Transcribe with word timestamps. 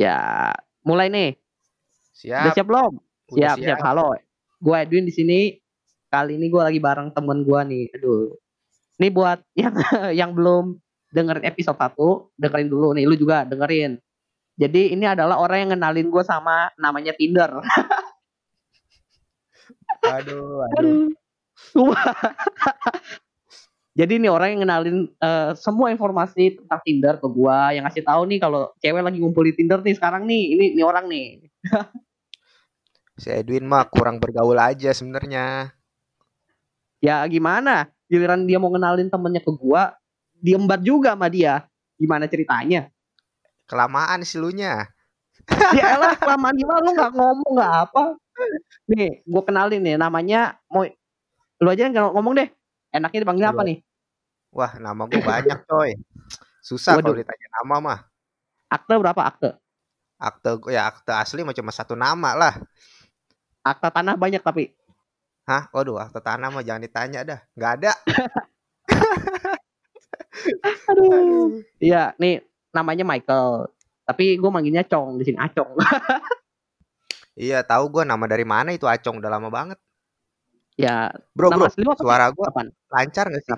Ya, 0.00 0.48
mulai 0.80 1.12
nih. 1.12 1.36
Siap. 2.16 2.40
Udah 2.40 2.52
siap 2.56 2.66
belum? 2.72 2.92
Udah 2.96 3.36
Siap, 3.36 3.56
siap. 3.60 3.66
siap. 3.76 3.84
Halo. 3.84 4.16
Gue 4.56 4.76
Edwin 4.80 5.04
di 5.04 5.12
sini. 5.12 5.40
Kali 6.08 6.40
ini 6.40 6.48
gue 6.48 6.62
lagi 6.64 6.80
bareng 6.80 7.12
temen 7.12 7.44
gue 7.44 7.60
nih. 7.68 7.84
Aduh. 8.00 8.32
Ini 8.96 9.08
buat 9.12 9.44
yang 9.52 9.76
yang 10.24 10.32
belum 10.32 10.80
dengerin 11.12 11.44
episode 11.44 11.76
1, 11.76 12.32
dengerin 12.32 12.68
dulu 12.72 12.96
nih. 12.96 13.04
Lu 13.04 13.12
juga 13.12 13.44
dengerin. 13.44 14.00
Jadi 14.56 14.96
ini 14.96 15.04
adalah 15.04 15.36
orang 15.36 15.68
yang 15.68 15.70
ngenalin 15.76 16.08
gue 16.08 16.24
sama 16.24 16.72
namanya 16.80 17.12
Tinder. 17.12 17.60
Aduh, 20.00 20.64
aduh. 20.64 21.12
Jadi 24.00 24.16
ini 24.16 24.32
orang 24.32 24.56
yang 24.56 24.60
ngenalin 24.64 24.98
eh, 25.12 25.52
semua 25.60 25.92
informasi 25.92 26.56
tentang 26.56 26.80
Tinder 26.80 27.20
ke 27.20 27.28
gua, 27.28 27.68
yang 27.76 27.84
ngasih 27.84 28.00
tahu 28.00 28.24
nih 28.32 28.40
kalau 28.40 28.72
cewek 28.80 29.04
lagi 29.04 29.20
ngumpul 29.20 29.44
di 29.44 29.52
Tinder 29.52 29.84
nih 29.84 29.92
sekarang 29.92 30.24
nih, 30.24 30.56
ini 30.56 30.64
ini 30.72 30.80
orang 30.80 31.04
nih. 31.04 31.44
Si 33.20 33.28
Edwin 33.28 33.68
mah 33.68 33.84
kurang 33.92 34.16
bergaul 34.16 34.56
aja 34.56 34.96
sebenarnya. 34.96 35.76
Ya 37.04 37.20
gimana? 37.28 37.92
Giliran 38.08 38.48
dia 38.48 38.56
mau 38.56 38.72
ngenalin 38.72 39.12
temennya 39.12 39.44
ke 39.44 39.52
gua, 39.52 39.92
diembat 40.40 40.80
juga 40.80 41.12
sama 41.12 41.28
dia. 41.28 41.68
Gimana 42.00 42.24
ceritanya? 42.24 42.88
Kelamaan 43.68 44.24
sih 44.24 44.40
lu 44.40 44.48
nya. 44.48 44.88
Ya 45.76 46.00
elah, 46.00 46.16
kelamaan 46.16 46.56
gimana 46.56 46.80
lu 46.80 46.96
nggak 46.96 47.12
ngomong 47.12 47.52
nggak 47.52 47.74
apa? 47.84 48.16
Nih, 48.88 49.20
gua 49.28 49.44
kenalin 49.44 49.84
nih, 49.84 50.00
namanya 50.00 50.56
mau 50.72 50.88
lu 51.60 51.68
aja 51.68 51.84
yang 51.84 52.16
ngomong 52.16 52.32
deh. 52.40 52.48
Enaknya 52.96 53.28
dipanggil 53.28 53.44
apa 53.44 53.60
nih? 53.68 53.84
Wah, 54.50 54.74
nama 54.82 55.06
gue 55.06 55.22
banyak, 55.22 55.58
coy. 55.70 55.94
Susah 56.60 56.98
kalau 56.98 57.16
ditanya 57.16 57.48
nama 57.62 57.76
mah. 57.78 57.98
Akte 58.70 58.94
berapa 58.94 59.22
akte? 59.22 59.50
Akte 60.20 60.50
gue 60.60 60.76
ya 60.76 60.86
akte 60.90 61.10
asli 61.16 61.40
mah 61.42 61.56
cuma 61.56 61.72
satu 61.72 61.96
nama 61.96 62.36
lah. 62.36 62.54
Akte 63.64 63.88
tanah 63.88 64.14
banyak 64.14 64.42
tapi. 64.42 64.74
Hah? 65.48 65.66
Waduh, 65.72 65.98
akte 65.98 66.20
tanah 66.20 66.52
mah 66.52 66.62
jangan 66.62 66.82
ditanya 66.84 67.20
dah. 67.24 67.40
Nggak 67.56 67.72
ada. 67.80 67.92
Aduh. 70.90 71.62
Iya, 71.82 72.14
nih 72.20 72.44
namanya 72.74 73.04
Michael. 73.06 73.70
Tapi 74.06 74.38
gue 74.38 74.50
manggilnya 74.50 74.84
Cong 74.86 75.18
di 75.20 75.24
sini 75.26 75.38
Acong. 75.38 75.74
Iya, 77.40 77.64
tahu 77.64 77.88
gue 77.88 78.04
nama 78.04 78.20
dari 78.28 78.44
mana 78.44 78.68
itu 78.76 78.84
Acong 78.84 79.16
udah 79.16 79.30
lama 79.32 79.48
banget. 79.48 79.78
ya, 80.76 81.08
Bro, 81.32 81.48
nama 81.48 81.64
bro, 81.64 81.72
asli 81.72 81.84
suara 81.96 82.28
gue 82.28 82.46
lancar 82.92 83.32
gak 83.32 83.40
sih? 83.40 83.56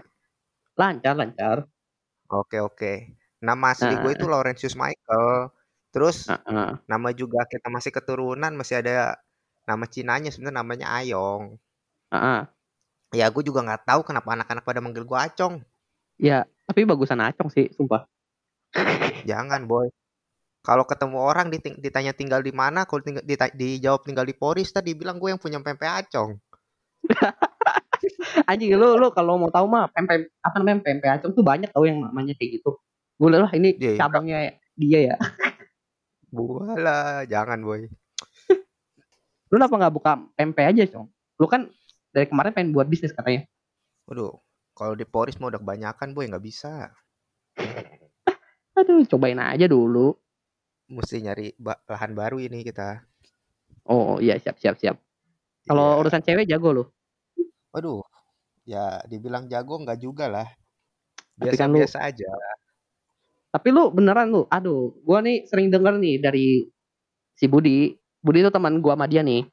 Lancar, 0.76 1.14
lancar. 1.16 1.68
Oke, 2.32 2.56
oke. 2.64 2.92
Nama 3.44 3.66
asli 3.76 3.92
gue 3.92 4.08
Heeh. 4.08 4.16
itu 4.16 4.24
Laurentius 4.24 4.72
Michael. 4.78 5.52
Terus 5.92 6.30
Heeh. 6.30 6.80
nama 6.88 7.08
juga 7.12 7.44
kita 7.44 7.68
masih 7.68 7.92
keturunan 7.92 8.52
masih 8.56 8.80
ada 8.80 9.20
nama 9.68 9.84
Cinanya 9.84 10.32
sebenarnya 10.32 10.58
namanya 10.64 10.86
Ayong. 10.96 11.60
Heeh. 12.08 12.40
Ya 13.12 13.28
gue 13.28 13.44
juga 13.44 13.60
nggak 13.60 13.84
tahu 13.84 14.00
kenapa 14.08 14.32
anak-anak 14.32 14.64
pada 14.64 14.80
manggil 14.80 15.04
gue 15.04 15.18
Acong. 15.18 15.60
Ya, 16.16 16.48
tapi 16.64 16.88
bagusan 16.88 17.20
Acong 17.20 17.52
sih, 17.52 17.68
sumpah. 17.76 18.08
Jangan 19.28 19.68
boy. 19.68 19.92
Kalau 20.64 20.86
ketemu 20.86 21.18
orang 21.20 21.50
ditanya 21.54 22.14
tinggal 22.14 22.40
di 22.40 22.54
mana, 22.54 22.86
kalau 22.86 23.02
dijawab 23.56 24.06
tinggal 24.06 24.24
di 24.24 24.34
Poris, 24.36 24.70
tadi 24.70 24.94
bilang 24.96 25.18
gue 25.20 25.34
yang 25.34 25.42
punya 25.42 25.60
pempek 25.60 26.08
Acong. 26.08 26.38
Anjing 28.50 28.74
lu 28.74 28.98
lu 28.98 29.08
kalau 29.14 29.38
mau 29.38 29.50
tahu 29.50 29.66
mah 29.70 29.86
pempek 29.90 30.30
apa 30.42 30.54
namanya 30.58 30.82
pempek 30.82 31.10
Acong 31.20 31.32
tuh 31.34 31.44
banyak 31.44 31.70
tau 31.70 31.84
yang 31.86 32.02
namanya 32.02 32.34
kayak 32.34 32.60
gitu. 32.60 32.76
Gue 33.16 33.28
lah 33.30 33.50
ini 33.54 33.76
Iya, 33.78 33.90
iya. 33.94 33.98
cabangnya 34.00 34.38
dia 34.74 35.00
ya. 35.12 35.16
Bualah, 36.32 37.28
jangan 37.28 37.60
boy. 37.60 37.86
Lu 39.52 39.60
kenapa 39.60 39.74
nggak 39.76 39.94
buka 39.94 40.12
pempek 40.32 40.64
aja, 40.72 40.82
Cong? 40.88 41.06
Lu 41.36 41.44
kan 41.44 41.68
dari 42.08 42.24
kemarin 42.24 42.56
pengen 42.56 42.72
buat 42.72 42.88
bisnis 42.88 43.12
katanya. 43.12 43.44
Waduh, 44.08 44.40
kalau 44.72 44.96
di 44.96 45.04
Poris 45.04 45.36
mau 45.36 45.52
udah 45.52 45.60
kebanyakan 45.60 46.16
boy 46.16 46.24
nggak 46.24 46.40
bisa. 46.40 46.88
Aduh, 48.80 49.04
cobain 49.04 49.36
aja 49.36 49.68
dulu. 49.68 50.16
Mesti 50.88 51.20
nyari 51.20 51.52
lahan 51.60 52.16
baru 52.16 52.40
ini 52.40 52.64
kita. 52.64 53.04
Oh, 53.84 54.16
iya 54.16 54.40
siap 54.40 54.56
siap 54.56 54.80
siap. 54.80 54.96
Kalau 55.68 55.94
Iya. 55.94 56.00
urusan 56.00 56.22
cewek 56.24 56.48
jago 56.48 56.68
lu. 56.72 56.84
Waduh, 57.72 58.04
ya 58.68 59.00
dibilang 59.08 59.48
jago 59.48 59.80
nggak 59.80 59.96
juga 59.96 60.28
lah. 60.28 60.48
Tapi 61.40 61.56
kan 61.56 61.72
lu- 61.72 61.80
Biasa-biasa 61.80 61.98
aja. 62.04 62.30
Tapi 63.52 63.68
lu 63.68 63.92
beneran 63.92 64.32
lu, 64.32 64.44
aduh, 64.48 64.96
gua 65.04 65.20
nih 65.20 65.44
sering 65.48 65.68
denger 65.68 65.96
nih 66.00 66.16
dari 66.20 66.46
si 67.36 67.44
Budi. 67.48 67.96
Budi 68.20 68.44
itu 68.44 68.52
teman 68.52 68.80
gua 68.80 68.96
sama 68.96 69.08
dia 69.08 69.24
nih. 69.24 69.44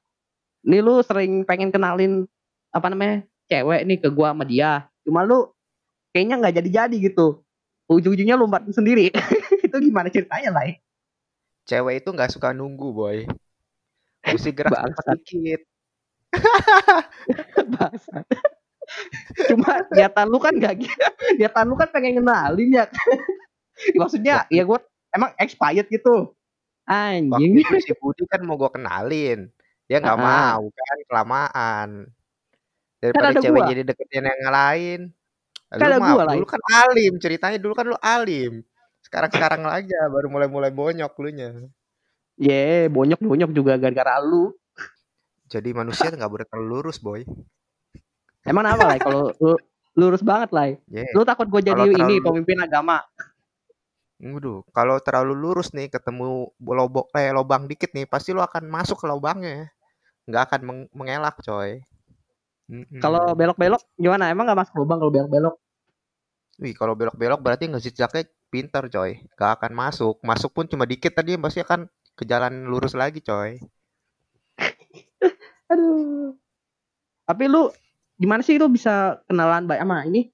Nih 0.68 0.80
lu 0.84 1.00
sering 1.04 1.44
pengen 1.48 1.72
kenalin 1.72 2.28
apa 2.76 2.88
namanya 2.92 3.24
cewek 3.48 3.88
nih 3.88 3.98
ke 4.04 4.08
gua 4.12 4.36
sama 4.36 4.44
dia. 4.44 4.88
Cuma 5.08 5.24
lu 5.24 5.52
kayaknya 6.12 6.44
nggak 6.44 6.56
jadi-jadi 6.64 6.96
gitu. 7.12 7.44
Ujung-ujungnya 7.88 8.36
lu 8.36 8.48
umpat 8.48 8.68
sendiri. 8.72 9.10
itu 9.66 9.76
gimana 9.80 10.12
ceritanya 10.12 10.52
lah? 10.54 10.68
Cewek 11.68 12.04
itu 12.04 12.10
nggak 12.12 12.32
suka 12.32 12.52
nunggu 12.52 12.88
boy. 12.92 13.18
Mesti 14.28 14.52
gerak 14.52 14.96
sedikit. 15.04 15.64
Bangsat. 17.78 18.26
Cuma 19.50 19.86
niatan 19.94 20.28
lu 20.30 20.40
kan 20.42 20.54
gak 20.58 20.82
gitu. 20.82 21.08
Niatan 21.38 21.66
lu 21.70 21.76
kan 21.78 21.90
pengen 21.94 22.22
kenalin 22.22 22.70
ya. 22.74 22.86
Maksudnya 23.96 24.46
ya 24.50 24.64
gua 24.66 24.82
emang 25.14 25.32
expired 25.38 25.88
gitu. 25.90 26.34
Waktu 26.90 27.46
Anjing. 27.46 27.54
itu 27.62 27.76
si 27.86 27.94
Budi 27.94 28.26
kan 28.26 28.42
mau 28.42 28.58
gue 28.58 28.70
kenalin. 28.74 29.46
Dia 29.86 30.02
nggak 30.02 30.18
mau 30.18 30.62
kan 30.74 30.98
kelamaan. 31.06 31.90
Kan 32.10 33.00
Daripada 33.00 33.30
ada 33.30 33.42
cewek 33.42 33.62
gua. 33.62 33.70
jadi 33.70 33.82
deketin 33.86 34.26
yang 34.26 34.54
lain. 34.54 35.00
Kan 35.70 35.86
Lu 35.86 36.02
gua, 36.02 36.24
dulu 36.34 36.48
kan 36.50 36.62
alim 36.66 37.14
ceritanya 37.22 37.58
dulu 37.62 37.74
kan 37.78 37.86
lu 37.86 37.98
alim. 38.02 38.66
Sekarang-sekarang 39.06 39.64
aja 39.70 40.00
baru 40.10 40.28
mulai-mulai 40.34 40.74
bonyok 40.74 41.14
lu 41.22 41.30
nya. 41.30 41.50
Ye, 42.40 42.90
bonyok-bonyok 42.90 43.52
juga 43.54 43.78
gara-gara 43.78 44.18
lu. 44.24 44.59
Jadi 45.50 45.70
manusia 45.74 46.14
nggak 46.14 46.30
boleh 46.30 46.46
terlalu 46.46 46.68
lurus 46.80 47.02
boy. 47.02 47.26
Emang 48.46 48.64
apa 48.70 48.84
lah 48.86 48.98
kalau 49.02 49.34
lu 49.42 49.54
lurus 49.98 50.22
banget 50.22 50.50
lah. 50.54 50.72
Yeah. 50.88 51.10
Lu 51.18 51.26
takut 51.26 51.50
gue 51.50 51.62
jadi 51.66 51.76
Kalau 51.76 51.90
ini 51.90 51.98
terlalu- 51.98 52.26
pemimpin 52.30 52.58
agama. 52.62 53.02
Waduh, 54.20 54.68
kalau 54.76 55.00
terlalu 55.00 55.34
lurus 55.34 55.72
nih 55.72 55.88
ketemu 55.88 56.52
lobok 56.60 57.08
eh 57.16 57.32
lobang 57.32 57.72
dikit 57.72 57.96
nih 57.96 58.04
pasti 58.04 58.36
lu 58.36 58.44
akan 58.44 58.68
masuk 58.68 59.00
ke 59.00 59.08
lobangnya. 59.08 59.72
Nggak 60.30 60.44
akan 60.54 60.62
meng- 60.64 60.90
mengelak 60.94 61.40
coy. 61.42 61.82
Kalau 63.02 63.34
belok-belok 63.34 63.82
gimana? 63.98 64.30
Emang 64.30 64.46
gak 64.46 64.62
masuk 64.62 64.86
lubang 64.86 65.02
kalau 65.02 65.10
belok-belok? 65.10 65.58
Wih, 66.62 66.78
kalau 66.78 66.94
belok-belok 66.94 67.42
berarti 67.42 67.66
ngezigzagnya 67.66 68.30
pinter 68.54 68.86
coy. 68.94 69.26
Gak 69.34 69.58
akan 69.58 69.74
masuk. 69.74 70.22
Masuk 70.22 70.54
pun 70.54 70.70
cuma 70.70 70.86
dikit 70.86 71.10
tadi 71.18 71.34
pasti 71.42 71.66
akan 71.66 71.90
ke 72.14 72.30
jalan 72.30 72.70
lurus 72.70 72.94
lagi 72.94 73.26
coy. 73.26 73.58
Aduh. 75.72 76.36
Tapi 77.26 77.44
lu 77.46 77.70
gimana 78.20 78.42
sih 78.44 78.60
lu 78.60 78.68
bisa 78.68 79.24
kenalan 79.30 79.70
baik 79.70 79.84
sama 79.86 80.04
ini 80.04 80.28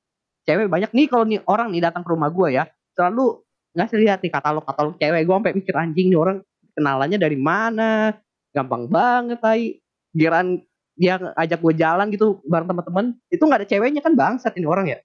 cewek 0.45 0.69
banyak 0.69 0.89
nih 0.93 1.05
kalau 1.05 1.25
nih 1.25 1.41
orang 1.45 1.69
nih 1.69 1.85
datang 1.85 2.01
ke 2.01 2.09
rumah 2.09 2.33
gua 2.33 2.49
ya 2.49 2.63
selalu 2.97 3.45
ngasih 3.77 3.97
lihat 4.01 4.19
nih 4.25 4.31
katalog-katalog 4.33 4.97
cewek 4.97 5.21
gua 5.25 5.37
sampai 5.37 5.53
mikir 5.53 5.75
anjing 5.77 6.07
nih 6.09 6.17
orang 6.17 6.37
kenalannya 6.73 7.17
dari 7.21 7.37
mana 7.37 8.17
gampang 8.55 8.89
banget 8.89 9.37
tai 9.37 9.77
giran 10.15 10.65
dia 10.95 11.19
ajak 11.35 11.59
gue 11.59 11.75
jalan 11.75 12.07
gitu 12.07 12.39
bareng 12.47 12.71
teman-teman 12.71 13.05
itu 13.27 13.43
nggak 13.43 13.59
ada 13.59 13.67
ceweknya 13.67 13.99
kan 13.99 14.15
bangsat 14.15 14.55
ini 14.55 14.63
orang 14.63 14.87
ya 14.87 14.99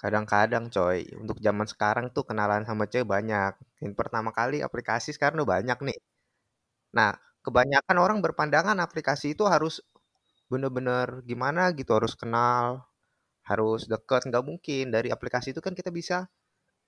Kadang-kadang 0.00 0.72
coy, 0.72 1.04
untuk 1.20 1.36
zaman 1.44 1.68
sekarang 1.68 2.08
tuh 2.08 2.24
kenalan 2.24 2.64
sama 2.64 2.88
cewek 2.88 3.04
banyak. 3.04 3.52
Yang 3.84 3.94
pertama 4.00 4.32
kali 4.32 4.64
aplikasi 4.64 5.12
sekarang 5.12 5.44
udah 5.44 5.60
banyak 5.60 5.76
nih. 5.84 5.98
Nah, 6.96 7.12
kebanyakan 7.40 7.96
orang 7.96 8.18
berpandangan 8.20 8.76
aplikasi 8.78 9.32
itu 9.34 9.44
harus 9.48 9.80
bener-bener 10.50 11.22
gimana 11.24 11.70
gitu, 11.72 11.94
harus 11.94 12.12
kenal, 12.14 12.84
harus 13.46 13.86
deket. 13.86 14.26
Nggak 14.28 14.44
mungkin. 14.44 14.90
Dari 14.90 15.08
aplikasi 15.08 15.54
itu 15.54 15.60
kan 15.62 15.72
kita 15.72 15.88
bisa 15.88 16.26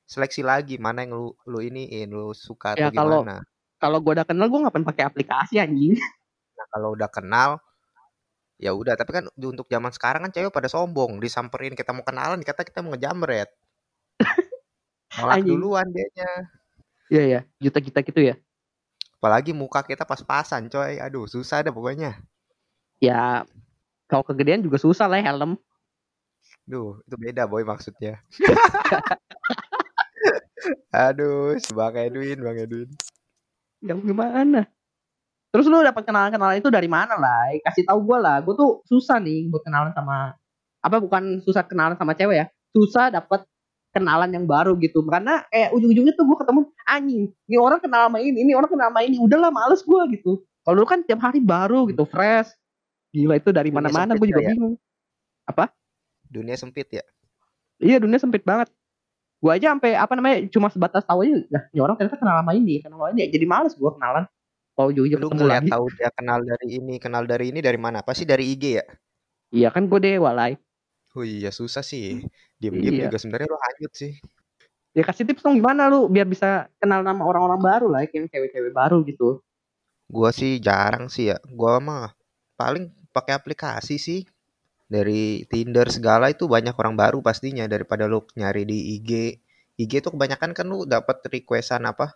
seleksi 0.05 0.43
lagi 0.43 0.77
mana 0.77 1.07
yang 1.07 1.15
lu, 1.15 1.29
lu 1.47 1.59
iniin, 1.63 2.11
lu 2.11 2.35
suka 2.35 2.75
Ya, 2.77 2.91
atau 2.91 2.99
kalau- 2.99 3.23
gimana. 3.25 3.37
kalau 3.79 3.99
gue 3.99 4.13
udah 4.15 4.27
kenal 4.27 4.47
gue 4.47 4.61
ngapain 4.63 4.87
pakai 4.87 5.05
aplikasi 5.07 5.59
anjing 5.59 5.99
Nah, 6.53 6.67
kalau 6.71 6.95
udah 6.95 7.11
kenal, 7.11 7.51
ya 8.57 8.71
udah. 8.71 8.95
Tapi 8.95 9.11
kan 9.11 9.25
untuk 9.35 9.67
zaman 9.67 9.91
sekarang 9.91 10.21
kan 10.29 10.31
cewek 10.31 10.53
pada 10.53 10.71
sombong, 10.71 11.19
disamperin 11.19 11.75
kita 11.75 11.91
mau 11.91 12.07
kenalan, 12.07 12.39
dikata 12.39 12.63
kita 12.63 12.79
mau 12.85 12.95
ngejamret. 12.95 13.51
Nolak 15.19 15.35
Anjing. 15.39 15.49
duluan 15.49 15.87
dianya. 15.91 16.31
iya 17.11 17.23
ya 17.29 17.41
juta-juta 17.61 18.01
gitu 18.01 18.21
ya 18.23 18.35
Apalagi 19.23 19.55
muka 19.55 19.87
kita 19.87 20.03
pas-pasan, 20.03 20.67
coy. 20.67 20.99
Aduh, 20.99 21.31
susah 21.31 21.63
deh 21.63 21.71
pokoknya. 21.71 22.19
ya 22.99 23.47
kalau 24.11 24.27
kegedean 24.27 24.67
juga 24.67 24.83
susah 24.83 25.07
lah 25.07 25.23
helm 25.23 25.55
Duh, 26.67 26.99
itu 27.07 27.15
beda 27.15 27.47
boy 27.47 27.63
maksudnya. 27.63 28.19
Aduh, 31.07 31.55
si 31.63 31.71
Bang 31.71 31.95
Edwin, 31.95 32.43
Bang 32.43 32.59
Edwin. 32.59 32.91
Yang 33.83 34.11
gimana? 34.11 34.67
Terus 35.55 35.67
lu 35.71 35.87
dapat 35.87 36.03
kenalan-kenalan 36.03 36.59
itu 36.59 36.71
dari 36.71 36.91
mana 36.91 37.15
lah? 37.15 37.55
Kasih 37.63 37.87
tahu 37.87 38.03
gue 38.07 38.19
lah. 38.19 38.43
Gue 38.43 38.55
tuh 38.59 38.83
susah 38.91 39.23
nih 39.23 39.47
buat 39.51 39.63
kenalan 39.63 39.95
sama 39.95 40.35
apa 40.83 40.99
bukan 40.99 41.39
susah 41.47 41.63
kenalan 41.67 41.95
sama 41.95 42.19
cewek 42.19 42.37
ya. 42.43 42.47
Susah 42.75 43.15
dapat 43.15 43.47
kenalan 43.93 44.33
yang 44.33 44.45
baru 44.49 44.75
gitu. 44.81 45.05
Karena 45.07 45.45
kayak 45.53 45.71
ujung-ujungnya 45.77 46.17
tuh 46.17 46.25
gue 46.25 46.37
ketemu 46.41 46.61
anjing. 46.89 47.25
Ini 47.47 47.57
orang 47.61 47.81
kenal 47.81 48.09
sama 48.09 48.19
ini, 48.19 48.39
ini 48.43 48.53
orang 48.57 48.71
kenal 48.73 48.89
sama 48.91 49.01
ini. 49.05 49.17
Udahlah 49.21 49.53
males 49.53 49.85
gue 49.85 50.03
gitu. 50.19 50.43
Kalau 50.65 50.77
lu 50.81 50.87
kan 50.89 51.05
tiap 51.05 51.21
hari 51.21 51.43
baru 51.43 51.87
gitu, 51.91 52.09
fresh. 52.09 52.51
Gila 53.13 53.37
itu 53.37 53.53
dari 53.53 53.69
mana-mana 53.69 54.17
gue 54.17 54.27
juga 54.27 54.41
ya? 54.41 54.57
bingung. 54.57 54.75
Apa? 55.45 55.69
Dunia 56.33 56.57
sempit 56.57 56.89
ya? 56.89 57.05
Iya 57.83 58.01
dunia 58.01 58.17
sempit 58.17 58.41
banget. 58.47 58.73
Gue 59.43 59.51
aja 59.53 59.75
sampai 59.75 59.99
apa 59.99 60.15
namanya 60.15 60.47
cuma 60.49 60.71
sebatas 60.71 61.03
tahu 61.03 61.27
aja. 61.27 61.43
Nah, 61.51 61.63
ini 61.75 61.81
orang 61.83 61.99
ternyata 61.99 62.17
kenal 62.17 62.41
sama 62.41 62.53
ini, 62.55 62.79
kenal 62.79 62.97
sama 63.03 63.11
ini. 63.13 63.27
Jadi 63.29 63.45
males 63.45 63.75
gue 63.75 63.91
kenalan. 63.91 64.25
Oh 64.79 64.89
jujur 64.89 65.21
Lu 65.21 65.29
ngeliat 65.29 65.69
tahu 65.69 65.85
dia 65.99 66.09
kenal 66.17 66.41
dari 66.41 66.81
ini, 66.81 66.97
kenal 66.97 67.29
dari 67.29 67.53
ini 67.53 67.61
dari 67.61 67.77
mana? 67.77 68.01
Pasti 68.01 68.25
dari 68.25 68.49
IG 68.49 68.65
ya? 68.81 68.85
Iya 69.53 69.69
kan 69.69 69.91
gue 69.91 70.01
dewa 70.01 70.33
lah. 70.33 70.57
Oh 71.13 71.25
iya 71.25 71.53
susah 71.53 71.85
sih. 71.85 72.25
Diam-diam 72.57 72.95
iya. 72.97 73.05
juga 73.09 73.19
sebenarnya 73.21 73.49
lu 73.53 73.59
hanyut 73.61 73.93
sih. 73.93 74.13
Ya 74.93 75.05
kasih 75.05 75.25
tips 75.25 75.41
dong 75.45 75.57
gimana 75.57 75.89
lu 75.89 76.09
biar 76.09 76.29
bisa 76.29 76.69
kenal 76.77 77.01
nama 77.01 77.25
orang-orang 77.25 77.61
baru 77.61 77.87
lah, 77.89 78.05
kayak 78.09 78.29
cewek-cewek 78.29 78.73
baru 78.73 79.01
gitu. 79.09 79.41
Gua 80.09 80.33
sih 80.33 80.61
jarang 80.61 81.09
sih 81.09 81.33
ya. 81.33 81.37
Gua 81.49 81.81
mah 81.81 82.13
paling 82.57 82.93
pakai 83.13 83.37
aplikasi 83.37 83.97
sih. 83.97 84.25
Dari 84.93 85.49
Tinder 85.49 85.89
segala 85.89 86.29
itu 86.29 86.45
banyak 86.45 86.77
orang 86.77 86.93
baru 87.01 87.25
pastinya 87.25 87.65
daripada 87.65 88.05
lu 88.05 88.25
nyari 88.37 88.69
di 88.69 89.01
IG. 89.01 89.11
IG 89.81 90.05
tuh 90.05 90.13
kebanyakan 90.13 90.53
kan 90.53 90.67
lu 90.69 90.85
dapat 90.85 91.25
requestan 91.33 91.89
apa? 91.89 92.13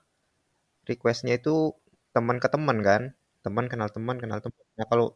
Requestnya 0.85 1.41
itu 1.41 1.73
teman 2.17 2.41
ke 2.41 2.49
teman 2.49 2.81
kan 2.81 3.03
teman 3.45 3.69
kenal 3.69 3.89
teman 3.93 4.17
kenal 4.17 4.41
teman 4.41 4.65
nah 4.75 4.87
kalau 4.89 5.07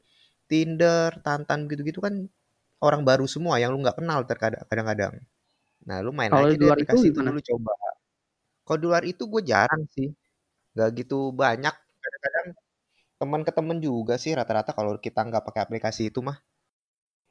Tinder 0.50 1.10
Tantan 1.24 1.64
gitu-gitu 1.70 1.98
kan 2.04 2.28
orang 2.80 3.04
baru 3.04 3.24
semua 3.28 3.60
yang 3.60 3.72
lu 3.72 3.80
nggak 3.84 4.00
kenal 4.00 4.24
terkadang 4.24 4.64
kadang-kadang. 4.66 5.14
Nah 5.84 5.96
lu 6.04 6.10
main 6.12 6.32
kalo 6.32 6.48
aja 6.48 6.56
di 6.56 6.66
aplikasi 6.68 7.12
itu, 7.12 7.20
itu 7.20 7.20
dulu 7.20 7.40
coba. 7.40 7.72
Kalau 8.64 8.78
di 8.78 8.86
luar 8.86 9.02
itu 9.04 9.22
gue 9.28 9.42
jarang 9.44 9.82
sih. 9.92 10.08
Nggak 10.76 10.88
gitu 11.04 11.32
banyak. 11.32 11.74
Kadang-kadang 11.74 12.46
teman 13.20 13.40
ke 13.44 13.52
teman 13.52 13.78
juga 13.78 14.16
sih 14.16 14.32
rata-rata 14.32 14.72
kalau 14.72 14.96
kita 14.96 15.20
nggak 15.20 15.44
pakai 15.44 15.60
aplikasi 15.64 16.08
itu 16.08 16.24
mah. 16.24 16.40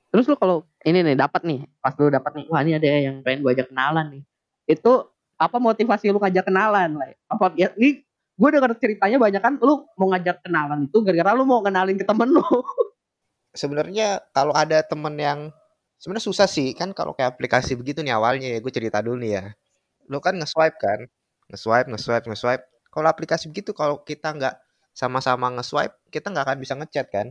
Terus 0.10 0.26
lu 0.26 0.38
kalau 0.38 0.66
ini 0.86 1.06
nih 1.06 1.18
dapat 1.18 1.46
nih 1.46 1.66
pas 1.82 1.94
lu 1.98 2.10
dapat 2.10 2.32
nih 2.38 2.46
wah 2.50 2.62
ini 2.66 2.72
ada 2.78 2.88
yang 2.88 3.22
pengen 3.26 3.46
gue 3.46 3.52
ajak 3.54 3.68
kenalan 3.74 4.06
nih. 4.14 4.24
Itu 4.70 5.10
apa 5.40 5.58
motivasi 5.58 6.12
lu 6.12 6.20
ngajak 6.20 6.52
kenalan 6.52 7.00
lah 7.00 7.10
apa 7.32 7.56
ya 7.56 7.72
ini 7.80 8.04
gue 8.40 8.50
denger 8.52 8.76
ceritanya 8.76 9.16
banyak 9.16 9.40
kan 9.40 9.56
lu 9.56 9.88
mau 9.96 10.12
ngajak 10.12 10.44
kenalan 10.44 10.92
itu 10.92 11.00
gara-gara 11.00 11.32
lu 11.32 11.48
mau 11.48 11.64
kenalin 11.64 11.96
ke 11.96 12.04
temen 12.04 12.28
lu 12.28 12.44
sebenarnya 13.56 14.22
kalau 14.36 14.54
ada 14.56 14.82
temen 14.86 15.16
yang 15.20 15.40
sebenarnya 16.00 16.26
susah 16.30 16.48
sih 16.50 16.72
kan 16.78 16.94
kalau 16.96 17.14
kayak 17.18 17.36
aplikasi 17.38 17.76
begitu 17.76 18.02
nih 18.06 18.16
awalnya 18.16 18.48
ya 18.56 18.60
gue 18.64 18.74
cerita 18.74 19.00
dulu 19.04 19.20
nih 19.24 19.32
ya. 19.42 19.46
Lu 20.12 20.20
kan 20.24 20.36
nge-swipe 20.40 20.78
kan 20.80 21.00
nge-swipe 21.52 21.88
nge-swipe 21.94 22.26
nge-swipe. 22.30 22.64
Kalau 22.94 23.08
aplikasi 23.12 23.50
begitu 23.52 23.72
kalau 23.78 24.02
kita 24.06 24.34
nggak 24.36 24.56
sama-sama 24.96 25.50
nge-swipe 25.60 25.96
kita 26.14 26.30
nggak 26.34 26.46
akan 26.50 26.58
bisa 26.62 26.74
ngechat 26.80 27.08
kan? 27.14 27.28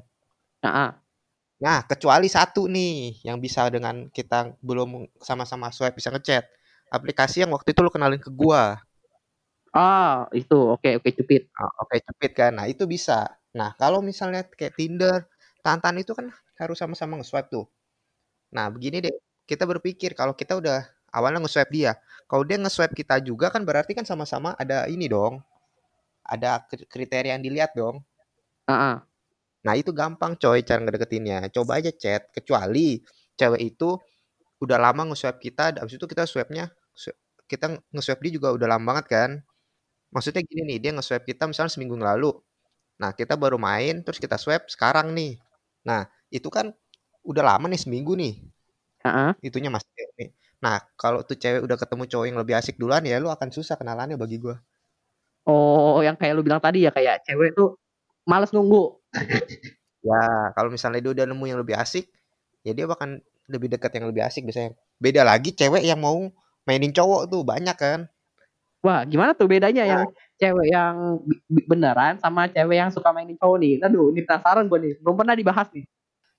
Nah, 0.64 0.94
nah 1.62 1.78
kecuali 1.86 2.28
satu 2.30 2.66
nih 2.70 3.22
yang 3.26 3.38
bisa 3.42 3.68
dengan 3.72 4.08
kita 4.12 4.54
belum 4.64 5.08
sama-sama 5.22 5.70
swipe 5.74 5.98
bisa 6.00 6.10
ngechat. 6.14 6.44
Aplikasi 6.92 7.44
yang 7.46 7.52
waktu 7.54 7.72
itu 7.76 7.80
lu 7.84 7.90
kenalin 7.92 8.20
ke 8.22 8.30
gua. 8.32 8.78
Ah, 9.76 10.26
itu. 10.36 10.56
Oke 10.74 10.96
oke 10.98 11.10
cupid. 11.18 11.42
Oh, 11.60 11.70
oke 11.86 11.96
cupid 12.06 12.32
kan. 12.36 12.52
Nah, 12.58 12.66
itu 12.70 12.84
bisa. 12.88 13.28
Nah, 13.56 13.74
kalau 13.80 14.00
misalnya 14.04 14.44
kayak 14.48 14.74
Tinder, 14.78 15.28
Tantan 15.68 16.00
itu 16.00 16.16
kan 16.16 16.32
harus 16.60 16.78
sama-sama 16.80 17.20
nge-swipe 17.20 17.52
tuh. 17.52 17.66
Nah, 18.56 18.72
begini 18.72 19.04
deh. 19.04 19.14
Kita 19.48 19.64
berpikir 19.68 20.12
kalau 20.16 20.32
kita 20.36 20.56
udah 20.60 20.84
awalnya 21.12 21.44
nge-swipe 21.44 21.72
dia. 21.74 21.92
Kalau 22.30 22.44
dia 22.48 22.56
nge-swipe 22.60 22.94
kita 22.96 23.20
juga 23.20 23.52
kan 23.52 23.64
berarti 23.68 23.92
kan 23.98 24.04
sama-sama 24.08 24.56
ada 24.56 24.88
ini 24.88 25.06
dong. 25.12 25.44
Ada 26.24 26.64
kriteria 26.92 27.36
yang 27.36 27.44
dilihat 27.44 27.72
dong. 27.76 28.00
Uh 28.68 28.72
-uh. 28.72 28.94
Nah, 29.66 29.74
itu 29.76 29.90
gampang 29.96 30.36
coy 30.40 30.64
cara 30.64 30.80
ngedeketinnya. 30.84 31.48
Coba 31.54 31.80
aja 31.82 31.92
chat 31.92 32.30
kecuali 32.32 33.02
cewek 33.38 33.62
itu 33.76 33.98
udah 34.64 34.78
lama 34.80 35.12
nge-swipe 35.12 35.40
kita, 35.42 35.76
habis 35.80 35.96
itu 35.98 36.06
kita 36.08 36.24
swipe-nya 36.26 36.72
kita 37.48 37.66
nge-swipe 37.94 38.20
dia 38.28 38.32
juga 38.38 38.48
udah 38.54 38.68
lama 38.76 38.84
banget 38.94 39.06
kan. 39.10 39.30
Maksudnya 40.14 40.42
gini 40.46 40.62
nih, 40.76 40.78
dia 40.82 40.92
nge-swipe 40.96 41.26
kita 41.28 41.44
misalnya 41.50 41.72
seminggu 41.74 41.96
lalu. 41.98 42.32
Nah, 43.02 43.12
kita 43.16 43.34
baru 43.40 43.56
main, 43.60 44.02
terus 44.04 44.18
kita 44.22 44.36
swipe 44.40 44.68
sekarang 44.72 45.12
nih. 45.16 45.38
Nah, 45.86 46.08
itu 46.32 46.48
kan 46.48 46.72
udah 47.22 47.42
lama 47.44 47.66
nih 47.68 47.80
seminggu 47.80 48.16
nih. 48.16 48.40
Uh-huh. 49.04 49.32
Itunya 49.44 49.70
nih. 49.70 50.30
Nah, 50.58 50.82
kalau 50.98 51.22
tuh 51.22 51.38
cewek 51.38 51.62
udah 51.62 51.78
ketemu 51.78 52.04
cowok 52.10 52.26
yang 52.26 52.38
lebih 52.38 52.54
asik 52.58 52.74
duluan 52.80 53.06
ya 53.06 53.22
lu 53.22 53.30
akan 53.30 53.54
susah 53.54 53.78
kenalannya 53.78 54.18
bagi 54.18 54.42
gue. 54.42 54.56
Oh, 55.48 56.02
yang 56.04 56.18
kayak 56.18 56.34
lu 56.36 56.42
bilang 56.44 56.60
tadi 56.60 56.84
ya 56.84 56.92
kayak 56.92 57.24
cewek 57.24 57.54
tuh 57.54 57.78
males 58.28 58.50
nunggu. 58.50 59.00
ya, 60.08 60.52
kalau 60.52 60.68
misalnya 60.68 61.00
dia 61.00 61.12
udah 61.14 61.24
nemu 61.30 61.44
yang 61.48 61.58
lebih 61.62 61.78
asik, 61.78 62.10
ya 62.66 62.74
dia 62.74 62.84
bahkan 62.84 63.22
lebih 63.48 63.72
dekat 63.72 63.96
yang 63.96 64.10
lebih 64.10 64.26
asik 64.26 64.44
biasanya. 64.44 64.76
Beda 65.00 65.24
lagi 65.24 65.56
cewek 65.56 65.86
yang 65.86 66.02
mau 66.02 66.28
mainin 66.68 66.92
cowok 66.92 67.32
tuh 67.32 67.40
banyak 67.46 67.76
kan. 67.78 68.10
Wah, 68.78 69.02
gimana 69.02 69.34
tuh 69.34 69.50
bedanya 69.50 69.82
yang 69.82 70.06
cewek 70.38 70.70
yang 70.70 71.18
beneran 71.66 72.14
sama 72.22 72.46
cewek 72.46 72.78
yang 72.78 72.90
suka 72.94 73.10
mainin 73.10 73.34
cowok 73.34 73.58
nih? 73.58 73.74
Aduh, 73.82 74.14
ini 74.14 74.22
penasaran 74.22 74.70
gue 74.70 74.78
nih. 74.78 74.92
Belum 75.02 75.18
pernah 75.18 75.34
dibahas 75.34 75.66
nih. 75.74 75.82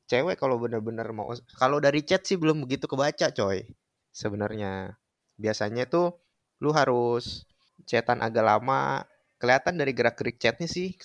Cewek 0.10 0.40
kalau 0.40 0.58
bener-bener 0.58 1.06
mau 1.12 1.30
kalau 1.60 1.78
dari 1.78 2.02
chat 2.02 2.24
sih 2.24 2.40
belum 2.40 2.64
begitu 2.64 2.88
kebaca, 2.88 3.30
coy. 3.36 3.68
Sebenarnya 4.16 4.96
biasanya 5.36 5.86
tuh 5.86 6.16
lu 6.64 6.72
harus 6.72 7.44
chatan 7.84 8.24
agak 8.24 8.42
lama, 8.42 9.04
kelihatan 9.38 9.76
dari 9.76 9.92
gerak-gerik 9.92 10.40
chatnya 10.40 10.66
sih. 10.66 10.96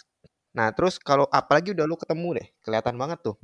Nah, 0.54 0.70
terus 0.70 1.02
kalau 1.02 1.26
apalagi 1.34 1.74
udah 1.74 1.84
lu 1.84 1.98
ketemu 1.98 2.28
deh, 2.38 2.48
kelihatan 2.62 2.94
banget 2.94 3.18
tuh. 3.26 3.36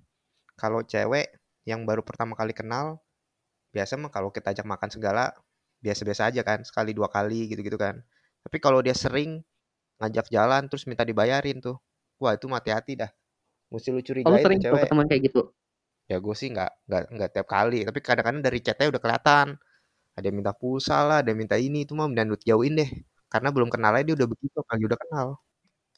Kalau 0.55 0.87
cewek 0.87 1.35
yang 1.67 1.83
baru 1.85 2.07
pertama 2.07 2.39
kali 2.39 2.55
kenal, 2.55 3.03
biasa 3.75 3.99
mah 3.99 4.15
kalau 4.15 4.31
kita 4.31 4.55
ajak 4.55 4.67
makan 4.67 4.91
segala 4.95 5.35
biasa-biasa 5.85 6.33
aja 6.33 6.41
kan 6.45 6.63
sekali 6.65 6.93
dua 6.97 7.09
kali 7.09 7.49
gitu-gitu 7.51 7.77
kan. 7.81 8.01
Tapi 8.45 8.57
kalau 8.61 8.81
dia 8.85 8.97
sering 8.97 9.41
ngajak 10.01 10.33
jalan 10.33 10.63
terus 10.71 10.85
minta 10.89 11.05
dibayarin 11.05 11.61
tuh 11.61 11.77
wah 12.21 12.33
itu 12.37 12.47
mati-hati 12.49 13.01
dah. 13.01 13.11
Mesti 13.73 13.89
lu 13.95 14.01
curigain 14.05 14.29
Kamu 14.29 14.45
sering 14.45 14.61
cewek. 14.65 14.89
teman 14.91 15.07
kayak 15.09 15.23
gitu? 15.33 15.41
Ya 16.11 16.17
gue 16.19 16.35
sih 16.37 16.49
nggak 16.53 16.71
nggak 16.89 17.03
nggak 17.17 17.31
tiap 17.35 17.49
kali. 17.49 17.79
Tapi 17.89 17.99
kadang-kadang 18.05 18.43
dari 18.45 18.59
chatnya 18.65 18.87
udah 18.93 19.03
kelihatan. 19.03 19.47
Ada 20.17 20.27
yang 20.29 20.37
minta 20.43 20.53
pulsa 20.57 20.97
lah 21.09 21.19
ada 21.25 21.29
yang 21.33 21.41
minta 21.43 21.57
ini 21.57 21.87
itu 21.87 21.93
mah 21.97 22.09
dan 22.13 22.29
jauhin 22.45 22.75
deh. 22.81 22.91
Karena 23.33 23.49
belum 23.55 23.69
kenal 23.73 23.93
aja 23.97 24.05
dia 24.09 24.17
udah 24.19 24.29
begitu 24.29 24.59
kali 24.67 24.83
udah 24.89 24.99
kenal. 25.01 25.27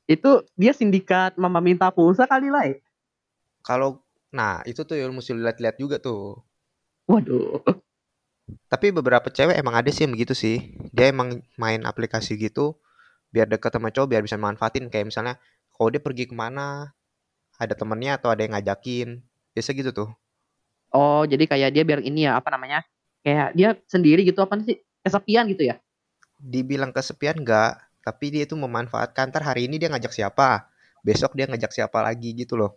Itu 0.07 0.47
dia 0.59 0.73
sindikat 0.77 1.35
mama 1.41 1.59
minta 1.65 1.89
pulsa 1.91 2.25
kali 2.29 2.49
lah 2.53 2.65
ya? 2.71 2.79
kalau 3.62 4.03
nah 4.39 4.62
itu 4.71 4.81
tuh 4.89 4.97
yang 4.99 5.12
mesti 5.15 5.33
lihat-lihat 5.35 5.77
juga 5.83 5.97
tuh. 6.03 6.43
Waduh 7.11 7.62
tapi 8.68 8.92
beberapa 8.94 9.28
cewek 9.28 9.56
emang 9.59 9.75
ada 9.78 9.88
sih 9.92 10.04
yang 10.06 10.12
begitu 10.16 10.35
sih. 10.37 10.75
Dia 10.92 11.12
emang 11.12 11.42
main 11.56 11.82
aplikasi 11.85 12.37
gitu 12.37 12.78
biar 13.32 13.49
deket 13.49 13.73
sama 13.73 13.88
cowok 13.88 14.09
biar 14.12 14.23
bisa 14.23 14.37
manfaatin 14.37 14.92
kayak 14.92 15.09
misalnya 15.09 15.40
kalau 15.73 15.88
dia 15.88 16.04
pergi 16.04 16.28
ke 16.28 16.37
mana 16.37 16.92
ada 17.56 17.73
temennya 17.73 18.21
atau 18.21 18.28
ada 18.28 18.44
yang 18.44 18.52
ngajakin 18.52 19.25
biasa 19.56 19.71
gitu 19.73 19.90
tuh. 19.97 20.11
Oh 20.92 21.25
jadi 21.25 21.49
kayak 21.49 21.71
dia 21.73 21.82
biar 21.88 22.04
ini 22.04 22.28
ya 22.28 22.37
apa 22.37 22.52
namanya 22.52 22.85
kayak 23.25 23.56
dia 23.56 23.73
sendiri 23.88 24.21
gitu 24.28 24.44
apa 24.44 24.61
sih 24.61 24.76
kesepian 25.00 25.49
gitu 25.49 25.73
ya? 25.73 25.80
Dibilang 26.42 26.92
kesepian 26.92 27.40
enggak, 27.40 27.80
tapi 28.04 28.35
dia 28.35 28.44
itu 28.44 28.59
memanfaatkan 28.59 29.30
ntar 29.30 29.47
hari 29.47 29.71
ini 29.71 29.78
dia 29.78 29.88
ngajak 29.88 30.12
siapa, 30.12 30.68
besok 31.00 31.38
dia 31.38 31.47
ngajak 31.47 31.71
siapa 31.71 32.02
lagi 32.02 32.35
gitu 32.35 32.59
loh. 32.59 32.76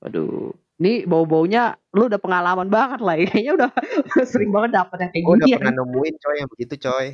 Waduh, 0.00 0.52
ini 0.76 1.08
bau-baunya 1.08 1.72
lu 1.96 2.08
udah 2.12 2.20
pengalaman 2.20 2.68
banget 2.68 3.00
lah 3.00 3.16
kayaknya 3.16 3.52
udah 3.58 3.70
sering 4.30 4.52
banget 4.52 4.76
dapet 4.76 4.96
yang 5.00 5.10
kayak 5.12 5.24
gini 5.24 5.32
udah 5.32 5.46
ya. 5.48 5.56
pernah 5.56 5.74
nemuin 5.82 6.14
coy 6.20 6.36
yang 6.36 6.50
begitu 6.52 6.74
coy. 6.84 7.06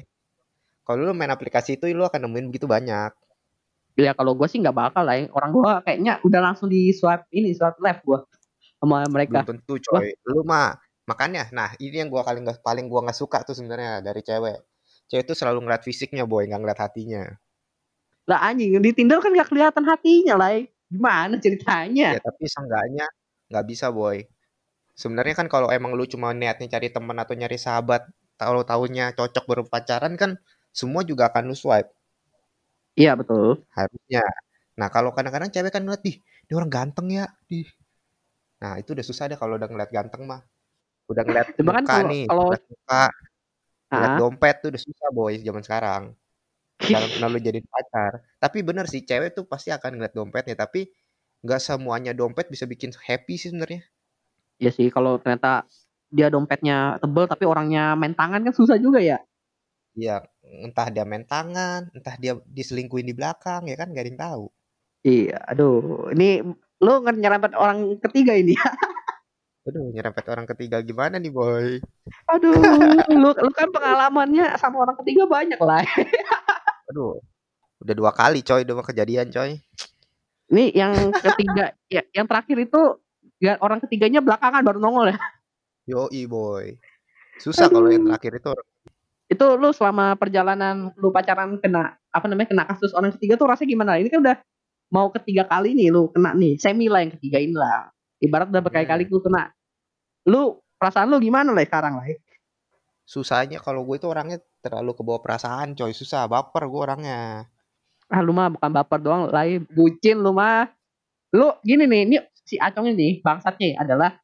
Kalau 0.83 0.99
lu 0.99 1.14
main 1.14 1.31
aplikasi 1.31 1.78
itu 1.78 1.87
lu 1.95 2.02
akan 2.02 2.26
nemuin 2.26 2.47
begitu 2.50 2.66
banyak. 2.66 3.14
Ya 3.95 4.16
kalau 4.19 4.35
gue 4.35 4.49
sih 4.50 4.59
nggak 4.59 4.75
bakal 4.75 5.04
lah 5.07 5.21
orang 5.31 5.50
gue 5.54 5.71
kayaknya 5.87 6.12
udah 6.26 6.40
langsung 6.42 6.66
di 6.66 6.90
swipe 6.90 7.28
ini 7.31 7.54
swipe 7.54 7.78
left 7.78 8.02
gue 8.02 8.19
sama 8.83 9.07
mereka. 9.07 9.47
Belum 9.47 9.62
tentu 9.62 9.75
coy. 9.78 10.11
Wah. 10.11 10.33
lu 10.35 10.42
mah 10.42 10.75
makanya 11.07 11.47
nah 11.54 11.71
ini 11.78 12.02
yang 12.02 12.11
gue 12.11 12.23
paling 12.23 12.42
gak, 12.47 12.62
paling 12.62 12.87
gue 12.87 13.00
nggak 13.02 13.19
suka 13.19 13.47
tuh 13.47 13.54
sebenarnya 13.54 14.02
dari 14.02 14.26
cewek. 14.26 14.59
Cewek 15.07 15.23
tuh 15.28 15.37
selalu 15.38 15.62
ngeliat 15.62 15.87
fisiknya 15.87 16.26
boy 16.26 16.50
nggak 16.50 16.59
ngeliat 16.66 16.81
hatinya. 16.83 17.31
Lah 18.26 18.42
anjing 18.42 18.83
di 18.83 18.90
Tinder 18.90 19.23
kan 19.23 19.31
gak 19.31 19.54
kelihatan 19.54 19.87
hatinya 19.87 20.35
lah 20.35 20.59
gimana 20.90 21.38
ceritanya? 21.38 22.19
Ya 22.19 22.21
tapi 22.23 22.42
seenggaknya 22.50 23.07
nggak 23.52 23.66
bisa 23.68 23.92
boy 23.92 24.25
sebenarnya 24.97 25.35
kan 25.40 25.49
kalau 25.52 25.68
emang 25.68 25.92
lu 25.99 26.04
cuma 26.09 26.32
niatnya 26.32 26.68
cari 26.78 26.88
teman 26.88 27.16
atau 27.21 27.35
nyari 27.37 27.59
sahabat 27.61 28.09
kalau 28.40 28.64
tahunya 28.64 29.12
cocok 29.18 29.44
berpacaran 29.50 30.16
kan 30.16 30.40
semua 30.73 31.04
juga 31.04 31.28
akan 31.30 31.52
lu 31.52 31.56
swipe 31.56 31.92
Iya 33.00 33.16
betul. 33.16 33.64
Harusnya. 33.73 34.23
Nah, 34.76 34.88
kalau 34.92 35.11
kadang-kadang 35.16 35.49
cewek 35.49 35.73
kan 35.73 35.82
ngeliat, 35.85 36.04
"Ih, 36.04 36.16
dia 36.49 36.54
orang 36.61 36.73
ganteng 36.73 37.09
ya." 37.09 37.25
Di 37.49 37.64
Nah, 38.62 38.78
itu 38.78 38.94
udah 38.94 39.02
susah 39.02 39.26
deh 39.26 39.35
kalau 39.35 39.59
udah 39.59 39.66
ngeliat 39.66 39.90
ganteng 39.90 40.23
mah. 40.23 40.40
Udah 41.11 41.23
ngeliat 41.26 41.49
Cuma 41.59 41.73
kan 41.76 41.85
muka 41.85 41.94
kalau 41.99 42.11
nih, 42.12 42.25
kalau 42.30 42.42
ngeliat 42.47 42.64
muka, 42.71 43.02
ngeliat 43.90 44.12
ah 44.14 44.18
dompet 44.21 44.56
tuh 44.62 44.68
udah 44.73 44.82
susah 44.87 45.09
boy 45.16 45.35
zaman 45.42 45.62
sekarang. 45.66 46.02
Calon 46.94 47.11
kenal 47.14 47.30
lu 47.35 47.40
jadiin 47.42 47.66
pacar. 47.68 48.12
Tapi 48.42 48.59
bener 48.62 48.87
sih, 48.92 49.02
cewek 49.09 49.30
tuh 49.37 49.44
pasti 49.50 49.71
akan 49.75 49.90
ngeliat 49.99 50.14
dompetnya, 50.14 50.54
tapi 50.59 50.90
nggak 51.43 51.61
semuanya 51.61 52.15
dompet 52.15 52.47
bisa 52.49 52.65
bikin 52.65 52.95
happy 52.95 53.35
sih 53.37 53.51
sebenarnya. 53.51 53.83
Iya 54.63 54.71
sih 54.71 54.89
kalau 54.95 55.19
ternyata 55.19 55.67
dia 56.13 56.31
dompetnya 56.31 57.03
tebel 57.03 57.27
tapi 57.27 57.45
orangnya 57.45 57.99
main 57.99 58.15
tangan 58.15 58.47
kan 58.47 58.55
susah 58.55 58.79
juga 58.79 59.03
ya. 59.03 59.19
Iya, 59.93 60.25
entah 60.65 60.89
dia 60.89 61.05
main 61.05 61.27
tangan, 61.29 61.93
entah 61.93 62.17
dia 62.17 62.41
diselingkuhin 62.49 63.05
di 63.05 63.13
belakang, 63.13 63.69
ya 63.69 63.77
kan 63.77 63.93
nggak 63.93 64.05
ada 64.05 64.11
yang 64.11 64.21
tahu. 64.21 64.45
Iya, 65.05 65.37
aduh, 65.51 66.09
ini 66.17 66.41
lu 66.81 66.93
nyerempet 67.05 67.53
orang 67.59 67.99
ketiga 68.01 68.33
ini. 68.39 68.57
Aduh, 69.63 69.95
nyerempet 69.95 70.27
orang 70.27 70.43
ketiga 70.43 70.83
gimana 70.83 71.23
nih 71.23 71.31
boy? 71.31 71.79
Aduh, 72.35 72.51
lu 73.23 73.31
lu 73.31 73.51
kan 73.55 73.71
pengalamannya 73.71 74.59
sama 74.59 74.83
orang 74.83 74.99
ketiga 75.07 75.23
banyak 75.31 75.61
lah. 75.63 75.87
Aduh, 76.91 77.23
udah 77.79 77.95
dua 77.95 78.11
kali 78.11 78.43
coy, 78.43 78.67
dua 78.67 78.83
kejadian 78.83 79.31
coy. 79.31 79.63
Ini 80.52 80.64
yang 80.76 80.92
ketiga, 81.16 81.73
ya, 81.88 82.04
yang 82.12 82.28
terakhir 82.28 82.56
itu 82.61 82.80
ya, 83.40 83.56
orang 83.64 83.80
ketiganya 83.80 84.21
belakangan 84.21 84.61
baru 84.61 84.78
nongol 84.85 85.16
ya. 85.16 85.18
Yoi 85.88 86.28
boy. 86.28 86.76
Susah 87.40 87.73
kalau 87.73 87.88
yang 87.88 88.04
terakhir 88.06 88.38
itu 88.38 88.52
Itu 89.32 89.56
lu 89.56 89.73
selama 89.73 90.12
perjalanan 90.21 90.92
lu 91.00 91.09
pacaran 91.09 91.56
kena 91.56 91.97
apa 92.12 92.28
namanya 92.28 92.52
kena 92.52 92.64
kasus 92.68 92.92
orang 92.92 93.16
ketiga 93.16 93.40
tuh 93.40 93.49
rasanya 93.49 93.68
gimana? 93.73 93.92
Ini 93.97 94.12
kan 94.12 94.21
udah 94.21 94.37
mau 94.92 95.09
ketiga 95.09 95.49
kali 95.49 95.73
nih 95.73 95.88
lu 95.88 96.12
kena 96.12 96.37
nih, 96.37 96.61
semi 96.61 96.92
lah 96.92 97.00
yang 97.00 97.16
ketiga 97.16 97.40
ini 97.40 97.56
lah. 97.56 97.88
Ibarat 98.21 98.52
udah 98.52 98.61
berkali-kali 98.61 99.09
Hmm. 99.09 99.12
lu 99.16 99.18
kena. 99.25 99.42
Lu 100.28 100.40
perasaan 100.76 101.09
lu 101.09 101.16
gimana 101.16 101.56
lah 101.56 101.64
sekarang 101.64 101.97
lah? 101.97 102.06
susahnya 103.02 103.59
kalau 103.59 103.82
gue 103.85 103.99
itu 103.99 104.06
orangnya 104.06 104.38
terlalu 104.62 104.94
kebawa 104.94 105.21
perasaan 105.21 105.75
coy, 105.75 105.92
susah 105.92 106.30
baper 106.30 106.64
gue 106.71 106.80
orangnya. 106.80 107.50
Ah 108.12 108.21
lu 108.21 108.37
mah 108.37 108.52
bukan 108.52 108.71
baper 108.76 109.00
doang, 109.00 109.33
lah 109.33 109.49
bucin 109.73 110.21
lu 110.21 110.37
mah. 110.37 110.69
Lu 111.33 111.49
gini 111.64 111.88
nih, 111.88 112.00
ini 112.04 112.16
si 112.45 112.61
Acong 112.61 112.92
ini 112.92 113.25
bangsatnya 113.25 113.81
adalah 113.81 114.21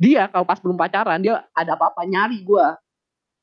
dia 0.00 0.28
kalau 0.32 0.48
pas 0.48 0.56
belum 0.60 0.76
pacaran 0.80 1.20
dia 1.20 1.44
ada 1.52 1.76
apa-apa 1.76 2.08
nyari 2.08 2.40
gua. 2.48 2.80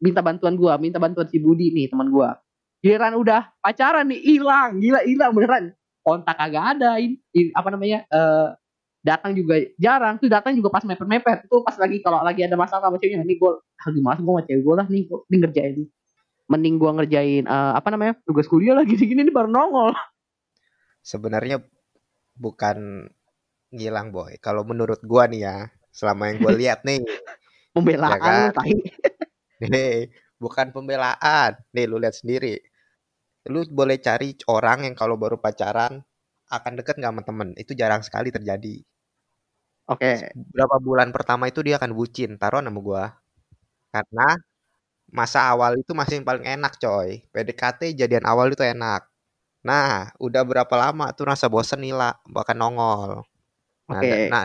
Minta 0.01 0.19
bantuan 0.25 0.57
gua 0.57 0.75
minta 0.81 0.97
bantuan 0.97 1.29
si 1.29 1.37
Budi 1.37 1.69
nih 1.71 1.93
teman 1.93 2.09
gua. 2.09 2.41
Giliran 2.81 3.15
udah 3.21 3.53
pacaran 3.61 4.09
nih 4.09 4.19
hilang 4.21 4.81
gila 4.81 5.01
hilang 5.05 5.31
beneran. 5.37 5.65
Kontak 6.03 6.35
kagak 6.35 6.77
ada 6.79 6.99
in, 6.99 7.15
in- 7.31 7.53
apa 7.53 7.69
namanya 7.71 8.03
eh 8.09 8.49
datang 9.03 9.35
juga 9.35 9.59
jarang 9.77 10.15
tuh 10.17 10.31
datang 10.31 10.55
juga 10.55 10.71
pas 10.71 10.83
mepet 10.87 11.07
mepet 11.07 11.37
itu 11.45 11.55
pas 11.61 11.75
lagi 11.75 11.99
kalau 11.99 12.23
lagi 12.23 12.41
ada 12.47 12.55
masalah 12.55 12.87
sama 12.87 12.97
ceweknya 12.97 13.27
nih 13.27 13.35
gua 13.37 13.59
lagi 13.83 13.99
mas 13.99 14.19
gua 14.23 14.39
sama 14.39 14.43
cewek 14.47 14.61
gua 14.63 14.75
lah 14.83 14.87
nih 14.87 15.03
gua 15.11 15.19
nih 15.27 15.37
ngerjain 15.43 15.75
mending 16.51 16.75
gua 16.81 16.91
ngerjain 16.99 17.45
eh, 17.47 17.73
apa 17.77 17.87
namanya 17.93 18.13
tugas 18.27 18.47
kuliah 18.51 18.75
lagi 18.77 18.93
gini 18.99 19.23
nih 19.23 19.33
baru 19.33 19.49
nongol 19.49 19.95
Sebenarnya 21.03 21.59
bukan 22.39 23.09
ngilang 23.73 24.13
boy. 24.15 24.37
Kalau 24.39 24.63
menurut 24.63 25.01
gua 25.03 25.27
nih 25.27 25.41
ya, 25.47 25.57
selama 25.91 26.31
yang 26.31 26.37
gue 26.41 26.53
lihat 26.61 26.79
nih, 26.87 27.01
ya 27.03 27.17
pembelaan 27.75 28.19
kan, 28.21 28.33
lu 28.39 28.49
tai 28.55 28.73
nih 29.73 30.09
bukan 30.39 30.67
pembelaan. 30.75 31.51
Nih 31.75 31.85
lu 31.89 31.97
lihat 31.99 32.15
sendiri. 32.15 32.55
Lu 33.51 33.59
boleh 33.67 33.97
cari 33.99 34.35
orang 34.47 34.87
yang 34.87 34.95
kalau 34.95 35.15
baru 35.19 35.37
pacaran 35.39 35.99
akan 36.51 36.73
deket 36.79 36.95
nggak 36.99 37.13
sama 37.13 37.23
temen. 37.27 37.49
Itu 37.59 37.73
jarang 37.75 38.01
sekali 38.05 38.29
terjadi. 38.31 38.75
oke 39.91 40.13
Berapa 40.55 40.77
bulan 40.79 41.09
pertama 41.15 41.49
itu 41.51 41.59
dia 41.65 41.75
akan 41.81 41.91
bucin, 41.97 42.39
taruhan 42.39 42.65
sama 42.67 42.79
gua. 42.79 43.03
Karena 43.93 44.37
masa 45.19 45.39
awal 45.51 45.71
itu 45.81 45.91
masih 45.99 46.15
yang 46.21 46.27
paling 46.29 46.45
enak 46.55 46.73
coy. 46.83 47.09
PDKT 47.33 47.81
jadian 47.99 48.25
awal 48.31 48.47
itu 48.53 48.63
enak. 48.65 49.01
Nah, 49.69 50.11
udah 50.25 50.43
berapa 50.49 50.75
lama 50.83 51.05
tuh 51.17 51.25
rasa 51.31 51.47
bosen 51.53 51.81
nila, 51.85 52.17
bahkan 52.35 52.57
nongol. 52.61 53.23
Nah, 53.91 54.01
oke 54.01 54.09
da- 54.09 54.23
nah, 54.31 54.43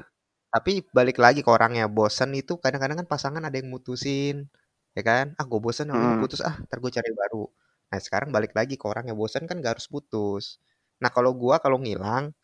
tapi 0.55 0.85
balik 0.97 1.19
lagi 1.25 1.41
ke 1.47 1.51
orangnya 1.51 1.87
bosen 1.91 2.31
itu 2.41 2.53
kadang-kadang 2.63 2.99
kan 3.05 3.09
pasangan 3.15 3.43
ada 3.47 3.57
yang 3.61 3.71
mutusin, 3.75 4.49
ya 4.97 5.03
kan? 5.09 5.27
Ah, 5.41 5.45
gue 5.51 5.61
bosen 5.67 5.89
Heeh. 5.93 6.19
putus, 6.21 6.41
ah, 6.45 6.57
ntar 6.67 6.79
gue 6.85 6.93
cari 6.99 7.11
baru. 7.15 7.45
Nah, 7.93 7.99
sekarang 8.07 8.31
balik 8.37 8.53
lagi 8.59 8.75
ke 8.81 8.85
orangnya 8.89 9.15
bosen 9.19 9.45
kan 9.49 9.57
gak 9.65 9.79
harus 9.81 9.89
putus. 9.93 10.61
Nah, 11.03 11.11
kalau 11.15 11.33
gua 11.39 11.57
kalau 11.65 11.79
ngilang, 11.83 12.35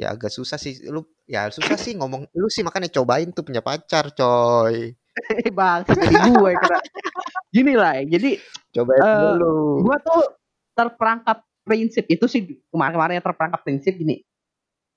ya 0.00 0.12
agak 0.14 0.32
susah 0.32 0.58
sih. 0.60 0.74
Lu, 0.94 1.00
ya 1.28 1.48
susah 1.52 1.76
sih 1.80 1.92
ngomong. 1.98 2.22
Lu 2.40 2.48
sih 2.52 2.62
makanya 2.66 2.88
cobain 2.96 3.28
tuh 3.36 3.44
punya 3.48 3.62
pacar, 3.64 4.04
coy. 4.18 4.94
bang 5.58 5.80
jadi 5.86 6.30
gue 6.32 6.52
kena. 6.56 6.78
Gini 7.52 7.72
lah 7.76 8.00
jadi 8.04 8.40
Cobain 8.72 9.00
eh 9.00 9.16
dulu. 9.36 9.84
gue 9.84 9.96
tuh 10.00 10.22
terperangkap 10.72 11.44
prinsip 11.62 12.04
itu 12.08 12.24
sih 12.26 12.42
kemarin-kemarin 12.72 13.22
terperangkap 13.22 13.60
prinsip 13.62 13.94
gini. 13.94 14.24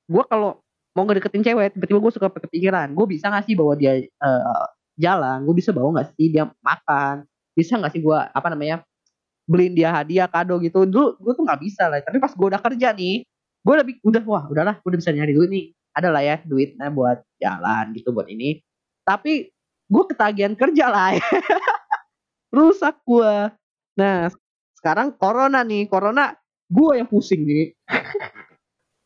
Gue 0.07 0.23
kalau 0.25 0.63
mau 0.95 1.03
ngedeketin 1.03 1.43
cewek 1.43 1.75
tiba-tiba 1.75 1.99
gue 1.99 2.13
suka 2.15 2.31
kepikiran 2.31 2.95
gue 2.95 3.05
bisa 3.05 3.27
gak 3.27 3.45
sih 3.45 3.53
bawa 3.53 3.75
dia 3.75 3.99
eh, 4.01 4.65
jalan? 4.95 5.43
Gue 5.43 5.55
bisa 5.59 5.75
bawa 5.75 6.01
gak 6.01 6.15
sih 6.15 6.31
dia 6.31 6.47
makan? 6.63 7.27
Bisa 7.53 7.77
gak 7.77 7.91
sih 7.93 8.01
gue 8.01 8.15
apa 8.17 8.47
namanya 8.47 8.81
beliin 9.45 9.75
dia 9.75 9.91
hadiah 9.91 10.31
kado 10.31 10.57
gitu? 10.63 10.87
Dulu 10.87 11.19
gue 11.19 11.33
tuh 11.35 11.43
nggak 11.45 11.61
bisa 11.61 11.91
lah 11.91 12.01
tapi 12.01 12.17
pas 12.17 12.33
gue 12.33 12.47
udah 12.49 12.61
kerja 12.63 12.95
nih 12.95 13.27
gue 13.65 13.73
udah 13.73 13.85
udah 14.05 14.21
wah 14.29 14.43
udahlah 14.49 14.75
gue 14.79 14.89
udah 14.89 14.99
bisa 15.03 15.11
nyari 15.11 15.35
duit 15.35 15.49
nih. 15.51 15.65
Ada 15.95 16.09
lah 16.11 16.23
ya 16.23 16.35
duitnya 16.43 16.87
buat 16.91 17.23
jalan 17.39 17.91
gitu 17.95 18.11
buat 18.15 18.27
ini. 18.31 18.63
Tapi 19.05 19.54
gue 19.85 20.03
ketagihan 20.09 20.53
kerja 20.57 20.85
lah 20.89 21.17
rusak 22.55 22.97
gue 23.05 23.53
nah 23.95 24.29
sekarang 24.77 25.13
corona 25.15 25.61
nih 25.61 25.87
corona 25.89 26.33
gue 26.69 26.99
yang 26.99 27.07
pusing 27.09 27.45
nih 27.45 27.73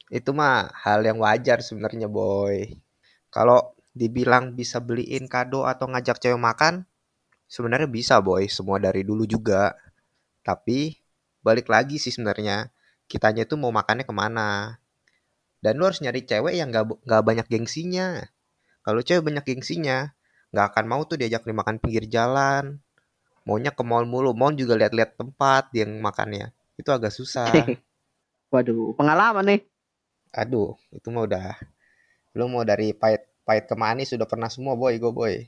Itu 0.10 0.34
mah 0.34 0.74
hal 0.74 1.06
yang 1.06 1.22
wajar 1.22 1.62
sebenarnya, 1.62 2.10
boy. 2.10 2.82
Kalau 3.30 3.78
dibilang 3.94 4.58
bisa 4.58 4.82
beliin 4.82 5.30
kado 5.30 5.70
atau 5.70 5.86
ngajak 5.86 6.18
cewek 6.18 6.42
makan, 6.42 6.90
sebenarnya 7.46 7.86
bisa, 7.86 8.18
boy. 8.18 8.50
Semua 8.50 8.82
dari 8.82 9.06
dulu 9.06 9.30
juga. 9.30 9.78
Tapi 10.42 10.98
balik 11.46 11.70
lagi 11.70 12.02
sih 12.02 12.10
sebenarnya. 12.10 12.74
Kitanya 13.06 13.46
tuh 13.46 13.62
mau 13.62 13.70
makannya 13.70 14.06
ke 14.06 14.14
mana. 14.14 14.82
Dan 15.62 15.78
lu 15.78 15.86
harus 15.86 16.02
nyari 16.02 16.26
cewek 16.26 16.58
yang 16.58 16.74
gak, 16.74 16.90
gak 17.06 17.22
banyak 17.22 17.46
gengsinya. 17.46 18.26
Kalau 18.82 19.06
cewek 19.06 19.22
banyak 19.22 19.46
gengsinya, 19.46 20.10
gak 20.50 20.76
akan 20.76 20.86
mau 20.86 21.02
tuh 21.06 21.22
diajak 21.22 21.46
makan 21.46 21.78
pinggir 21.78 22.06
jalan. 22.10 22.80
Maunya 23.48 23.74
ke 23.74 23.82
mall 23.82 24.06
mulu. 24.06 24.36
Mall 24.38 24.54
juga 24.54 24.78
lihat-lihat 24.78 25.18
tempat 25.18 25.74
yang 25.74 25.98
makannya. 26.02 26.54
Itu 26.78 26.94
agak 26.94 27.14
susah. 27.14 27.50
waduh 28.54 28.98
pengalaman 28.98 29.46
nih 29.46 29.62
Aduh, 30.34 30.78
itu 30.94 31.10
mah 31.10 31.26
udah. 31.26 31.54
Lu 32.38 32.46
mau 32.50 32.62
dari 32.62 32.94
pahit 32.94 33.26
pahit 33.42 33.66
ke 33.66 33.74
manis 33.74 34.14
sudah 34.14 34.30
pernah 34.30 34.46
semua, 34.46 34.78
boy, 34.78 34.94
go 35.02 35.10
boy. 35.10 35.42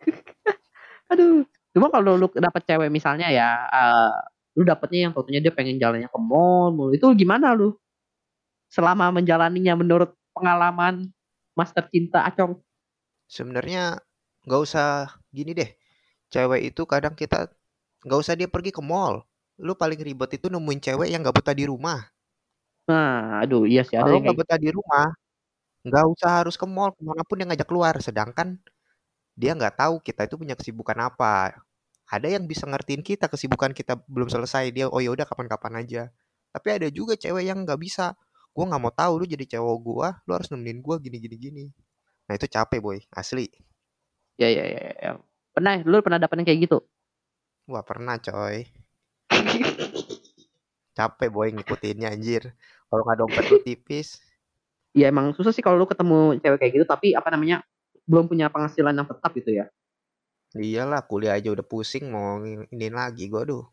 aduh 1.10 1.42
cuma 1.74 1.90
kalau 1.90 2.14
lu 2.14 2.26
dapet 2.38 2.62
cewek 2.66 2.88
misalnya 2.90 3.28
ya 3.34 3.66
eh, 3.66 4.14
lu 4.54 4.62
dapetnya 4.62 5.10
yang 5.10 5.12
tentunya 5.14 5.40
dia 5.42 5.52
pengen 5.54 5.76
jalannya 5.78 6.06
ke 6.06 6.20
mall 6.22 6.70
mulu 6.70 6.94
itu 6.94 7.06
gimana 7.18 7.50
lu 7.54 7.74
selama 8.70 9.10
menjalaninya 9.10 9.74
menurut 9.74 10.14
pengalaman 10.30 11.10
mas 11.58 11.74
tercinta 11.74 12.22
Acong 12.22 12.62
Sebenarnya 13.36 13.82
nggak 14.46 14.60
usah 14.66 14.88
gini 15.36 15.52
deh. 15.60 15.70
Cewek 16.32 16.60
itu 16.74 16.82
kadang 16.92 17.14
kita 17.20 17.38
nggak 18.06 18.20
usah 18.22 18.34
dia 18.40 18.48
pergi 18.54 18.70
ke 18.76 18.82
mall. 18.90 19.14
Lu 19.66 19.72
paling 19.82 20.00
ribet 20.08 20.30
itu 20.38 20.46
nemuin 20.52 20.80
cewek 20.86 21.08
yang 21.12 21.20
nggak 21.24 21.36
betah 21.38 21.56
di 21.60 21.64
rumah. 21.70 22.00
nah 22.88 23.40
aduh 23.42 23.62
iya 23.70 23.80
sih 23.88 23.96
ada 24.00 24.08
Kalau 24.08 24.16
yang 24.16 24.22
nggak 24.24 24.36
kayak 24.36 24.40
betah 24.40 24.58
di 24.60 24.68
rumah, 24.72 25.06
nggak 25.86 26.06
usah 26.14 26.30
harus 26.42 26.56
ke 26.60 26.66
mall, 26.68 26.90
ke 26.96 27.02
mana 27.04 27.22
pun 27.28 27.36
dia 27.40 27.46
ngajak 27.50 27.68
keluar. 27.70 27.94
Sedangkan 28.02 28.48
dia 29.38 29.52
nggak 29.58 29.74
tahu 29.80 29.94
kita 30.04 30.28
itu 30.28 30.36
punya 30.40 30.54
kesibukan 30.58 30.98
apa. 31.10 31.60
Ada 32.10 32.28
yang 32.38 32.44
bisa 32.50 32.64
ngertiin 32.68 33.02
kita 33.06 33.26
kesibukan 33.32 33.72
kita 33.76 34.00
belum 34.10 34.28
selesai 34.32 34.70
dia. 34.74 34.86
Oh 34.90 35.00
ya 35.02 35.10
udah 35.14 35.26
kapan-kapan 35.28 35.74
aja. 35.86 36.02
Tapi 36.54 36.68
ada 36.82 36.88
juga 36.92 37.14
cewek 37.18 37.44
yang 37.48 37.64
nggak 37.66 37.80
bisa. 37.80 38.14
Gua 38.54 38.66
nggak 38.70 38.82
mau 38.82 38.94
tahu 38.94 39.12
lu 39.24 39.26
jadi 39.30 39.46
cowok 39.58 39.76
gua, 39.84 40.08
lu 40.28 40.32
harus 40.36 40.48
nemenin 40.52 40.80
gua 40.84 40.96
gini 41.02 41.18
gini 41.22 41.36
gini. 41.40 41.64
Nah 42.30 42.38
itu 42.38 42.46
capek 42.46 42.78
boy, 42.78 43.02
asli. 43.10 43.50
ya 44.38 44.46
ya 44.46 44.62
ya, 44.70 44.80
ya. 45.02 45.10
pernah 45.50 45.82
lu 45.82 45.98
pernah 45.98 46.22
dapet 46.22 46.38
yang 46.38 46.46
kayak 46.46 46.60
gitu 46.70 46.78
Wah 47.66 47.82
pernah 47.82 48.14
coy. 48.22 48.70
Capek 50.94 51.28
boy 51.34 51.50
ngikutinnya 51.50 52.14
anjir. 52.14 52.54
Kalau 52.86 53.02
nggak 53.02 53.18
dompet 53.18 53.44
lu 53.50 53.58
tipis. 53.66 54.22
ya 54.94 55.10
emang 55.10 55.34
susah 55.34 55.50
sih 55.54 55.62
kalau 55.62 55.78
lu 55.82 55.86
ketemu 55.90 56.38
cewek 56.42 56.58
kayak 56.62 56.72
gitu 56.78 56.86
tapi 56.86 57.14
apa 57.18 57.30
namanya 57.34 57.62
belum 58.06 58.26
punya 58.30 58.46
penghasilan 58.50 58.94
yang 58.94 59.06
tetap 59.10 59.30
gitu 59.38 59.50
ya 59.54 59.66
Iyalah 60.58 61.06
kuliah 61.06 61.38
aja 61.38 61.50
udah 61.54 61.62
pusing 61.62 62.10
mau 62.14 62.42
ini 62.42 62.86
lagi 62.90 63.30
gua 63.30 63.42
aduh. 63.46 63.64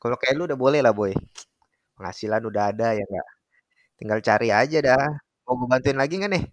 Kalau 0.00 0.16
kayak 0.20 0.34
lu 0.36 0.44
udah 0.48 0.58
boleh 0.64 0.80
lah 0.84 0.92
boy. 0.92 1.12
penghasilan 1.96 2.42
udah 2.48 2.64
ada 2.72 2.86
ya 2.96 3.04
nggak? 3.08 3.26
Tinggal 3.98 4.20
cari 4.28 4.48
aja 4.60 4.78
dah. 4.88 5.04
Mau 5.44 5.54
gue 5.60 5.68
bantuin 5.72 5.98
lagi 6.00 6.14
nggak 6.20 6.32
nih? 6.36 6.44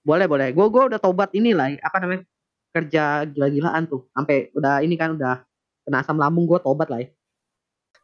Boleh 0.00 0.26
boleh. 0.26 0.52
Gue 0.52 0.66
gue 0.68 0.82
udah 0.94 1.00
tobat 1.00 1.30
ini 1.36 1.52
lah. 1.52 1.72
Apa 1.80 2.00
namanya? 2.00 2.24
Kerja 2.70 3.26
gila-gilaan 3.26 3.86
tuh. 3.90 4.08
Sampai 4.14 4.54
udah 4.54 4.80
ini 4.80 4.94
kan 4.94 5.16
udah 5.18 5.44
kena 5.84 6.00
asam 6.04 6.16
lambung 6.16 6.46
gue 6.46 6.58
tobat 6.62 6.88
lah. 6.88 7.04
Ya. 7.04 7.08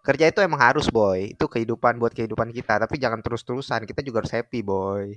Kerja 0.06 0.24
itu 0.30 0.40
emang 0.42 0.60
harus 0.62 0.86
boy. 0.92 1.34
Itu 1.34 1.50
kehidupan 1.50 1.98
buat 1.98 2.14
kehidupan 2.14 2.54
kita. 2.54 2.82
Tapi 2.82 3.00
jangan 3.00 3.22
terus-terusan. 3.22 3.86
Kita 3.88 4.04
juga 4.04 4.22
harus 4.22 4.32
happy 4.34 4.60
boy. 4.62 5.16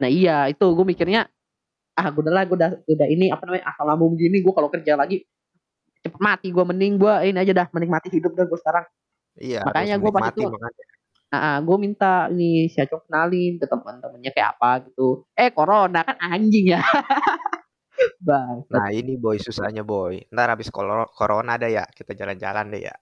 Nah 0.00 0.08
iya 0.10 0.50
itu 0.50 0.64
gue 0.64 0.86
mikirnya 0.86 1.30
ah 1.94 2.06
gue 2.10 2.22
udah 2.26 2.34
lah 2.34 2.42
gue 2.42 2.56
udah 2.58 2.70
udah 2.90 3.06
ini 3.06 3.30
apa 3.30 3.46
namanya 3.46 3.70
asam 3.70 3.86
lambung 3.86 4.18
gini 4.18 4.42
gue 4.42 4.50
kalau 4.50 4.66
kerja 4.66 4.98
lagi 4.98 5.22
cepet 6.02 6.20
mati 6.20 6.50
gue 6.50 6.64
mending 6.66 6.98
gue 6.98 7.14
ini 7.30 7.38
aja 7.38 7.52
dah 7.54 7.66
menikmati 7.70 8.10
hidup 8.10 8.34
dah 8.34 8.44
gue 8.50 8.58
sekarang 8.58 8.84
iya 9.38 9.62
makanya 9.62 9.94
gue 10.02 10.10
pas 10.10 10.34
itu 10.34 10.42
nah, 11.32 11.58
gue 11.62 11.76
minta 11.80 12.28
ini 12.32 12.68
si 12.68 12.80
Acok 12.80 13.08
kenalin 13.08 13.56
ke 13.60 13.66
teman-temannya 13.68 14.30
kayak 14.32 14.58
apa 14.58 14.88
gitu. 14.88 15.24
Eh 15.36 15.52
corona 15.54 16.00
kan 16.02 16.16
anjing 16.20 16.76
ya. 16.76 16.82
Bang 18.18 18.66
nah 18.74 18.90
ini 18.90 19.14
boy 19.14 19.38
susahnya 19.38 19.86
boy. 19.86 20.18
Ntar 20.34 20.50
habis 20.50 20.68
corona 20.68 21.54
ada 21.54 21.70
ya 21.70 21.86
kita 21.94 22.12
jalan-jalan 22.12 22.74
deh 22.74 22.82
ya. 22.90 22.94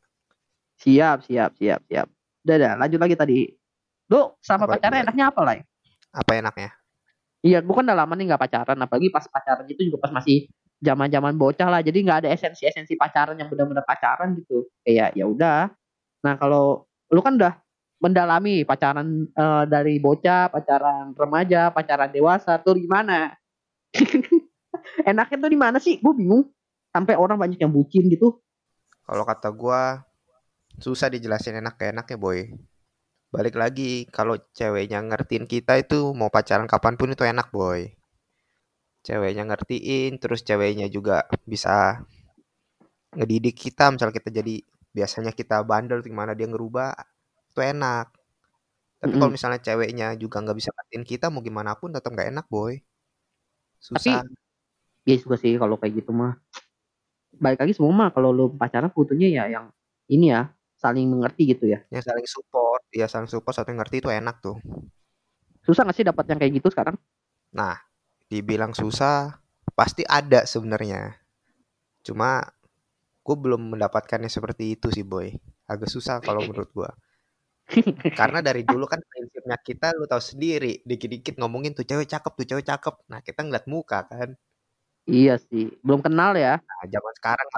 Siap 0.78 1.24
siap 1.24 1.56
siap 1.56 1.80
siap. 1.88 2.08
Udah 2.44 2.56
dah 2.60 2.72
lanjut 2.76 3.00
lagi 3.00 3.16
tadi. 3.16 3.38
Lu 4.12 4.36
sama 4.44 4.68
pacarnya 4.68 5.08
enaknya 5.08 5.32
apa 5.32 5.40
lah 5.42 5.56
apa 6.12 6.30
enaknya? 6.36 6.70
Iya, 7.42 7.58
gue 7.64 7.74
kan 7.74 7.82
udah 7.88 7.98
lama 7.98 8.12
nih 8.14 8.30
gak 8.30 8.42
pacaran, 8.46 8.78
apalagi 8.78 9.08
pas 9.10 9.26
pacaran 9.26 9.66
itu 9.66 9.90
juga 9.90 10.06
pas 10.06 10.12
masih 10.14 10.46
zaman 10.78 11.10
zaman 11.10 11.34
bocah 11.34 11.66
lah, 11.66 11.80
jadi 11.82 11.98
nggak 12.04 12.18
ada 12.22 12.28
esensi 12.30 12.66
esensi 12.68 12.94
pacaran 12.94 13.34
yang 13.34 13.50
benar-benar 13.50 13.82
pacaran 13.82 14.38
gitu. 14.38 14.70
Kayak 14.86 15.18
ya 15.18 15.24
udah. 15.26 15.70
Nah 16.22 16.34
kalau 16.38 16.86
lu 17.10 17.18
kan 17.18 17.34
udah 17.34 17.58
mendalami 18.02 18.66
pacaran 18.66 19.30
uh, 19.38 19.62
dari 19.64 20.02
bocah, 20.02 20.50
pacaran 20.50 21.14
remaja, 21.14 21.70
pacaran 21.70 22.10
dewasa, 22.10 22.58
tuh 22.58 22.74
gimana? 22.74 23.38
Enaknya 25.08 25.36
tuh 25.38 25.50
di 25.54 25.58
mana 25.58 25.78
sih? 25.78 26.02
Gue 26.02 26.18
bingung. 26.18 26.50
Sampai 26.90 27.14
orang 27.14 27.38
banyak 27.38 27.62
yang 27.62 27.70
bucin 27.72 28.10
gitu. 28.10 28.42
Kalau 29.06 29.24
kata 29.24 29.48
gue 29.54 29.80
susah 30.80 31.12
dijelasin 31.12 31.60
enak 31.60 31.76
kayak 31.76 31.92
enak 31.92 32.06
ya 32.08 32.16
boy 32.16 32.48
balik 33.32 33.56
lagi 33.56 34.08
kalau 34.08 34.36
ceweknya 34.52 35.00
ngertiin 35.04 35.48
kita 35.48 35.80
itu 35.80 36.12
mau 36.12 36.28
pacaran 36.28 36.68
kapan 36.68 36.96
pun 36.96 37.12
itu 37.12 37.24
enak 37.24 37.48
boy 37.52 37.92
ceweknya 39.04 39.48
ngertiin 39.48 40.16
terus 40.20 40.44
ceweknya 40.44 40.88
juga 40.88 41.24
bisa 41.44 42.04
ngedidik 43.12 43.56
kita 43.56 43.92
misal 43.92 44.12
kita 44.12 44.28
jadi 44.32 44.60
biasanya 44.92 45.32
kita 45.32 45.64
bandel 45.64 46.04
gimana 46.04 46.36
dia 46.36 46.48
ngerubah 46.48 46.92
itu 47.52 47.60
enak 47.60 48.06
tapi 48.12 48.18
mm 48.18 49.06
-hmm. 49.12 49.20
kalau 49.20 49.30
misalnya 49.30 49.60
ceweknya 49.60 50.08
juga 50.16 50.40
nggak 50.40 50.56
bisa 50.56 50.70
ngertiin 50.72 51.04
kita 51.04 51.26
mau 51.28 51.44
gimana 51.44 51.76
pun 51.76 51.92
tetap 51.92 52.10
nggak 52.10 52.32
enak 52.32 52.46
boy 52.48 52.80
susah 53.78 54.24
tapi 54.24 54.32
ya 55.04 55.16
juga 55.20 55.36
sih 55.36 55.58
kalau 55.60 55.76
kayak 55.76 56.02
gitu 56.02 56.10
mah 56.16 56.40
baik 57.36 57.60
lagi 57.60 57.72
semua 57.76 57.92
mah 57.92 58.08
kalau 58.14 58.30
lu 58.30 58.54
pacaran 58.54 58.88
butuhnya 58.88 59.28
ya 59.28 59.44
yang 59.50 59.66
ini 60.08 60.32
ya 60.32 60.52
saling 60.82 61.06
mengerti 61.06 61.54
gitu 61.54 61.70
ya. 61.70 61.78
Yang 61.94 62.10
saling 62.10 62.26
support, 62.26 62.82
ya 62.90 63.06
saling 63.06 63.30
support 63.30 63.54
saling 63.54 63.78
ngerti 63.78 64.02
itu 64.02 64.10
enak 64.10 64.42
tuh. 64.42 64.58
Susah 65.62 65.86
gak 65.86 65.94
sih 65.94 66.02
dapat 66.02 66.26
yang 66.26 66.38
kayak 66.42 66.58
gitu 66.58 66.74
sekarang? 66.74 66.98
Nah, 67.54 67.78
dibilang 68.26 68.74
susah, 68.74 69.38
pasti 69.78 70.02
ada 70.02 70.42
sebenarnya. 70.42 71.14
Cuma 72.02 72.42
gue 73.22 73.36
belum 73.38 73.78
mendapatkannya 73.78 74.26
seperti 74.26 74.74
itu 74.74 74.90
sih 74.90 75.06
boy. 75.06 75.30
Agak 75.70 75.86
susah 75.86 76.18
kalau 76.18 76.42
menurut 76.42 76.66
gue. 76.74 76.90
Karena 78.18 78.38
dari 78.44 78.62
dulu 78.70 78.84
kan 78.84 79.00
prinsipnya 79.00 79.56
kita 79.60 79.96
lu 79.96 80.04
tahu 80.06 80.22
sendiri, 80.22 80.84
dikit-dikit 80.84 81.40
ngomongin 81.40 81.72
tuh 81.72 81.86
cewek 81.88 82.08
cakep 82.08 82.32
tuh 82.32 82.46
cewek 82.54 82.66
cakep. 82.66 82.94
Nah 83.08 83.20
kita 83.24 83.40
ngeliat 83.44 83.66
muka 83.70 84.04
kan. 84.06 84.34
Iya 85.08 85.34
sih, 85.38 85.66
belum 85.82 85.98
kenal 85.98 86.38
ya. 86.38 86.62
Nah, 86.62 86.84
zaman 86.86 87.12
sekarang 87.18 87.48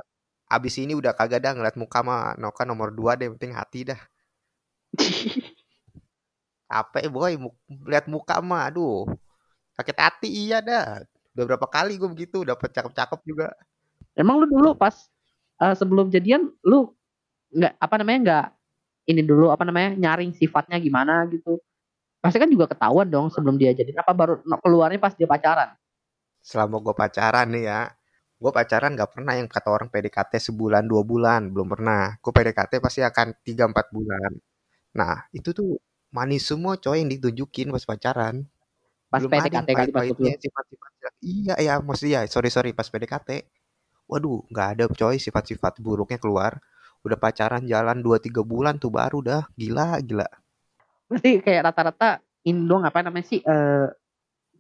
abis 0.55 0.75
ini 0.79 0.93
udah 0.95 1.13
kagak 1.17 1.41
dah 1.41 1.53
ngeliat 1.57 1.77
muka 1.77 2.05
mah 2.05 2.37
Noka 2.37 2.63
nomor 2.69 2.93
dua 2.93 3.17
deh 3.17 3.33
penting 3.33 3.57
hati 3.57 3.91
dah 3.91 4.01
capek 6.71 7.11
boy 7.11 7.35
lihat 7.89 8.07
muka 8.07 8.39
mah 8.39 8.71
aduh 8.71 9.09
sakit 9.75 9.97
hati 9.99 10.29
iya 10.31 10.63
dah 10.63 11.03
udah 11.35 11.45
berapa 11.49 11.67
kali 11.67 11.99
gue 11.99 12.07
begitu 12.07 12.47
dapet 12.47 12.71
cakep-cakep 12.71 13.21
juga 13.27 13.51
emang 14.15 14.39
lu 14.39 14.47
dulu 14.47 14.79
pas 14.79 14.95
uh, 15.59 15.75
sebelum 15.75 16.13
jadian 16.13 16.53
lu 16.63 16.95
nggak 17.51 17.75
apa 17.79 17.95
namanya 17.99 18.19
nggak 18.23 18.47
ini 19.05 19.21
dulu 19.25 19.53
apa 19.53 19.63
namanya 19.69 19.97
nyaring 19.97 20.33
sifatnya 20.37 20.81
gimana 20.81 21.25
gitu. 21.29 21.61
Pasti 22.21 22.41
kan 22.41 22.49
juga 22.49 22.69
ketahuan 22.71 23.09
dong 23.09 23.29
sebelum 23.29 23.61
dia 23.61 23.77
jadi 23.77 23.93
apa 24.01 24.13
baru 24.17 24.41
keluarnya 24.65 25.01
pas 25.01 25.13
dia 25.13 25.29
pacaran? 25.29 25.77
Selama 26.41 26.81
gue 26.81 26.95
pacaran 26.97 27.49
nih 27.53 27.65
ya 27.69 27.83
gue 28.35 28.53
pacaran 28.53 28.93
gak 28.93 29.17
pernah 29.17 29.33
yang 29.41 29.49
kata 29.49 29.73
orang 29.73 29.89
PDKT 29.89 30.37
sebulan 30.53 30.85
dua 30.85 31.01
bulan 31.01 31.49
belum 31.49 31.69
pernah. 31.69 32.17
Gue 32.21 32.33
PDKT 32.33 32.81
pasti 32.81 33.01
akan 33.01 33.33
tiga 33.41 33.65
empat 33.69 33.89
bulan. 33.89 34.37
Nah 34.97 35.25
itu 35.33 35.53
tuh 35.57 35.81
manis 36.13 36.45
semua 36.45 36.77
coy 36.77 37.01
yang 37.01 37.09
ditunjukin 37.13 37.73
pas 37.73 37.85
pacaran. 37.85 38.45
Pas 39.09 39.21
belum 39.21 39.31
PDKT 39.33 39.69
kali 39.73 39.91
pas 39.93 40.05
sifat-sifat 40.09 40.91
iya 41.25 41.55
ya 41.61 41.75
maksudnya 41.81 42.25
sorry 42.29 42.49
sorry 42.53 42.71
pas 42.77 42.89
PDKT 42.89 43.49
waduh 44.09 44.45
nggak 44.53 44.69
ada 44.77 44.85
coy 44.93 45.17
sifat-sifat 45.17 45.81
buruknya 45.81 46.21
keluar 46.21 46.61
udah 47.05 47.19
pacaran 47.21 47.69
jalan 47.69 48.01
dua 48.01 48.17
tiga 48.17 48.41
bulan 48.41 48.81
tuh 48.81 48.91
baru 48.91 49.21
dah. 49.21 49.43
Gila 49.55 50.01
gila. 50.01 50.27
Berarti 51.07 51.45
kayak 51.45 51.71
rata-rata 51.71 52.25
Indo 52.45 52.81
apa 52.81 53.01
namanya 53.01 53.25
sih 53.25 53.41
uh, 53.45 53.89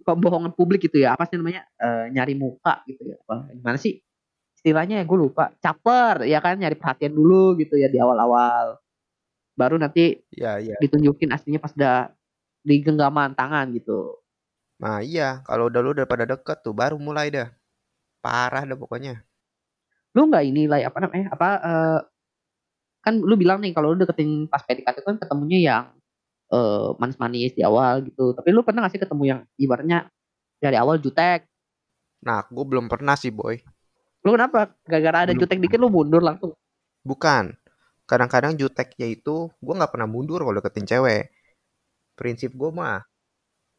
kebohongan 0.05 0.53
publik 0.53 0.85
gitu 0.87 1.01
ya? 1.01 1.17
Apa 1.17 1.25
sih 1.25 1.41
namanya? 1.41 1.65
E, 1.81 2.13
nyari 2.13 2.37
muka 2.37 2.85
gitu 2.85 3.09
ya. 3.09 3.17
Apa 3.25 3.49
gimana 3.51 3.79
sih? 3.81 4.05
Istilahnya 4.61 5.01
ya 5.01 5.05
gue 5.09 5.19
lupa. 5.19 5.51
Caper 5.59 6.29
ya 6.29 6.39
kan? 6.45 6.61
Nyari 6.61 6.77
perhatian 6.77 7.17
dulu 7.17 7.57
gitu 7.57 7.81
ya 7.81 7.89
di 7.89 7.97
awal-awal. 7.97 8.79
Baru 9.57 9.81
nanti 9.81 10.21
ya, 10.35 10.61
ya. 10.61 10.77
ditunjukin 10.79 11.33
aslinya 11.33 11.63
pas 11.63 11.73
udah 11.73 12.13
di 12.61 12.85
genggaman 12.85 13.33
tangan 13.33 13.73
gitu. 13.73 14.21
Nah 14.85 15.01
iya. 15.01 15.41
Kalau 15.49 15.73
udah 15.73 15.81
lu 15.81 15.97
udah 15.97 16.07
pada 16.07 16.29
deket 16.29 16.61
tuh 16.61 16.77
baru 16.77 17.01
mulai 17.01 17.33
dah. 17.33 17.49
Parah 18.21 18.69
dah 18.69 18.77
pokoknya. 18.77 19.25
Lu 20.15 20.29
nggak 20.29 20.45
ini 20.47 20.69
lah 20.71 20.85
apa 20.85 20.99
namanya 21.03 21.27
apa 21.35 21.49
uh, 21.59 22.01
kan 23.05 23.21
lu 23.21 23.37
bilang 23.37 23.61
nih 23.61 23.77
kalau 23.77 23.93
lu 23.93 24.01
deketin 24.01 24.49
pas 24.49 24.65
PDKT 24.65 25.05
kan 25.05 25.17
ketemunya 25.21 25.59
yang 25.61 25.85
uh, 26.49 26.97
manis-manis 26.97 27.53
di 27.53 27.63
awal 27.63 28.01
gitu. 28.05 28.33
Tapi 28.33 28.49
lu 28.51 28.65
pernah 28.65 28.89
gak 28.89 28.97
sih 28.97 29.03
ketemu 29.03 29.23
yang 29.29 29.41
ibaratnya 29.61 30.09
dari 30.59 30.77
awal 30.81 30.97
jutek? 30.97 31.45
Nah, 32.25 32.41
gue 32.49 32.65
belum 32.65 32.89
pernah 32.89 33.15
sih, 33.21 33.29
boy. 33.29 33.61
Lu 34.25 34.33
kenapa? 34.33 34.73
Gara-gara 34.89 35.29
ada 35.29 35.33
belum. 35.37 35.45
jutek 35.45 35.59
dikit 35.61 35.79
lu 35.79 35.93
mundur 35.93 36.25
langsung? 36.25 36.57
Bukan. 37.05 37.53
Kadang-kadang 38.09 38.57
juteknya 38.57 39.09
itu 39.09 39.53
gue 39.53 39.75
nggak 39.77 39.93
pernah 39.93 40.09
mundur 40.09 40.41
kalau 40.41 40.57
deketin 40.57 40.89
cewek. 40.89 41.33
Prinsip 42.17 42.57
gue 42.57 42.71
mah 42.73 43.05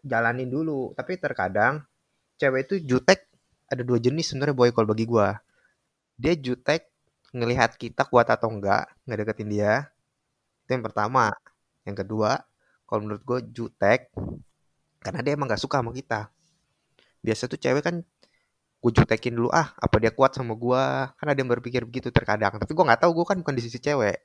jalanin 0.05 0.49
dulu. 0.49 0.93
Tapi 0.93 1.17
terkadang 1.17 1.81
cewek 2.37 2.69
itu 2.69 2.75
jutek 2.85 3.25
ada 3.65 3.81
dua 3.81 3.97
jenis 3.97 4.29
sebenarnya 4.29 4.53
boy 4.53 4.69
kalau 4.69 4.93
bagi 4.93 5.09
gue. 5.09 5.27
Dia 6.21 6.33
jutek 6.37 6.94
ngelihat 7.37 7.71
kita 7.83 8.01
kuat 8.11 8.27
atau 8.35 8.47
enggak 8.53 8.83
nggak 9.05 9.17
deketin 9.21 9.49
dia. 9.55 9.73
Itu 10.65 10.71
yang 10.75 10.85
pertama. 10.87 11.25
Yang 11.87 11.97
kedua, 12.05 12.31
kalau 12.87 12.99
menurut 13.05 13.23
gue 13.29 13.39
jutek 13.55 13.99
karena 15.03 15.19
dia 15.23 15.33
emang 15.37 15.47
gak 15.51 15.61
suka 15.61 15.77
sama 15.81 15.91
kita. 15.93 16.29
Biasa 17.25 17.43
tuh 17.51 17.59
cewek 17.63 17.83
kan 17.87 17.95
gue 18.83 18.91
jutekin 18.97 19.33
dulu 19.37 19.49
ah 19.61 19.73
apa 19.85 19.97
dia 20.03 20.11
kuat 20.17 20.31
sama 20.37 20.53
gue 20.63 20.83
kan 21.17 21.27
ada 21.31 21.39
yang 21.41 21.51
berpikir 21.51 21.81
begitu 21.89 22.09
terkadang. 22.13 22.53
Tapi 22.61 22.71
gue 22.77 22.85
nggak 22.87 23.01
tahu 23.03 23.11
gue 23.21 23.25
kan 23.31 23.37
bukan 23.41 23.55
di 23.59 23.63
sisi 23.65 23.79
cewek. 23.81 24.17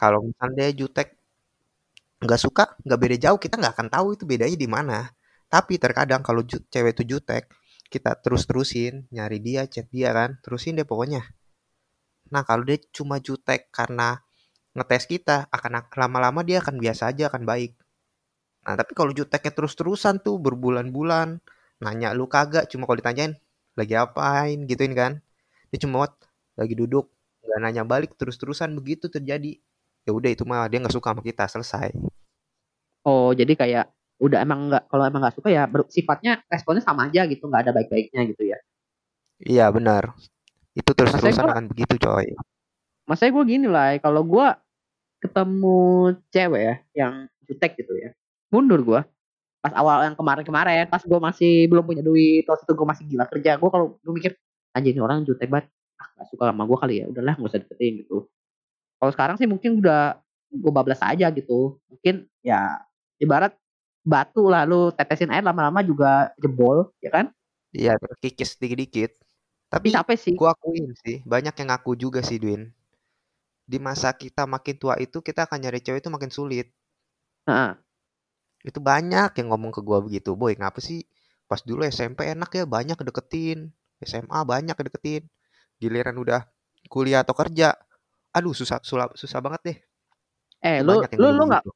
Kalau 0.00 0.20
misalnya 0.26 0.54
dia 0.70 0.70
jutek 0.86 1.08
nggak 2.24 2.40
suka 2.44 2.64
nggak 2.86 3.00
beda 3.02 3.16
jauh 3.24 3.38
kita 3.44 3.54
nggak 3.60 3.74
akan 3.76 3.88
tahu 3.94 4.06
itu 4.16 4.24
bedanya 4.30 4.56
di 4.64 4.68
mana. 4.76 4.98
Tapi 5.52 5.74
terkadang 5.84 6.22
kalau 6.26 6.42
cewek 6.46 6.92
itu 6.98 7.04
jutek 7.16 7.44
kita 7.92 8.10
terus 8.24 8.42
terusin 8.48 8.94
nyari 9.14 9.38
dia 9.46 9.62
chat 9.72 9.86
dia 9.94 10.10
kan 10.18 10.30
terusin 10.42 10.74
deh 10.78 10.86
pokoknya 10.90 11.22
nah 12.34 12.42
kalau 12.42 12.66
dia 12.66 12.82
cuma 12.90 13.22
jutek 13.22 13.70
karena 13.70 14.18
ngetes 14.74 15.06
kita 15.06 15.46
akan 15.54 15.86
lama-lama 15.94 16.42
dia 16.42 16.58
akan 16.58 16.82
biasa 16.82 17.14
aja 17.14 17.30
akan 17.30 17.46
baik. 17.46 17.78
Nah 18.66 18.74
tapi 18.74 18.92
kalau 18.98 19.14
juteknya 19.14 19.54
terus-terusan 19.54 20.18
tuh 20.18 20.42
berbulan-bulan 20.42 21.38
nanya 21.78 22.10
lu 22.10 22.26
kagak? 22.26 22.66
Cuma 22.66 22.90
kalau 22.90 22.98
ditanyain 22.98 23.38
lagi 23.78 23.94
apain? 23.94 24.66
Gituin 24.66 24.92
kan. 24.98 25.12
Dia 25.70 25.78
cuma 25.86 26.10
lagi 26.58 26.74
duduk 26.74 27.06
nggak 27.46 27.58
nanya 27.62 27.82
balik 27.86 28.18
terus-terusan 28.18 28.74
begitu 28.74 29.06
terjadi. 29.06 29.62
Ya 30.02 30.10
udah 30.10 30.30
itu 30.34 30.42
mah 30.42 30.66
dia 30.66 30.82
nggak 30.82 30.92
suka 30.92 31.14
sama 31.14 31.22
kita 31.22 31.46
selesai. 31.46 31.94
Oh 33.06 33.30
jadi 33.30 33.54
kayak 33.54 33.86
udah 34.18 34.42
emang 34.42 34.74
nggak 34.74 34.90
kalau 34.90 35.06
emang 35.06 35.22
nggak 35.22 35.38
suka 35.38 35.54
ya 35.54 35.70
sifatnya 35.86 36.42
responnya 36.50 36.82
sama 36.82 37.06
aja 37.06 37.30
gitu 37.30 37.46
nggak 37.46 37.70
ada 37.70 37.72
baik-baiknya 37.78 38.26
gitu 38.26 38.42
ya? 38.50 38.58
Iya 39.38 39.70
benar 39.70 40.18
itu 40.74 40.90
terus-terusan 40.90 41.46
akan 41.46 41.66
begitu 41.70 41.94
coy. 42.02 42.34
Masanya 43.06 43.30
gue 43.36 43.44
gini 43.46 43.66
lah, 43.70 43.94
kalau 44.02 44.26
gue 44.26 44.46
ketemu 45.24 45.78
cewek 46.28 46.60
ya 46.60 46.76
yang 46.92 47.14
jutek 47.48 47.80
gitu 47.80 47.96
ya 47.96 48.12
mundur 48.52 48.80
gue 48.84 49.00
pas 49.64 49.72
awal 49.72 50.04
yang 50.04 50.12
kemarin-kemarin 50.12 50.84
pas 50.92 51.00
gue 51.00 51.16
masih 51.16 51.64
belum 51.72 51.88
punya 51.88 52.04
duit 52.04 52.44
terus 52.44 52.60
itu 52.60 52.72
gue 52.76 52.86
masih 52.86 53.04
gila 53.08 53.24
kerja 53.32 53.56
gue 53.56 53.70
kalau 53.72 53.96
gue 53.96 54.12
mikir 54.12 54.36
anjir 54.76 54.92
ini 54.92 55.00
orang 55.00 55.24
jutek 55.24 55.48
banget 55.48 55.72
ah 55.96 56.08
gak 56.20 56.28
suka 56.28 56.52
sama 56.52 56.68
gue 56.68 56.78
kali 56.78 56.94
ya 57.00 57.04
udahlah 57.08 57.34
nggak 57.38 57.50
usah 57.50 57.60
deketin 57.62 58.04
gitu. 58.04 58.28
Kalau 58.98 59.12
sekarang 59.14 59.36
sih 59.40 59.48
mungkin 59.48 59.80
udah 59.80 60.18
gue 60.50 60.72
bablas 60.74 61.00
aja 61.00 61.30
gitu. 61.30 61.78
Mungkin 61.86 62.26
ya 62.42 62.82
ibarat 63.22 63.54
batu 64.04 64.50
lah 64.50 64.66
lu 64.66 64.90
tetesin 64.92 65.30
air 65.30 65.46
lama-lama 65.46 65.80
juga 65.86 66.34
jebol 66.36 66.90
ya 66.98 67.14
kan? 67.14 67.30
Iya, 67.74 67.94
terkikis 67.98 68.58
dikit-dikit. 68.58 69.23
Tapi 69.74 69.88
capek 69.94 70.16
sih 70.24 70.32
gua 70.38 70.50
akuin 70.54 70.94
sih, 71.02 71.16
banyak 71.32 71.54
yang 71.60 71.68
ngaku 71.74 71.92
juga 72.02 72.20
sih, 72.28 72.38
Dwin. 72.42 72.62
Di 73.72 73.78
masa 73.86 74.08
kita 74.22 74.42
makin 74.54 74.76
tua 74.82 74.94
itu, 75.04 75.18
kita 75.28 75.40
akan 75.48 75.58
nyari 75.62 75.80
cewek 75.84 76.00
itu 76.04 76.10
makin 76.12 76.30
sulit. 76.32 76.66
Heeh. 77.48 77.70
Itu 78.68 78.78
banyak 78.90 79.30
yang 79.38 79.46
ngomong 79.52 79.72
ke 79.76 79.80
gua 79.88 79.98
begitu. 80.06 80.30
Boy, 80.40 80.52
ngapa 80.60 80.80
sih? 80.80 81.00
Pas 81.50 81.60
dulu 81.68 81.82
SMP 81.84 82.20
enak 82.34 82.50
ya, 82.58 82.64
banyak 82.64 82.96
kedeketin. 83.00 83.58
SMA 84.04 84.40
banyak 84.52 84.74
kedeketin. 84.78 85.22
Giliran 85.80 86.16
udah 86.24 86.40
kuliah 86.92 87.20
atau 87.24 87.34
kerja, 87.36 87.74
aduh 88.36 88.52
susah 88.56 88.78
susah, 88.84 89.08
susah 89.16 89.40
banget 89.44 89.60
deh. 89.68 89.78
eh 90.64 90.78
lu 90.86 90.94
lu 91.20 91.28
lu 91.38 91.42
nggak 91.50 91.64
begitu. 91.64 91.70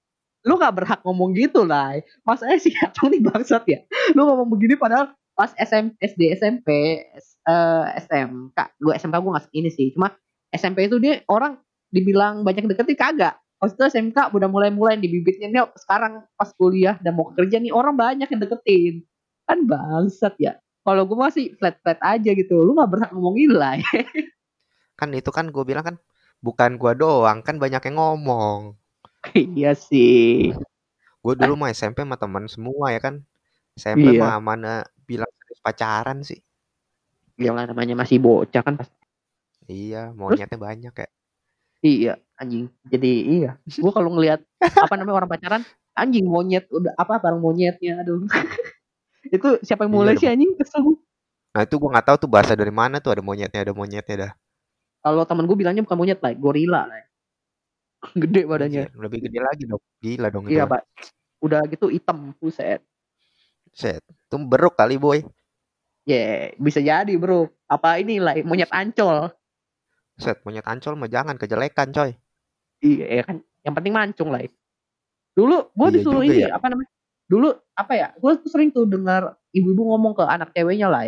lu 0.49 0.55
nggak 0.59 0.75
berhak 0.79 1.01
ngomong 1.05 1.31
gitu 1.37 1.61
lah 1.67 1.99
masanya 2.25 2.57
sih 2.63 2.73
Acong 2.85 3.13
nih 3.13 3.21
bangsat 3.21 3.65
ya 3.69 3.81
lu 4.17 4.25
ngomong 4.29 4.49
begini 4.55 4.75
padahal 4.81 5.13
pas 5.39 5.55
SM, 5.55 5.95
SD 6.03 6.35
SMP 6.35 6.67
S- 7.15 7.39
eh, 7.47 7.85
SMK 8.03 8.59
gue 8.83 8.93
SMK 8.99 9.17
gue 9.23 9.31
nggak 9.39 9.47
ini 9.55 9.71
sih. 9.71 9.95
Cuma 9.95 10.11
SMP 10.51 10.91
itu 10.91 10.99
dia 10.99 11.23
orang 11.31 11.63
dibilang 11.95 12.43
banyak 12.43 12.67
deketin 12.67 12.99
kagak. 12.99 13.39
Pas 13.63 13.71
itu 13.71 13.79
SMK 13.79 14.35
udah 14.35 14.51
mulai-mulai 14.51 14.99
di 14.99 15.07
bibitnya 15.07 15.47
nih 15.47 15.63
sekarang 15.79 16.27
pas 16.35 16.51
kuliah 16.59 16.99
dan 16.99 17.15
mau 17.15 17.31
kerja 17.31 17.63
nih 17.63 17.71
orang 17.71 17.95
banyak 17.95 18.27
yang 18.27 18.43
deketin. 18.43 19.07
Kan 19.47 19.63
bangsat 19.71 20.35
ya. 20.43 20.59
Kalau 20.83 21.07
gue 21.07 21.15
masih 21.15 21.55
flat 21.55 21.79
flat 21.87 22.03
aja 22.03 22.35
gitu. 22.35 22.59
Lu 22.59 22.75
nggak 22.75 22.91
berhak 22.91 23.11
ngomongin 23.15 23.55
lah. 23.55 23.79
Kan 24.99 25.15
itu 25.15 25.31
kan 25.31 25.47
gue 25.55 25.63
bilang 25.63 25.87
kan, 25.87 25.97
bukan 26.43 26.75
gua 26.75 26.91
doang, 26.91 27.39
kan 27.47 27.55
banyak 27.55 27.79
yang 27.87 28.03
ngomong. 28.03 28.75
iya 29.39 29.71
sih. 29.71 30.51
Gue 31.23 31.35
dulu 31.39 31.55
mah 31.55 31.71
SMP 31.71 32.03
sama 32.03 32.19
teman 32.19 32.51
semua 32.51 32.91
ya 32.91 32.99
kan. 32.99 33.23
SMP 33.79 34.11
iya. 34.11 34.19
mah 34.19 34.43
mana 34.43 34.83
bilang 35.09 35.31
serius 35.41 35.61
pacaran 35.65 36.21
sih. 36.21 36.41
yang 37.39 37.55
namanya 37.55 37.95
masih 37.95 38.19
bocah 38.19 38.67
kan 38.67 38.75
pasti 38.75 38.99
Iya, 39.69 40.11
terus 40.11 40.19
monyetnya 40.19 40.59
banyak 40.59 40.95
ya. 40.97 41.09
Iya, 41.85 42.15
anjing. 42.41 42.73
Jadi 42.89 43.13
iya. 43.39 43.51
Gua 43.79 43.93
kalau 43.93 44.11
ngelihat 44.17 44.41
apa 44.59 44.95
namanya 44.97 45.23
orang 45.23 45.31
pacaran, 45.31 45.63
anjing 45.93 46.25
monyet 46.27 46.67
udah 46.73 46.97
apa 46.97 47.21
barang 47.21 47.39
monyetnya, 47.39 48.01
aduh. 48.03 48.25
itu 49.37 49.49
siapa 49.61 49.85
yang 49.85 49.93
Iya, 49.93 49.99
mulai 50.01 50.15
ada 50.17 50.21
sih 50.25 50.29
anjing? 50.33 50.51
Kesel. 50.57 50.83
Nah 51.53 51.63
itu 51.69 51.75
gue 51.77 51.91
nggak 51.91 52.07
tahu 52.09 52.17
tuh 52.27 52.31
bahasa 52.33 52.57
dari 52.57 52.73
mana 52.73 52.97
tuh 52.99 53.13
ada 53.13 53.23
monyetnya 53.23 53.61
ada 53.61 53.77
monyetnya 53.77 54.17
dah. 54.17 54.33
Kalau 55.05 55.23
teman 55.29 55.45
gue 55.45 55.57
bilangnya 55.57 55.85
bukan 55.85 55.99
monyet 56.01 56.19
lah, 56.25 56.33
gorila 56.35 56.83
lah. 56.89 56.99
Gede 58.23 58.49
badannya. 58.49 58.89
Lebih 58.95 59.19
gede 59.29 59.39
lagi 59.43 59.63
dong. 59.69 59.83
Gila 60.01 60.29
dong 60.33 60.45
itu. 60.49 60.57
Iya. 60.57 60.65
Pak. 60.65 60.83
Udah 61.45 61.61
gitu 61.71 61.87
hitam, 61.93 62.35
buset. 62.41 62.83
Set. 63.79 64.03
Itu 64.03 64.43
beruk 64.43 64.75
kali 64.75 64.99
boy. 64.99 65.23
Ya, 66.03 66.51
bisa 66.59 66.83
jadi, 66.83 67.15
Bro. 67.15 67.47
Apa 67.71 68.03
ini 68.03 68.19
lah 68.19 68.35
monyet 68.43 68.75
ancol. 68.75 69.31
Set 70.19 70.43
monyet 70.43 70.67
ancol 70.67 70.99
mah 70.99 71.07
jangan 71.07 71.39
kejelekan 71.39 71.95
coy. 71.95 72.11
Iya, 72.83 73.07
ya 73.07 73.23
kan. 73.23 73.37
Yang 73.63 73.75
penting 73.79 73.95
mancung 73.95 74.29
lah. 74.35 74.43
Dulu 75.39 75.71
gua 75.71 75.89
Iya 75.95 75.95
disuruh 75.95 76.23
ini 76.27 76.43
ya. 76.43 76.59
apa 76.59 76.67
namanya? 76.67 76.91
Dulu 77.31 77.55
apa 77.79 77.93
ya? 77.95 78.09
Gue 78.19 78.35
tuh 78.43 78.51
sering 78.51 78.75
tuh 78.75 78.89
dengar 78.89 79.39
ibu-ibu 79.55 79.95
ngomong 79.95 80.19
ke 80.19 80.25
anak 80.27 80.51
ceweknya 80.51 80.91
lah. 80.91 81.07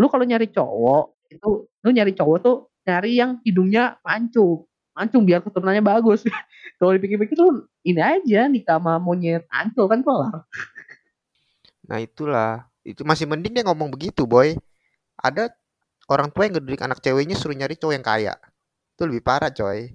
Lu 0.00 0.08
kalau 0.08 0.24
nyari 0.24 0.48
cowok 0.48 1.28
itu 1.28 1.68
lu 1.68 1.90
nyari 1.90 2.14
cowok 2.14 2.38
tuh 2.40 2.56
nyari 2.86 3.18
yang 3.18 3.42
hidungnya 3.44 4.00
mancung. 4.00 4.64
Mancung 4.94 5.26
biar 5.26 5.42
keturunannya 5.42 5.82
bagus. 5.82 6.22
kalau 6.78 6.94
dipikir-pikir 6.96 7.34
tuh 7.34 7.66
ini 7.82 7.98
aja 7.98 8.46
nikah 8.46 8.78
sama 8.78 8.96
monyet 9.02 9.44
ancol 9.50 9.90
kan 9.90 10.00
kelar. 10.00 10.46
Nah 11.88 11.98
itulah. 12.00 12.68
Itu 12.84 13.04
masih 13.04 13.24
mending 13.24 13.56
dia 13.56 13.64
ngomong 13.64 13.92
begitu 13.92 14.28
boy. 14.28 14.56
Ada 15.16 15.52
orang 16.08 16.28
tua 16.28 16.48
yang 16.48 16.60
ngedidik 16.60 16.84
anak 16.84 17.00
ceweknya 17.00 17.36
suruh 17.36 17.56
nyari 17.56 17.76
cowok 17.80 17.94
yang 17.96 18.04
kaya. 18.04 18.34
Itu 18.96 19.08
lebih 19.08 19.24
parah 19.24 19.48
coy. 19.48 19.92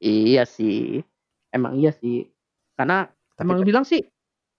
Iya 0.00 0.48
sih. 0.48 1.04
Emang 1.52 1.76
iya 1.76 1.92
sih. 1.92 2.28
Karena 2.76 3.04
Tapi 3.36 3.44
emang 3.44 3.60
bilang 3.64 3.84
sih 3.84 4.00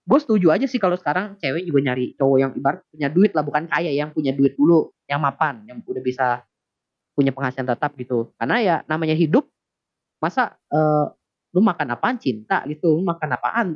gue 0.02 0.18
setuju 0.18 0.50
aja 0.50 0.66
sih 0.66 0.82
kalau 0.82 0.98
sekarang 0.98 1.38
cewek 1.38 1.62
juga 1.62 1.78
nyari 1.92 2.18
cowok 2.18 2.38
yang 2.42 2.52
ibarat 2.58 2.82
punya 2.90 3.08
duit 3.08 3.30
lah 3.38 3.46
bukan 3.46 3.70
kaya 3.70 3.90
yang 3.94 4.10
punya 4.10 4.34
duit 4.34 4.58
dulu 4.58 4.90
yang 5.06 5.22
mapan 5.22 5.62
yang 5.70 5.78
udah 5.78 6.02
bisa 6.02 6.42
punya 7.14 7.30
penghasilan 7.30 7.70
tetap 7.70 7.94
gitu 7.94 8.34
karena 8.34 8.56
ya 8.58 8.76
namanya 8.90 9.14
hidup 9.14 9.46
masa 10.18 10.58
eh, 10.74 11.06
lu 11.54 11.62
makan 11.62 11.94
apaan 11.94 12.18
cinta 12.18 12.66
gitu 12.66 12.98
lu 12.98 13.06
makan 13.06 13.30
apaan 13.30 13.66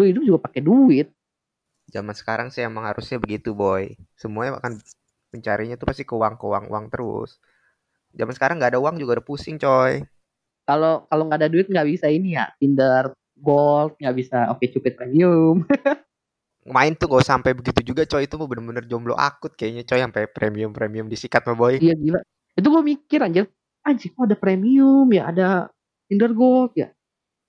lu 0.00 0.02
hidup 0.08 0.22
juga 0.24 0.38
pakai 0.48 0.64
duit 0.64 1.12
zaman 1.94 2.14
sekarang 2.20 2.48
sih 2.54 2.62
emang 2.64 2.84
harusnya 2.90 3.18
begitu 3.24 3.50
boy. 3.52 3.84
Semuanya 4.22 4.58
akan 4.62 4.72
mencarinya 5.34 5.76
tuh 5.80 5.86
pasti 5.90 6.02
ke 6.08 6.14
uang 6.14 6.34
ke 6.40 6.44
uang 6.46 6.64
uang 6.72 6.84
terus. 6.92 7.30
Zaman 8.18 8.34
sekarang 8.36 8.56
nggak 8.58 8.72
ada 8.76 8.80
uang 8.82 8.96
juga 9.02 9.20
udah 9.20 9.26
pusing 9.26 9.56
coy. 9.60 9.94
kalau 10.68 11.04
kalau 11.10 11.22
nggak 11.26 11.40
ada 11.42 11.50
duit 11.52 11.66
nggak 11.72 11.88
bisa 11.88 12.06
ini 12.08 12.38
ya 12.38 12.46
Tinder 12.60 13.12
Gold 13.36 13.98
nggak 14.00 14.16
bisa 14.16 14.36
Oke 14.54 14.70
Cupid 14.72 14.94
Premium 14.96 15.66
Main 16.74 16.92
tuh 16.92 17.08
gak 17.08 17.24
sampai 17.24 17.56
begitu 17.56 17.80
juga 17.80 18.04
coy 18.04 18.28
itu 18.28 18.36
bener-bener 18.36 18.84
jomblo 18.84 19.16
akut 19.16 19.52
kayaknya 19.56 19.82
coy 19.88 20.00
sampai 20.04 20.22
premium 20.28 20.70
premium 20.76 21.08
disikat 21.08 21.42
mah 21.48 21.56
boy. 21.56 21.74
iya 21.80 21.94
gila 21.96 22.20
itu 22.58 22.68
gue 22.68 22.82
mikir 22.84 23.18
anjir 23.24 23.44
anjir 23.86 24.08
kok 24.12 24.24
ada 24.28 24.36
premium 24.36 25.08
ya 25.10 25.32
ada 25.32 25.46
Tinder 26.06 26.30
Gold 26.36 26.76
ya 26.76 26.92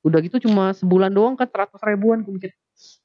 udah 0.07 0.19
gitu 0.25 0.47
cuma 0.49 0.73
sebulan 0.73 1.11
doang 1.13 1.35
kan 1.37 1.47
seratus 1.51 1.81
ribuan 1.83 2.23
gue 2.25 2.33
mikir 2.33 2.51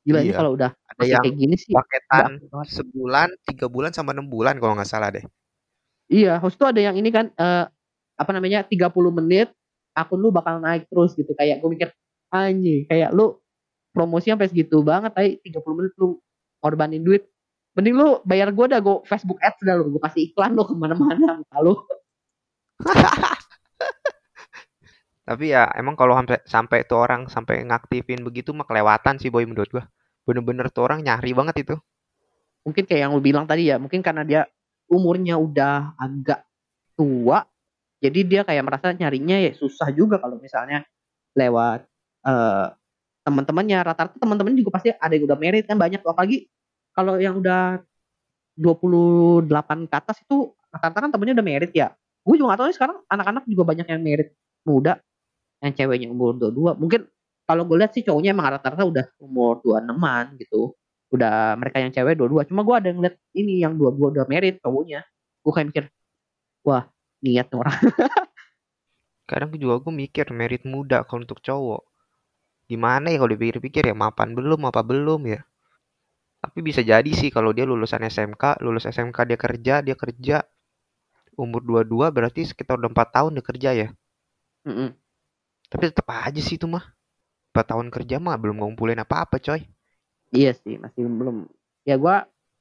gila 0.02 0.20
ini 0.22 0.30
Iya. 0.30 0.36
kalau 0.38 0.50
udah 0.54 0.70
Ada 0.96 1.04
yang 1.04 1.22
kayak 1.24 1.36
gini 1.36 1.54
sih 1.58 1.72
paketan 1.74 2.30
sebulan, 2.66 3.28
tiga 3.44 3.66
bulan 3.68 3.90
sama 3.92 4.16
enam 4.16 4.26
bulan 4.30 4.56
kalau 4.56 4.72
nggak 4.78 4.88
salah 4.88 5.12
deh. 5.12 5.24
iya 6.08 6.38
host 6.38 6.56
tuh 6.56 6.70
ada 6.70 6.78
yang 6.80 6.94
ini 6.96 7.10
kan 7.10 7.28
eh, 7.34 7.64
apa 8.16 8.30
namanya 8.32 8.64
30 8.64 8.94
menit 9.12 9.50
akun 9.92 10.20
lu 10.22 10.30
bakal 10.32 10.56
naik 10.62 10.86
terus 10.88 11.12
gitu 11.12 11.32
kayak 11.36 11.60
gue 11.60 11.68
mikir 11.68 11.88
anjing 12.32 12.86
kayak 12.88 13.12
lu 13.12 13.36
promosi 13.92 14.28
sampai 14.32 14.48
segitu 14.48 14.80
banget 14.80 15.12
tapi 15.12 15.36
30 15.44 15.76
menit 15.76 15.92
lu 16.00 16.16
korbanin 16.60 17.02
duit 17.04 17.28
mending 17.76 17.96
lu 17.96 18.08
bayar 18.24 18.48
gue 18.52 18.66
dah 18.72 18.80
gue 18.80 19.04
Facebook 19.04 19.36
Ads 19.42 19.60
dah 19.66 19.76
lu 19.76 19.92
gue 19.92 20.00
kasih 20.00 20.32
iklan 20.32 20.56
lu 20.56 20.64
ke 20.64 20.72
mana-mana 20.72 21.42
kalau 21.52 21.84
Tapi 25.26 25.50
ya 25.50 25.66
emang 25.74 25.98
kalau 25.98 26.14
sampai 26.14 26.38
sampai 26.46 26.78
tuh 26.86 27.02
orang 27.02 27.26
sampai 27.26 27.66
ngaktifin 27.66 28.22
begitu 28.22 28.54
mah 28.54 28.62
kelewatan 28.62 29.18
sih 29.18 29.28
boy 29.34 29.42
menurut 29.42 29.70
gua. 29.74 29.84
Bener-bener 30.26 30.70
tuh 30.70 30.86
orang 30.86 31.02
nyari 31.02 31.34
banget 31.34 31.56
itu. 31.66 31.76
mungkin 32.66 32.82
kayak 32.82 33.00
yang 33.06 33.12
lu 33.14 33.22
bilang 33.22 33.46
tadi 33.46 33.70
ya 33.70 33.78
mungkin 33.78 34.02
karena 34.02 34.26
dia 34.26 34.42
umurnya 34.90 35.38
udah 35.38 35.94
agak 36.02 36.42
tua 36.98 37.46
jadi 38.02 38.20
dia 38.26 38.40
kayak 38.42 38.64
merasa 38.66 38.90
nyarinya 38.90 39.38
ya 39.38 39.54
susah 39.54 39.94
juga 39.94 40.18
kalau 40.18 40.38
misalnya 40.42 40.82
lewat 41.38 41.86
eh 42.26 42.66
teman-temannya 43.26 43.78
rata-rata 43.82 44.18
teman-teman 44.18 44.54
juga 44.54 44.70
pasti 44.78 44.90
ada 44.94 45.14
yang 45.14 45.26
udah 45.26 45.38
married 45.38 45.66
kan 45.66 45.78
banyak 45.78 46.02
apalagi 46.02 46.46
kalau 46.94 47.18
yang 47.18 47.38
udah 47.38 47.82
28 48.58 49.90
ke 49.90 49.94
atas 49.94 50.16
itu 50.22 50.50
rata-rata 50.70 50.98
kan 51.06 51.10
temennya 51.14 51.34
udah 51.38 51.46
married 51.46 51.72
ya 51.74 51.94
gue 52.26 52.34
juga 52.34 52.54
gak 52.54 52.58
tahu 52.62 52.68
nih 52.70 52.76
sekarang 52.78 52.98
anak-anak 53.06 53.44
juga 53.46 53.62
banyak 53.62 53.86
yang 53.86 54.02
married 54.02 54.30
muda 54.66 54.98
yang 55.64 55.72
ceweknya 55.72 56.08
umur 56.12 56.36
22 56.36 56.76
mungkin 56.80 57.00
kalau 57.46 57.62
gue 57.64 57.76
lihat 57.78 57.92
sih 57.94 58.02
cowoknya 58.02 58.34
emang 58.34 58.58
rata-rata 58.58 58.84
udah 58.84 59.04
umur 59.22 59.62
26an 59.62 60.24
gitu 60.40 60.76
udah 61.14 61.54
mereka 61.56 61.76
yang 61.80 61.92
cewek 61.94 62.18
dua-dua 62.18 62.42
cuma 62.44 62.66
gue 62.66 62.74
ada 62.74 62.88
yang 62.90 63.00
lihat 63.00 63.16
ini 63.32 63.62
yang 63.62 63.78
dua-dua 63.78 64.12
udah 64.12 64.24
married 64.26 64.58
cowoknya 64.60 65.06
gue 65.46 65.52
kayak 65.54 65.66
mikir 65.70 65.84
wah 66.66 66.84
niat 67.22 67.48
orang 67.54 67.78
Kadang 69.26 69.50
juga 69.58 69.82
gue 69.82 69.90
mikir 69.90 70.30
merit 70.30 70.62
muda 70.62 71.02
kalau 71.02 71.26
untuk 71.26 71.42
cowok. 71.42 71.82
Gimana 72.70 73.10
ya 73.10 73.18
kalau 73.18 73.34
dipikir-pikir 73.34 73.90
ya 73.90 73.94
mapan 73.94 74.38
belum 74.38 74.70
apa 74.70 74.86
belum 74.86 75.26
ya. 75.26 75.42
Tapi 76.38 76.62
bisa 76.62 76.86
jadi 76.86 77.10
sih 77.10 77.34
kalau 77.34 77.50
dia 77.50 77.66
lulusan 77.66 78.06
SMK, 78.06 78.62
lulus 78.62 78.86
SMK 78.86 79.18
dia 79.26 79.38
kerja, 79.38 79.74
dia 79.82 79.96
kerja 79.98 80.46
umur 81.34 81.60
22 81.66 82.14
berarti 82.14 82.46
sekitar 82.46 82.78
udah 82.78 82.90
4 82.94 83.08
tahun 83.10 83.30
dia 83.34 83.44
kerja 83.44 83.70
ya. 83.74 83.88
Mm-mm. 84.62 84.94
Tapi 85.66 85.82
tetap 85.90 86.06
aja 86.10 86.40
sih 86.40 86.56
itu 86.58 86.66
mah. 86.68 86.84
4 87.56 87.72
tahun 87.72 87.88
kerja 87.88 88.20
mah 88.20 88.36
belum 88.36 88.60
ngumpulin 88.60 89.00
apa-apa 89.00 89.40
coy. 89.40 89.64
iya 90.28 90.52
sih 90.52 90.76
masih 90.76 91.08
belum 91.08 91.48
ya 91.88 91.96
gue 91.96 92.16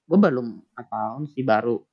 gue 0.08 0.18
belum 0.22 0.64
empat 0.72 0.88
tahun 0.88 1.22
sih 1.36 1.44
baru 1.44 1.84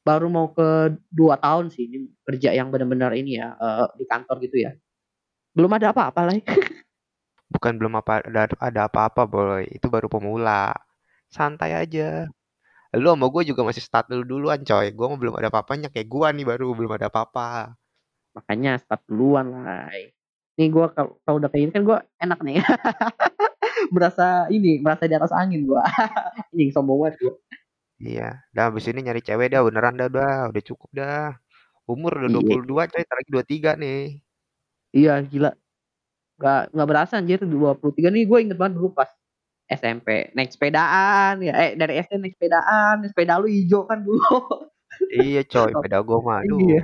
baru 0.00 0.26
mau 0.32 0.48
ke 0.54 0.96
dua 1.12 1.36
tahun 1.36 1.68
sih 1.68 1.84
ini 1.90 2.08
kerja 2.24 2.56
yang 2.56 2.72
benar-benar 2.72 3.12
ini 3.12 3.36
ya 3.36 3.52
eh, 3.52 3.86
di 4.00 4.08
kantor 4.08 4.40
gitu 4.40 4.64
ya 4.64 4.72
Belum 5.52 5.68
ada 5.76 5.92
apa-apa 5.92 6.20
lah. 6.28 6.34
Bukan 7.52 7.72
belum 7.76 8.00
apa 8.00 8.24
ada 8.24 8.48
ada 8.56 8.80
apa-apa, 8.88 9.28
Boy. 9.28 9.68
Itu 9.68 9.92
baru 9.92 10.08
pemula. 10.08 10.72
Santai 11.28 11.76
aja. 11.76 12.28
Lu 12.96 13.12
sama 13.12 13.28
gue 13.28 13.42
juga 13.52 13.64
masih 13.64 13.84
start 13.84 14.08
dulu 14.08 14.24
duluan, 14.24 14.64
coy. 14.64 14.88
Gue 14.96 15.06
mah 15.12 15.18
belum 15.20 15.34
ada 15.36 15.48
apa-apanya 15.52 15.88
kayak 15.92 16.08
gua 16.08 16.32
nih 16.32 16.44
baru 16.48 16.72
belum 16.72 16.92
ada 16.96 17.12
apa-apa. 17.12 17.76
Makanya 18.32 18.80
start 18.80 19.04
duluan 19.04 19.52
lah. 19.52 19.92
Nih 20.58 20.68
gue 20.68 20.86
kalau 20.92 21.36
udah 21.40 21.48
kayak 21.48 21.62
gini 21.68 21.72
kan 21.72 21.82
gue 21.84 21.98
enak 22.20 22.38
nih. 22.44 22.56
merasa 23.94 24.46
ini, 24.52 24.78
merasa 24.80 25.04
di 25.08 25.14
atas 25.16 25.32
angin 25.32 25.64
gue. 25.64 25.80
Ini 26.54 26.70
sombong 26.72 26.98
banget 27.02 27.16
gue. 27.24 27.34
Iya, 28.02 28.42
dah 28.50 28.66
habis 28.66 28.90
ini 28.90 28.98
nyari 29.06 29.22
cewek 29.22 29.54
dah 29.54 29.62
beneran 29.62 29.94
dah 29.94 30.10
udah, 30.10 30.32
udah 30.50 30.62
cukup 30.66 30.90
dah. 30.90 31.38
Umur 31.86 32.18
udah 32.18 32.30
Iya, 32.30 32.58
22 32.66 32.90
coy, 32.90 33.02
ntar 33.06 33.16
lagi 33.22 33.30
23 33.30 33.70
nih. 33.78 34.00
iya 34.92 35.14
gila. 35.22 35.50
Gak, 36.42 36.74
gak 36.74 36.88
berasa 36.90 37.14
anjir 37.22 37.40
23 37.46 38.10
nih 38.10 38.24
gue 38.26 38.38
inget 38.42 38.58
banget 38.58 38.74
dulu 38.82 38.90
pas 38.92 39.08
SMP 39.70 40.34
naik 40.36 40.52
sepedaan 40.52 41.40
ya 41.40 41.54
eh 41.56 41.72
dari 41.78 41.96
SD 42.02 42.20
naik 42.20 42.34
sepedaan 42.36 43.06
sepeda 43.08 43.40
lu 43.40 43.48
hijau 43.48 43.86
kan 43.88 44.02
dulu 44.04 44.20
Iya 45.14 45.42
coy, 45.48 45.72
beda 45.84 45.98
gua 46.04 46.18
mah. 46.20 46.38
Aduh. 46.44 46.58
iya 46.60 46.82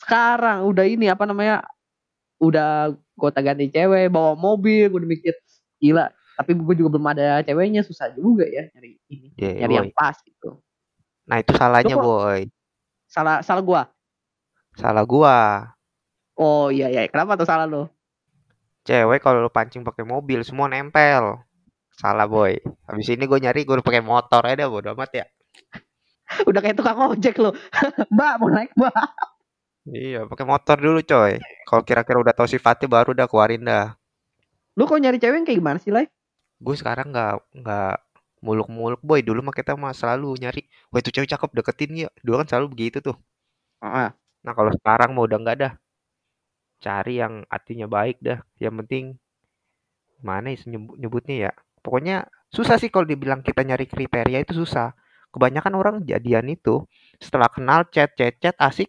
sekarang 0.00 0.68
udah 0.68 0.84
ini 0.86 1.08
apa 1.10 1.24
namanya 1.24 1.64
udah 2.36 2.90
gonta 3.14 3.40
ganti 3.40 3.68
cewek 3.68 4.08
bawa 4.08 4.34
mobil 4.34 4.86
gue 4.86 4.98
udah 4.98 5.08
mikir 5.08 5.34
gila 5.76 6.08
tapi 6.36 6.52
gue 6.52 6.74
juga 6.76 6.88
belum 6.92 7.06
ada 7.08 7.40
ceweknya 7.40 7.80
susah 7.80 8.12
juga 8.12 8.44
ya 8.44 8.68
nyari 8.70 9.00
ini 9.08 9.28
Iya, 9.34 9.64
nyari 9.64 9.72
boy. 9.72 9.78
yang 9.78 9.90
pas 9.92 10.16
gitu 10.20 10.60
Nah, 11.26 11.42
itu 11.42 11.52
salahnya, 11.52 11.94
kok- 11.94 12.04
boy. 12.04 12.40
salah 13.06 13.40
salah 13.40 13.60
gue 13.60 13.82
Salah 14.76 15.02
gua. 15.02 15.36
oh 16.36 16.68
iya 16.68 16.86
iya 16.86 17.08
kenapa 17.08 17.34
tuh 17.34 17.48
salah 17.48 17.64
lo 17.64 17.88
Cewek 18.84 19.18
kalau 19.18 19.40
lu 19.40 19.50
pancing 19.50 19.82
pakai 19.82 20.06
mobil 20.06 20.46
semua 20.46 20.70
nempel. 20.70 21.42
Salah, 21.90 22.30
boy. 22.30 22.54
Habis 22.86 23.10
ini 23.10 23.26
gue 23.26 23.40
nyari 23.40 23.66
gue 23.66 23.82
pakai 23.82 23.98
motor 23.98 24.46
aja 24.46 24.70
bodo 24.70 24.94
amat 24.94 25.10
ya. 25.10 25.26
udah 26.48 26.60
kayak 26.60 26.76
tukang 26.76 26.94
ojek 27.00 27.34
lo 27.38 27.50
mbak 28.14 28.32
mau 28.38 28.46
naik 28.46 28.70
mbak 28.74 28.94
Iya, 29.86 30.18
pakai 30.30 30.46
motor 30.52 30.76
dulu, 30.84 30.98
coy. 31.10 31.32
Kalau 31.66 31.82
kira-kira 31.86 32.18
udah 32.22 32.34
tahu 32.34 32.48
sifatnya 32.50 32.88
baru 32.90 33.10
dah 33.18 33.26
keluarin 33.30 33.62
dah. 33.70 33.94
lu 34.76 34.84
kok 34.88 35.00
nyari 35.00 35.18
cewek 35.20 35.36
yang 35.40 35.46
kayak 35.48 35.58
gimana 35.60 35.78
sih 35.80 35.92
lai 35.92 36.06
Gue 36.64 36.74
sekarang 36.80 37.06
nggak 37.12 37.32
nggak 37.60 37.92
muluk-muluk, 38.44 39.00
boy. 39.08 39.20
Dulu 39.24 39.40
mah 39.46 39.54
kita 39.56 39.72
mah 39.76 39.92
selalu 39.96 40.28
nyari, 40.42 40.60
wah 40.92 41.00
itu 41.02 41.10
cewek 41.14 41.28
cakep 41.32 41.50
deketin 41.58 41.90
ya. 42.06 42.08
Dulu 42.24 42.34
kan 42.44 42.46
selalu 42.50 42.66
begitu 42.74 42.98
tuh. 43.04 43.16
ah 43.84 44.10
Nah, 44.44 44.54
kalau 44.58 44.72
sekarang 44.78 45.10
mau 45.16 45.24
udah 45.28 45.38
nggak 45.42 45.56
dah. 45.62 45.72
Cari 46.84 47.14
yang 47.22 47.34
artinya 47.56 47.84
baik 47.96 48.16
dah. 48.26 48.38
Yang 48.64 48.74
penting 48.80 49.04
mana 50.24 50.48
nyebut- 50.52 50.98
nyebutnya 51.00 51.36
ya. 51.48 51.52
Pokoknya 51.84 52.26
susah 52.50 52.76
sih 52.80 52.90
kalau 52.90 53.06
dibilang 53.06 53.40
kita 53.46 53.62
nyari 53.62 53.86
kriteria 53.86 54.42
itu 54.44 54.52
susah. 54.62 54.92
Kebanyakan 55.32 55.74
orang 55.76 55.96
jadian 56.08 56.46
itu 56.48 56.82
setelah 57.20 57.48
kenal 57.52 57.84
chat 57.92 58.10
chat 58.16 58.34
chat 58.40 58.56
asik. 58.58 58.88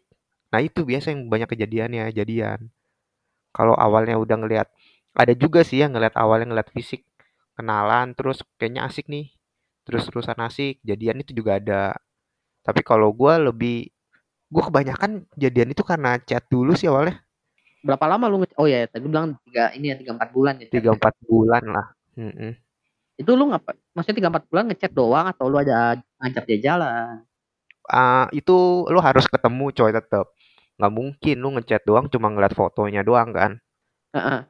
Nah, 0.53 0.59
itu 0.63 0.83
biasa 0.87 1.11
yang 1.13 1.27
banyak 1.31 1.49
kejadiannya, 1.51 2.03
jadian. 2.15 2.71
Kalau 3.55 3.75
awalnya 3.75 4.15
udah 4.21 4.37
ngelihat 4.39 4.67
ada 5.17 5.33
juga 5.33 5.65
sih 5.65 5.81
yang 5.81 5.91
ngelihat 5.97 6.15
awalnya 6.15 6.47
ngelihat 6.53 6.69
fisik, 6.75 7.01
kenalan 7.57 8.13
terus 8.17 8.45
kayaknya 8.61 8.87
asik 8.87 9.09
nih. 9.09 9.33
Terus-terusan 9.87 10.37
asik, 10.43 10.79
jadian 10.85 11.23
itu 11.23 11.31
juga 11.33 11.57
ada. 11.59 11.83
Tapi 12.65 12.81
kalau 12.85 13.09
gua 13.15 13.39
lebih 13.41 13.89
gue 14.47 14.63
kebanyakan 14.63 15.27
jadian 15.35 15.75
itu 15.75 15.83
karena 15.83 16.15
chat 16.23 16.43
dulu 16.47 16.71
sih 16.71 16.87
awalnya 16.87 17.19
berapa 17.83 18.05
lama 18.07 18.25
lu 18.31 18.43
oh 18.59 18.67
ya 18.67 18.87
tadi 18.87 19.05
bilang 19.07 19.35
tiga 19.47 19.71
ini 19.75 19.91
ya 19.91 19.95
tiga 19.99 20.11
empat 20.15 20.29
bulan 20.31 20.53
ya 20.59 20.67
tiga 20.71 20.91
empat 20.95 21.13
bulan 21.23 21.63
lah 21.67 21.87
Mm-mm. 22.15 22.51
itu 23.19 23.31
lu 23.35 23.51
ngapa 23.51 23.75
maksudnya 23.91 24.17
tiga 24.23 24.29
empat 24.31 24.43
bulan 24.49 24.63
ngechat 24.71 24.91
doang 24.95 25.27
atau 25.29 25.45
lu 25.51 25.59
ada 25.59 25.99
ngajak 26.23 26.43
dia 26.47 26.59
jalan 26.71 27.21
Ah, 27.87 28.27
itu 28.35 28.83
lu 28.91 28.99
harus 28.99 29.23
ketemu 29.31 29.71
coy 29.71 29.91
tetep 29.95 30.27
nggak 30.77 30.93
mungkin 30.93 31.35
lu 31.41 31.49
ngechat 31.57 31.81
doang 31.89 32.05
cuma 32.13 32.29
ngeliat 32.29 32.53
fotonya 32.53 33.01
doang 33.01 33.33
kan? 33.33 33.51
Heeh. 34.13 34.41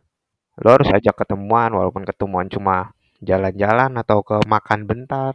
lu 0.58 0.70
harus 0.74 0.90
ajak 0.90 1.14
ketemuan 1.22 1.70
walaupun 1.70 2.02
ketemuan 2.02 2.50
cuma 2.50 2.90
jalan-jalan 3.22 3.94
atau 4.02 4.26
ke 4.26 4.42
makan 4.50 4.90
bentar. 4.90 5.34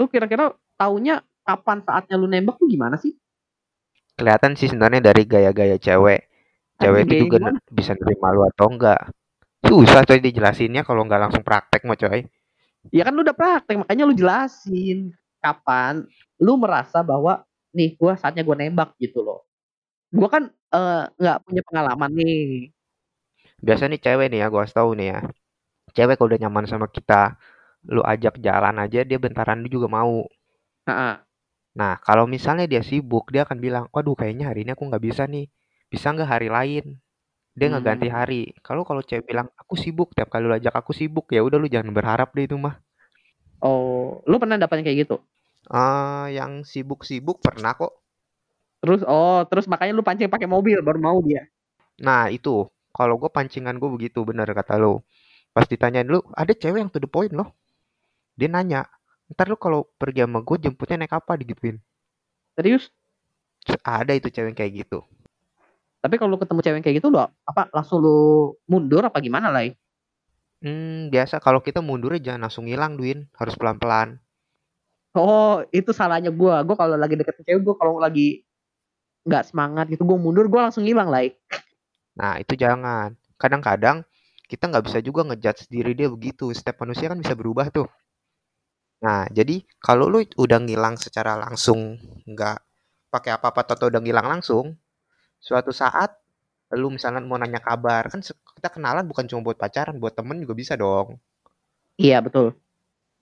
Lu 0.00 0.08
kira-kira 0.08 0.56
taunya 0.80 1.20
kapan 1.44 1.84
saatnya 1.84 2.16
lu 2.16 2.28
nembak 2.28 2.56
tuh 2.56 2.68
gimana 2.68 2.96
sih? 2.96 3.12
Kelihatan 4.16 4.56
sih 4.56 4.66
sebenarnya 4.72 5.12
dari 5.12 5.22
gaya-gaya 5.28 5.76
cewek. 5.76 6.26
Cewek 6.80 7.02
Anjing, 7.04 7.10
itu 7.12 7.24
juga 7.28 7.38
gimana? 7.44 7.58
bisa 7.68 7.92
nerima 7.98 8.28
lu 8.32 8.42
atau 8.48 8.66
enggak 8.70 9.00
susah 9.66 10.02
coy 10.06 10.20
dijelasinnya 10.22 10.86
kalau 10.86 11.02
nggak 11.04 11.20
langsung 11.28 11.42
praktek 11.42 11.82
mah 11.84 11.98
coy. 11.98 12.24
Ya 12.94 13.02
kan 13.04 13.12
lu 13.12 13.20
udah 13.26 13.36
praktek 13.36 13.76
makanya 13.84 14.04
lu 14.08 14.14
jelasin 14.16 15.12
kapan 15.42 16.06
lu 16.40 16.56
merasa 16.56 17.02
bahwa 17.04 17.44
nih 17.74 17.98
gua 17.98 18.16
saatnya 18.16 18.46
gua 18.46 18.56
nembak 18.56 18.94
gitu 18.96 19.20
loh 19.20 19.44
gua 20.16 20.28
kan 20.34 20.44
eh, 20.74 20.94
nggak 21.20 21.36
punya 21.44 21.60
pengalaman 21.66 22.10
nih 22.18 22.32
biasa 23.66 23.84
nih 23.90 24.00
cewek 24.04 24.26
nih 24.30 24.38
ya 24.42 24.46
gua 24.52 24.60
kasih 24.64 24.76
tahu 24.78 24.90
nih 24.98 25.06
ya 25.12 25.18
cewek 25.96 26.16
kalau 26.18 26.28
udah 26.30 26.40
nyaman 26.44 26.66
sama 26.72 26.86
kita 26.96 27.22
lu 27.94 28.02
ajak 28.12 28.34
jalan 28.46 28.76
aja 28.84 29.00
dia 29.10 29.18
bentaran 29.24 29.60
juga 29.74 29.88
mau 29.98 30.14
Heeh. 30.86 31.18
Nah, 31.80 31.94
kalau 32.06 32.24
misalnya 32.34 32.66
dia 32.72 32.82
sibuk, 32.90 33.24
dia 33.32 33.42
akan 33.46 33.58
bilang, 33.66 33.84
waduh 33.94 34.16
kayaknya 34.20 34.44
hari 34.50 34.60
ini 34.64 34.70
aku 34.76 34.84
nggak 34.90 35.04
bisa 35.08 35.22
nih. 35.34 35.46
Bisa 35.92 36.06
nggak 36.14 36.28
hari 36.34 36.48
lain? 36.56 36.84
Dia 37.58 37.66
nggak 37.72 37.84
ganti 37.88 38.08
Hmm. 38.08 38.18
hari. 38.18 38.42
Kalau 38.66 38.82
kalau 38.88 39.02
cewek 39.08 39.26
bilang, 39.30 39.48
aku 39.62 39.74
sibuk, 39.82 40.08
tiap 40.16 40.28
kali 40.32 40.44
lu 40.50 40.54
ajak 40.58 40.74
aku 40.82 40.92
sibuk, 41.00 41.26
ya 41.36 41.40
udah 41.46 41.58
lu 41.62 41.68
jangan 41.74 41.92
berharap 41.98 42.28
deh 42.36 42.46
itu 42.48 42.56
mah. 42.66 42.76
oh 43.68 44.22
lu 44.30 44.36
pernah 44.42 44.56
dapatnya 44.62 44.84
kayak 44.86 44.98
gitu 45.06 45.16
Eh, 45.82 46.26
yang 46.38 46.52
sibuk-sibuk 46.70 47.36
pernah 47.46 47.72
kok. 47.80 47.92
Terus 48.82 49.00
oh 49.06 49.40
terus 49.50 49.66
makanya 49.72 49.92
lu 49.98 50.02
pancing 50.06 50.30
pakai 50.34 50.48
mobil 50.54 50.78
baru 50.86 50.98
mau 51.06 51.18
dia 51.26 51.42
Nah, 52.06 52.24
itu. 52.36 52.56
Kalau 52.96 53.14
gue 53.20 53.30
pancingan 53.36 53.76
gue 53.80 53.90
begitu, 53.96 54.18
bener 54.28 54.48
kata 54.58 54.74
lu. 54.82 54.94
Pas 55.54 55.66
ditanyain 55.72 56.06
lu, 56.12 56.18
ada 56.42 56.52
cewek 56.62 56.78
yang 56.82 56.90
to 56.94 56.98
the 57.02 57.10
point 57.14 57.32
loh. 57.38 57.48
Dia 58.38 58.48
nanya, 58.54 58.80
ntar 59.32 59.46
lu 59.52 59.56
kalau 59.64 59.80
pergi 60.00 60.20
sama 60.24 60.40
gue 60.48 60.56
jemputnya 60.64 60.96
naik 61.04 61.14
apa 61.20 61.32
digituin. 61.40 61.76
serius 62.56 62.92
Ada 63.98 64.12
itu 64.18 64.28
cewek 64.34 64.48
yang 64.50 64.58
kayak 64.58 64.72
gitu. 64.86 64.98
tapi 66.02 66.14
kalau 66.20 66.38
ketemu 66.38 66.60
cewek 66.62 66.76
yang 66.78 66.84
kayak 66.86 66.96
gitu 67.02 67.08
lu 67.10 67.18
apa 67.22 67.62
langsung 67.74 67.98
lu 68.04 68.18
mundur 68.70 69.02
apa 69.02 69.18
gimana 69.18 69.50
lah 69.50 69.66
Hmm, 70.64 70.98
biasa 71.14 71.36
kalau 71.46 71.60
kita 71.66 71.80
mundurnya 71.88 72.20
jangan 72.26 72.42
langsung 72.46 72.64
ngilang, 72.66 72.92
Duin. 72.98 73.18
Harus 73.38 73.54
pelan-pelan. 73.60 74.08
Oh, 75.16 75.64
itu 75.78 75.90
salahnya 75.98 76.30
gua. 76.40 76.54
Gua 76.66 76.76
kalau 76.80 76.96
lagi 77.02 77.14
deket 77.20 77.34
cewek 77.46 77.60
gua 77.66 77.74
kalau 77.80 77.94
lagi 78.04 78.44
nggak 79.28 79.52
semangat 79.52 79.92
gitu, 79.92 80.08
gua 80.08 80.16
mundur, 80.16 80.48
gua 80.48 80.72
langsung 80.72 80.88
hilang 80.88 81.12
lah. 81.12 81.28
Nah, 82.16 82.40
itu 82.40 82.56
jangan. 82.56 83.12
Kadang-kadang 83.36 84.02
kita 84.48 84.64
nggak 84.66 84.84
bisa 84.88 84.98
juga 85.04 85.28
ngejudge 85.28 85.68
diri 85.68 85.92
dia 85.92 86.08
begitu. 86.08 86.48
Setiap 86.50 86.82
manusia 86.82 87.12
kan 87.12 87.20
bisa 87.20 87.36
berubah 87.36 87.68
tuh. 87.68 87.86
Nah, 89.04 89.30
jadi 89.30 89.62
kalau 89.78 90.10
lu 90.10 90.26
udah 90.34 90.58
ngilang 90.58 90.98
secara 90.98 91.38
langsung, 91.38 92.00
nggak 92.26 92.58
pakai 93.14 93.38
apa-apa 93.38 93.62
atau 93.62 93.86
udah 93.86 94.02
ngilang 94.02 94.26
langsung, 94.26 94.74
suatu 95.38 95.70
saat 95.70 96.18
lu 96.74 96.90
misalnya 96.92 97.22
mau 97.22 97.38
nanya 97.38 97.62
kabar, 97.62 98.10
kan 98.10 98.20
kita 98.20 98.68
kenalan 98.68 99.06
bukan 99.06 99.24
cuma 99.30 99.40
buat 99.40 99.56
pacaran, 99.56 99.96
buat 100.02 100.12
temen 100.18 100.42
juga 100.42 100.52
bisa 100.58 100.74
dong. 100.74 101.16
Iya 101.96 102.20
betul. 102.20 102.58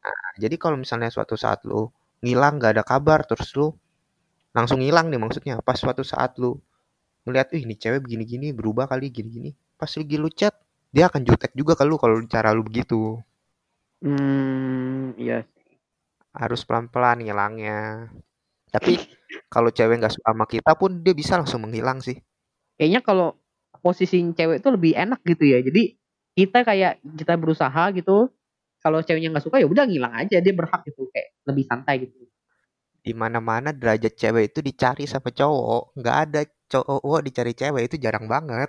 Nah, 0.02 0.28
jadi 0.40 0.56
kalau 0.56 0.80
misalnya 0.80 1.12
suatu 1.12 1.36
saat 1.36 1.62
lu 1.68 1.92
ngilang 2.24 2.56
nggak 2.58 2.80
ada 2.80 2.84
kabar, 2.86 3.22
terus 3.28 3.52
lu 3.54 3.76
langsung 4.56 4.80
ngilang 4.80 5.12
nih 5.12 5.20
maksudnya, 5.20 5.60
pas 5.60 5.76
suatu 5.76 6.00
saat 6.00 6.40
lu 6.40 6.56
ngeliat, 7.28 7.52
ih 7.52 7.68
ini 7.68 7.76
cewek 7.76 8.00
begini-gini, 8.08 8.56
berubah 8.56 8.88
kali 8.88 9.12
gini-gini, 9.12 9.52
pas 9.76 9.92
lagi 9.92 10.16
lu 10.16 10.32
chat, 10.32 10.56
dia 10.88 11.12
akan 11.12 11.20
jutek 11.28 11.52
juga 11.52 11.76
ke 11.76 11.84
lu 11.84 12.00
kalau 12.00 12.24
cara 12.24 12.56
lu 12.56 12.64
begitu. 12.64 13.20
Hmm, 14.00 15.12
iya. 15.20 15.44
Harus 16.32 16.64
pelan-pelan 16.64 17.20
ngilangnya. 17.20 18.08
Tapi 18.72 18.96
kalau 19.52 19.68
cewek 19.68 20.00
nggak 20.00 20.14
suka 20.16 20.32
sama 20.32 20.46
kita 20.48 20.72
pun 20.76 21.04
dia 21.04 21.12
bisa 21.12 21.36
langsung 21.36 21.68
menghilang 21.68 22.00
sih. 22.00 22.16
Kayaknya 22.80 23.00
kalau 23.04 23.28
posisi 23.84 24.20
cewek 24.20 24.64
itu 24.64 24.68
lebih 24.72 24.92
enak 24.96 25.20
gitu 25.24 25.44
ya. 25.44 25.60
Jadi 25.60 25.96
kita 26.36 26.64
kayak 26.64 27.04
kita 27.16 27.34
berusaha 27.36 27.92
gitu. 27.92 28.32
Kalau 28.80 29.02
ceweknya 29.02 29.34
nggak 29.34 29.44
suka 29.44 29.58
ya 29.58 29.66
udah 29.66 29.84
ngilang 29.88 30.14
aja, 30.14 30.38
dia 30.38 30.54
berhak 30.54 30.86
gitu 30.86 31.10
kayak 31.10 31.34
lebih 31.48 31.64
santai 31.66 32.06
gitu. 32.06 32.28
Di 33.06 33.12
mana-mana 33.22 33.68
derajat 33.80 34.12
cewek 34.20 34.44
itu 34.50 34.60
dicari 34.68 35.04
sama 35.12 35.30
cowok. 35.40 35.82
Nggak 35.98 36.16
ada 36.24 36.40
cowok 36.72 37.20
dicari 37.26 37.52
cewek 37.60 37.82
itu 37.88 37.96
jarang 38.04 38.26
banget. 38.34 38.68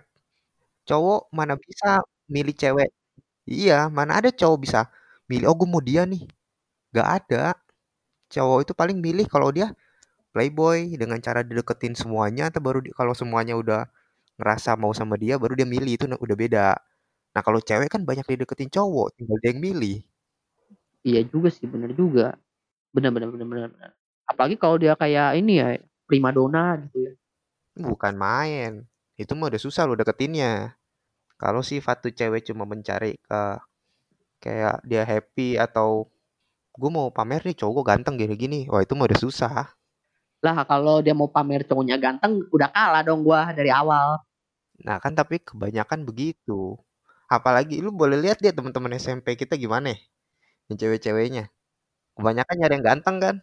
Cowok 0.89 1.21
mana 1.37 1.53
bisa 1.65 1.87
milih 2.35 2.55
cewek. 2.61 2.89
Iya, 3.49 3.75
mana 3.97 4.11
ada 4.19 4.29
cowok 4.41 4.57
bisa 4.65 4.79
milih, 5.31 5.45
oh 5.51 5.55
gue 5.59 5.69
mau 5.73 5.83
dia 5.89 6.03
nih. 6.11 6.23
Nggak 6.93 7.09
ada. 7.17 7.43
Cowok 8.33 8.59
itu 8.65 8.73
paling 8.81 8.97
milih 9.07 9.25
kalau 9.33 9.49
dia 9.57 9.67
playboy 10.33 10.79
dengan 11.01 11.19
cara 11.27 11.41
dideketin 11.47 11.93
semuanya 12.01 12.43
atau 12.51 12.61
baru 12.67 12.79
di- 12.85 12.93
kalau 12.99 13.13
semuanya 13.21 13.55
udah 13.63 13.81
ngerasa 14.39 14.71
mau 14.81 14.93
sama 14.99 15.15
dia 15.23 15.35
baru 15.41 15.53
dia 15.59 15.67
milih 15.75 15.93
itu 15.97 16.05
udah 16.25 16.37
beda. 16.43 16.67
Nah, 17.35 17.41
kalau 17.47 17.59
cewek 17.63 17.89
kan 17.93 18.01
banyak 18.09 18.25
dideketin 18.31 18.69
cowok, 18.75 19.07
tinggal 19.17 19.37
dia 19.43 19.49
yang 19.53 19.61
milih. 19.67 19.97
Iya 21.07 21.19
juga 21.31 21.49
sih, 21.55 21.65
bener 21.73 21.91
juga. 22.01 22.23
Bener 22.95 23.11
bener 23.15 23.29
bener 23.33 23.47
bener. 23.53 23.91
Apalagi 24.27 24.59
kalau 24.59 24.75
dia 24.75 24.93
kayak 24.93 25.39
ini 25.39 25.63
ya, 25.63 25.79
primadona 26.03 26.77
gitu 26.83 26.97
ya. 27.07 27.11
Bukan 27.79 28.13
main. 28.19 28.83
Itu 29.15 29.33
mah 29.33 29.49
udah 29.49 29.61
susah 29.61 29.87
lo 29.87 29.95
deketinnya. 29.95 30.75
Kalau 31.39 31.63
sifat 31.63 32.03
tuh 32.03 32.13
cewek 32.13 32.45
cuma 32.49 32.67
mencari 32.67 33.15
ke 33.17 33.41
kayak 34.43 34.85
dia 34.85 35.01
happy 35.07 35.57
atau 35.57 36.09
gue 36.77 36.89
mau 36.93 37.09
pamer 37.09 37.41
nih 37.41 37.57
cowok 37.57 37.89
ganteng 37.89 38.21
gini-gini, 38.21 38.69
wah 38.69 38.85
itu 38.85 38.93
mah 38.93 39.09
udah 39.09 39.17
susah. 39.17 39.73
Lah 40.45 40.57
kalau 40.69 41.01
dia 41.01 41.17
mau 41.17 41.25
pamer 41.25 41.65
cowoknya 41.65 41.97
ganteng, 41.97 42.45
udah 42.53 42.69
kalah 42.69 43.01
dong 43.01 43.25
gua 43.25 43.49
dari 43.53 43.73
awal. 43.73 44.21
Nah 44.85 45.01
kan 45.01 45.17
tapi 45.17 45.41
kebanyakan 45.41 46.05
begitu. 46.05 46.77
Apalagi 47.25 47.81
lu 47.81 47.89
boleh 47.89 48.21
lihat 48.21 48.37
dia 48.37 48.53
teman-teman 48.53 48.93
SMP 49.01 49.33
kita 49.33 49.57
gimana 49.57 49.97
ya? 49.97 49.99
Yang 50.69 50.77
cewek-ceweknya. 50.85 51.49
Kebanyakan 52.15 52.55
nyari 52.61 52.73
yang 52.77 52.85
ganteng 52.85 53.17
kan? 53.17 53.35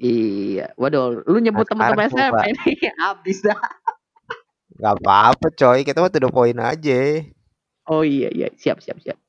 Iya, 0.00 0.72
waduh, 0.80 1.20
lu 1.28 1.44
Nah 1.44 1.44
nyebut 1.44 1.68
teman-teman 1.68 2.08
sekarang 2.08 2.32
coba. 2.32 2.40
SMP 2.40 2.56
nih, 2.56 2.76
habis 3.04 3.38
dah. 3.44 3.60
Gak 4.80 4.94
apa-apa 4.96 5.46
coy, 5.52 5.84
kita 5.84 6.00
mah 6.00 6.08
to 6.08 6.24
the 6.24 6.32
point 6.32 6.56
aja. 6.56 7.20
Oh 7.84 8.00
iya 8.00 8.32
iya, 8.32 8.48
siap 8.56 8.80
siap 8.80 8.96
siap. 9.04 9.20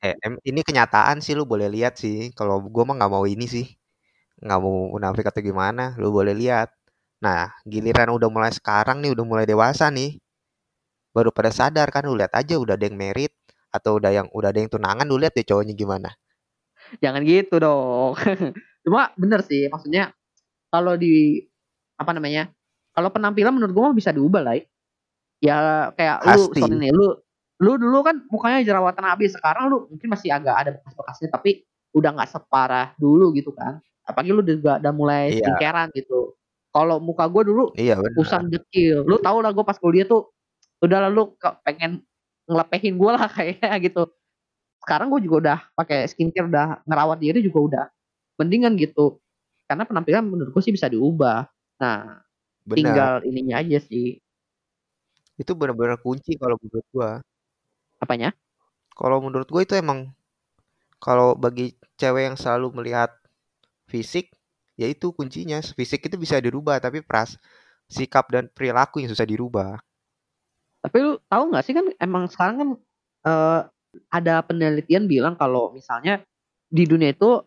Eh, 0.00 0.16
ini 0.48 0.64
kenyataan 0.64 1.20
sih 1.20 1.36
lu 1.36 1.44
boleh 1.44 1.68
lihat 1.68 2.00
sih. 2.00 2.32
Kalau 2.32 2.64
gua 2.64 2.88
mah 2.88 2.96
nggak 2.96 3.12
mau 3.12 3.28
ini 3.28 3.44
sih, 3.44 3.68
nggak 4.40 4.56
mau 4.56 4.96
munafik 4.96 5.28
atau 5.28 5.44
gimana. 5.44 5.92
Lu 6.00 6.08
boleh 6.16 6.32
lihat. 6.32 6.72
Nah, 7.20 7.52
giliran 7.68 8.08
udah 8.14 8.30
mulai 8.32 8.54
sekarang 8.54 9.04
nih, 9.04 9.12
udah 9.12 9.24
mulai 9.26 9.44
dewasa 9.44 9.92
nih, 9.92 10.16
baru 11.12 11.28
pada 11.28 11.52
sadar 11.52 11.92
kan. 11.92 12.08
Lu 12.08 12.16
lihat 12.16 12.32
aja 12.32 12.56
udah 12.56 12.72
ada 12.72 12.88
yang 12.88 12.96
merit 12.96 13.36
atau 13.68 14.00
udah 14.00 14.16
yang 14.16 14.32
udah 14.32 14.48
ada 14.48 14.64
yang 14.64 14.72
tunangan. 14.72 15.04
Lu 15.04 15.20
lihat 15.20 15.36
deh 15.36 15.44
cowoknya 15.44 15.76
gimana. 15.76 16.08
Jangan 17.04 17.20
gitu 17.28 17.60
dong. 17.60 18.16
Cuma 18.88 19.12
bener 19.20 19.44
sih, 19.44 19.68
maksudnya 19.68 20.16
kalau 20.72 20.96
di 20.96 21.44
apa 22.00 22.16
namanya? 22.16 22.48
Kalau 22.96 23.12
penampilan 23.12 23.52
menurut 23.52 23.72
gua 23.76 23.92
mah 23.92 23.96
bisa 24.00 24.16
diubah 24.16 24.40
lah. 24.40 24.56
Ya 25.44 25.92
kayak 25.92 26.24
lu 26.24 26.48
Pasti. 26.48 26.60
sorry 26.64 26.76
nih, 26.80 26.90
lu 26.96 27.12
lu 27.60 27.76
dulu 27.76 28.00
kan 28.00 28.24
mukanya 28.32 28.64
jerawatan 28.64 29.04
habis, 29.04 29.36
sekarang 29.36 29.68
lu 29.68 29.84
mungkin 29.92 30.08
masih 30.08 30.32
agak 30.32 30.56
ada 30.56 30.70
bekas-bekasnya 30.80 31.28
tapi 31.28 31.68
udah 31.92 32.16
nggak 32.16 32.32
separah 32.32 32.96
dulu 32.96 33.36
gitu 33.36 33.52
kan. 33.52 33.76
Apalagi 34.08 34.32
lu 34.32 34.40
juga 34.40 34.80
udah 34.80 34.92
mulai 34.96 35.36
Iya, 35.36 35.52
skincarean 35.52 35.92
gitu. 35.92 36.32
Kalau 36.72 36.96
muka 36.96 37.28
gua 37.28 37.44
dulu 37.44 37.76
iya 37.76 38.00
benar. 38.00 38.16
kusam 38.16 38.48
dekil. 38.48 39.04
Lu 39.04 39.20
tau 39.20 39.44
lah 39.44 39.52
gua 39.52 39.68
pas 39.68 39.76
kuliah 39.76 40.08
tuh 40.08 40.32
udah 40.80 41.12
lalu 41.12 41.36
pengen 41.60 42.00
ngelepehin 42.48 42.96
gua 42.96 43.20
lah 43.20 43.28
kayak 43.36 43.84
gitu. 43.84 44.08
Sekarang 44.80 45.12
gua 45.12 45.20
juga 45.20 45.36
udah 45.44 45.58
pakai 45.76 46.08
skincare, 46.08 46.48
udah 46.48 46.80
ngerawat 46.88 47.20
diri 47.20 47.44
juga 47.44 47.60
udah 47.60 47.84
mendingan 48.38 48.78
gitu. 48.78 49.18
Karena 49.68 49.84
penampilan 49.84 50.24
menurut 50.24 50.54
gua 50.54 50.62
sih 50.64 50.72
bisa 50.72 50.88
diubah. 50.88 51.44
Nah, 51.82 52.22
Benar. 52.64 52.76
tinggal 52.78 53.12
ininya 53.26 53.60
aja 53.60 53.78
sih. 53.82 54.16
Itu 55.36 55.54
benar-benar 55.58 56.00
kunci 56.00 56.38
kalau 56.40 56.56
menurut 56.62 56.86
gua. 56.94 57.10
Apanya? 57.98 58.32
Kalau 58.98 59.22
menurut 59.22 59.46
gue 59.46 59.62
itu 59.62 59.74
emang 59.78 60.10
kalau 60.98 61.38
bagi 61.38 61.78
cewek 61.94 62.26
yang 62.26 62.36
selalu 62.38 62.74
melihat 62.74 63.14
fisik, 63.86 64.34
ya 64.74 64.90
itu 64.90 65.14
kuncinya. 65.14 65.62
Fisik 65.62 66.10
itu 66.10 66.18
bisa 66.18 66.42
dirubah, 66.42 66.82
tapi 66.82 67.02
pras 67.02 67.38
sikap 67.86 68.26
dan 68.34 68.50
perilaku 68.50 68.98
yang 68.98 69.10
susah 69.10 69.24
dirubah. 69.24 69.78
Tapi 70.82 70.96
lu 70.98 71.18
tahu 71.30 71.42
nggak 71.54 71.64
sih 71.64 71.74
kan 71.74 71.86
emang 71.98 72.26
sekarang 72.26 72.56
kan 72.58 72.70
eh, 73.26 73.60
ada 74.12 74.34
penelitian 74.44 75.08
bilang 75.08 75.34
kalau 75.34 75.72
misalnya 75.72 76.22
di 76.68 76.84
dunia 76.84 77.16
itu 77.16 77.42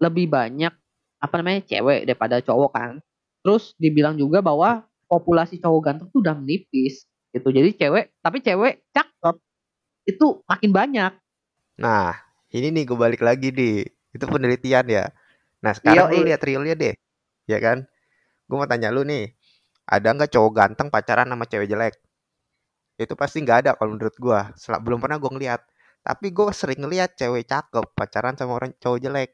lebih 0.00 0.28
banyak 0.28 0.72
apa 1.16 1.34
namanya 1.40 1.64
cewek 1.64 2.04
daripada 2.04 2.40
cowok 2.44 2.70
kan. 2.72 2.92
Terus 3.40 3.72
dibilang 3.78 4.18
juga 4.18 4.42
bahwa 4.42 4.84
populasi 5.06 5.62
cowok 5.62 5.80
ganteng 5.82 6.08
tuh 6.10 6.20
udah 6.20 6.34
menipis 6.34 7.06
gitu. 7.30 7.48
Jadi 7.52 7.76
cewek, 7.78 8.16
tapi 8.20 8.42
cewek 8.42 8.82
cakep 8.90 9.36
itu 10.06 10.26
makin 10.46 10.70
banyak. 10.74 11.12
Nah, 11.78 12.14
ini 12.50 12.72
nih 12.72 12.84
gue 12.88 12.98
balik 12.98 13.22
lagi 13.22 13.52
nih. 13.52 13.86
Itu 14.16 14.24
penelitian 14.26 14.86
ya. 14.88 15.04
Nah, 15.60 15.72
sekarang 15.76 16.08
lu 16.14 16.24
lihat 16.24 16.40
realnya 16.40 16.74
deh. 16.74 16.94
Ya 17.46 17.58
kan? 17.60 17.84
Gue 18.48 18.56
mau 18.56 18.66
tanya 18.66 18.88
lu 18.90 19.04
nih. 19.04 19.34
Ada 19.86 20.10
nggak 20.16 20.30
cowok 20.34 20.52
ganteng 20.56 20.88
pacaran 20.90 21.30
sama 21.30 21.46
cewek 21.46 21.70
jelek? 21.70 21.94
Itu 22.96 23.14
pasti 23.14 23.44
nggak 23.44 23.58
ada 23.62 23.70
kalau 23.76 23.94
menurut 23.94 24.16
gue. 24.16 24.40
Belum 24.82 24.98
pernah 24.98 25.20
gue 25.20 25.30
ngeliat. 25.30 25.62
Tapi 26.02 26.34
gue 26.34 26.50
sering 26.50 26.82
ngeliat 26.82 27.14
cewek 27.14 27.46
cakep 27.46 27.94
pacaran 27.94 28.34
sama 28.34 28.58
orang 28.58 28.74
cowok 28.80 28.98
jelek. 28.98 29.30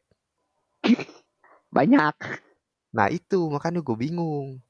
Banyak. 1.77 2.15
Nah 2.93 3.09
itu 3.09 3.49
makanya 3.49 3.81
gue 3.81 3.97
bingung. 3.97 4.61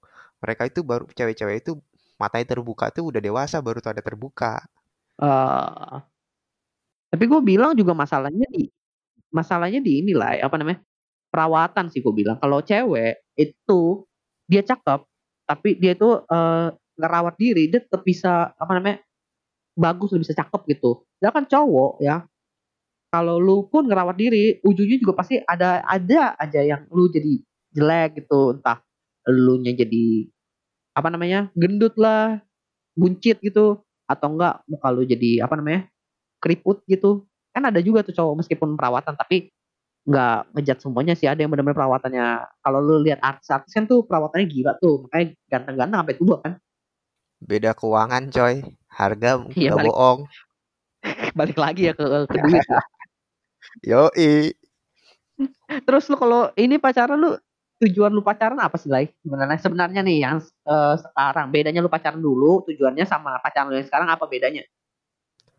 Mereka 0.42 0.70
itu 0.70 0.80
baru 0.86 1.06
cewek-cewek 1.10 1.56
itu 1.64 1.72
matanya 2.18 2.46
terbuka 2.54 2.90
tuh 2.94 3.10
udah 3.10 3.20
dewasa 3.22 3.58
baru 3.58 3.78
tuh 3.82 3.92
ada 3.94 4.02
terbuka. 4.02 4.62
eh 5.22 6.00
tapi 7.12 7.28
gue 7.28 7.40
bilang 7.44 7.76
juga 7.76 7.92
masalahnya 7.92 8.48
di 8.48 8.72
masalahnya 9.28 9.84
di 9.84 10.00
inilah 10.00 10.40
apa 10.40 10.56
namanya 10.56 10.80
perawatan 11.28 11.92
sih 11.92 12.00
gue 12.00 12.08
bilang 12.16 12.40
kalau 12.40 12.64
cewek 12.64 13.20
itu 13.36 14.08
dia 14.48 14.64
cakep 14.64 15.04
tapi 15.44 15.76
dia 15.76 15.92
itu 15.92 16.08
eh, 16.24 16.72
ngerawat 16.96 17.36
diri 17.36 17.68
dia 17.68 17.84
tetap 17.84 18.00
bisa 18.00 18.56
apa 18.56 18.72
namanya 18.72 19.04
bagus 19.76 20.16
bisa 20.16 20.32
cakep 20.32 20.72
gitu 20.72 21.04
kan 21.20 21.44
cowok 21.44 22.00
ya 22.00 22.24
kalau 23.12 23.36
lu 23.36 23.68
pun 23.68 23.84
ngerawat 23.84 24.16
diri 24.16 24.56
ujungnya 24.64 24.96
juga 24.96 25.12
pasti 25.20 25.36
ada 25.44 25.84
ada 25.84 26.32
aja 26.40 26.60
yang 26.64 26.88
lu 26.88 27.12
jadi 27.12 27.38
jelek 27.76 28.24
gitu 28.24 28.56
entah 28.56 28.80
lu 29.28 29.60
nya 29.60 29.76
jadi 29.76 30.26
apa 30.96 31.08
namanya 31.12 31.52
gendut 31.52 31.92
lah 32.00 32.40
buncit 32.96 33.38
gitu 33.44 33.84
atau 34.08 34.28
enggak 34.32 34.64
muka 34.64 34.88
lu 34.88 35.04
jadi 35.04 35.44
apa 35.44 35.54
namanya 35.60 35.88
keriput 36.40 36.80
gitu 36.88 37.28
kan 37.52 37.68
ada 37.68 37.84
juga 37.84 38.00
tuh 38.00 38.16
cowok 38.16 38.44
meskipun 38.44 38.74
perawatan 38.80 39.12
tapi 39.12 39.52
nggak 40.02 40.58
ngejat 40.58 40.78
semuanya 40.82 41.14
sih 41.14 41.30
ada 41.30 41.44
yang 41.44 41.52
benar-benar 41.52 41.78
perawatannya 41.78 42.26
kalau 42.64 42.82
lu 42.82 43.06
lihat 43.06 43.22
artis-artis 43.22 43.70
kan 43.70 43.86
tuh 43.86 44.02
perawatannya 44.02 44.50
gila 44.50 44.72
tuh 44.82 45.06
makanya 45.06 45.26
ganteng-ganteng 45.46 45.98
sampai 46.02 46.16
tua 46.18 46.36
kan 46.42 46.52
Beda 47.42 47.74
keuangan 47.74 48.30
coy. 48.30 48.62
Harga 48.86 49.42
nggak 49.42 49.74
balik. 49.74 49.90
bohong. 49.90 50.20
balik 51.38 51.58
lagi 51.58 51.90
ya 51.90 51.92
ke, 51.98 52.04
ke 52.30 52.36
duit 52.46 52.62
ya. 53.80 54.10
Yoi. 54.12 54.52
terus 55.88 56.04
lu 56.12 56.16
kalau 56.20 56.52
ini 56.54 56.76
pacaran 56.76 57.16
lu 57.16 57.32
tujuan 57.82 58.12
lu 58.14 58.22
pacaran 58.22 58.60
apa 58.60 58.78
sih 58.78 58.92
Lai? 58.92 59.10
sebenarnya 59.24 59.58
sebenarnya 59.58 60.00
nih 60.04 60.18
yang 60.22 60.36
eh, 60.44 60.94
sekarang 61.00 61.50
bedanya 61.50 61.80
lu 61.82 61.90
pacaran 61.90 62.20
dulu 62.20 62.62
tujuannya 62.68 63.08
sama 63.08 63.40
pacaran 63.42 63.72
lu 63.72 63.80
yang 63.80 63.88
sekarang 63.88 64.12
apa 64.12 64.28
bedanya 64.28 64.62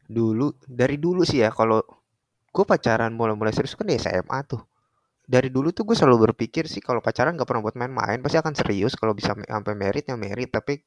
Dulu 0.07 0.53
dari 0.67 0.99
dulu 0.99 1.23
sih 1.23 1.41
ya 1.41 1.49
kalau 1.49 1.79
gue 2.53 2.65
pacaran 2.67 3.09
mulai-mulai 3.15 3.55
serius 3.55 3.73
kan 3.73 3.87
di 3.87 3.97
SMA 3.97 4.39
tuh. 4.45 4.61
Dari 5.23 5.47
dulu 5.47 5.71
tuh 5.71 5.87
gue 5.87 5.95
selalu 5.95 6.29
berpikir 6.29 6.67
sih 6.67 6.83
kalau 6.83 6.99
pacaran 6.99 7.33
gak 7.39 7.47
pernah 7.47 7.63
buat 7.63 7.79
main-main 7.79 8.19
pasti 8.19 8.37
akan 8.37 8.53
serius 8.53 8.93
kalau 8.99 9.15
bisa 9.15 9.31
sampai 9.31 9.73
merit 9.73 10.03
ya 10.11 10.19
merit 10.19 10.51
tapi 10.51 10.83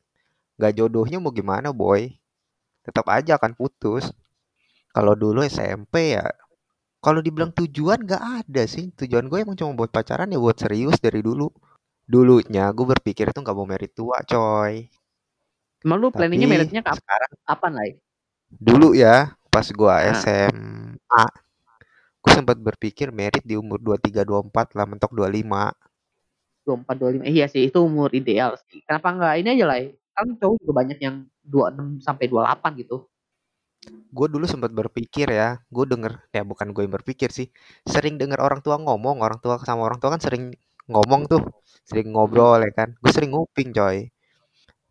gak 0.60 0.76
jodohnya 0.76 1.16
mau 1.16 1.32
gimana 1.32 1.72
boy 1.72 2.12
tetap 2.84 3.08
aja 3.08 3.40
akan 3.40 3.56
putus 3.56 4.12
kalau 4.92 5.16
dulu 5.16 5.40
SMP 5.40 6.20
ya 6.20 6.24
kalau 7.06 7.22
dibilang 7.22 7.54
tujuan 7.54 8.02
gak 8.02 8.42
ada 8.42 8.66
sih. 8.66 8.90
Tujuan 8.98 9.30
gue 9.30 9.38
emang 9.46 9.54
cuma 9.54 9.78
buat 9.78 9.94
pacaran 9.94 10.26
ya 10.26 10.42
buat 10.42 10.58
serius 10.58 10.98
dari 10.98 11.22
dulu. 11.22 11.46
Dulunya 12.02 12.66
gue 12.74 12.86
berpikir 12.86 13.30
itu 13.30 13.38
nggak 13.38 13.54
mau 13.54 13.66
merit 13.66 13.94
tua 13.94 14.18
coy. 14.26 14.90
Emang 15.86 15.98
lu 16.02 16.10
planningnya 16.10 16.50
meritnya 16.50 16.82
ke 16.82 16.90
sekarang 16.98 17.30
apa 17.46 17.66
Lai? 17.70 17.94
dulu 18.50 18.94
ya 18.94 19.34
pas 19.50 19.66
gue 19.66 19.96
Nah. 20.06 20.14
SMA 20.20 21.24
gue 22.26 22.32
sempat 22.34 22.58
berpikir 22.58 23.14
merit 23.14 23.42
di 23.46 23.54
umur 23.54 23.78
23 23.78 24.26
24 24.26 24.74
lah 24.74 24.86
mentok 24.86 25.14
25 25.14 25.70
24 26.66 27.22
25 27.22 27.30
iya 27.30 27.46
sih 27.46 27.70
itu 27.70 27.78
umur 27.78 28.10
ideal 28.10 28.58
sih. 28.66 28.82
Kenapa 28.82 29.14
enggak 29.14 29.34
ini 29.38 29.48
aja 29.54 29.64
lah 29.70 29.78
kan 30.16 30.26
cowok 30.34 30.56
juga 30.58 30.72
banyak 30.82 30.98
yang 30.98 31.16
26 31.46 32.02
sampai 32.02 32.26
28 32.26 32.82
gitu 32.82 33.06
gue 33.84 34.26
dulu 34.32 34.44
sempat 34.48 34.72
berpikir 34.72 35.28
ya 35.30 35.60
gue 35.68 35.84
denger 35.86 36.12
ya 36.32 36.42
bukan 36.42 36.72
gue 36.74 36.82
yang 36.88 36.94
berpikir 36.96 37.28
sih 37.30 37.46
sering 37.86 38.16
denger 38.20 38.40
orang 38.40 38.60
tua 38.64 38.76
ngomong 38.80 39.20
orang 39.22 39.38
tua 39.44 39.60
sama 39.62 39.84
orang 39.86 40.00
tua 40.02 40.10
kan 40.16 40.22
sering 40.22 40.56
ngomong 40.90 41.28
tuh 41.30 41.42
sering 41.86 42.10
ngobrol 42.14 42.58
ya 42.62 42.70
kan 42.74 42.88
gue 43.02 43.12
sering 43.12 43.30
nguping 43.34 43.70
coy. 43.74 44.08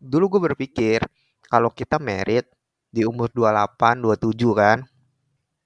Dulu 0.00 0.24
gue 0.36 0.40
berpikir 0.52 1.00
kalau 1.48 1.72
kita 1.72 1.96
merit 2.00 2.46
di 2.92 3.02
umur 3.04 3.28
28 3.32 4.00
27 4.04 4.52
kan 4.56 4.78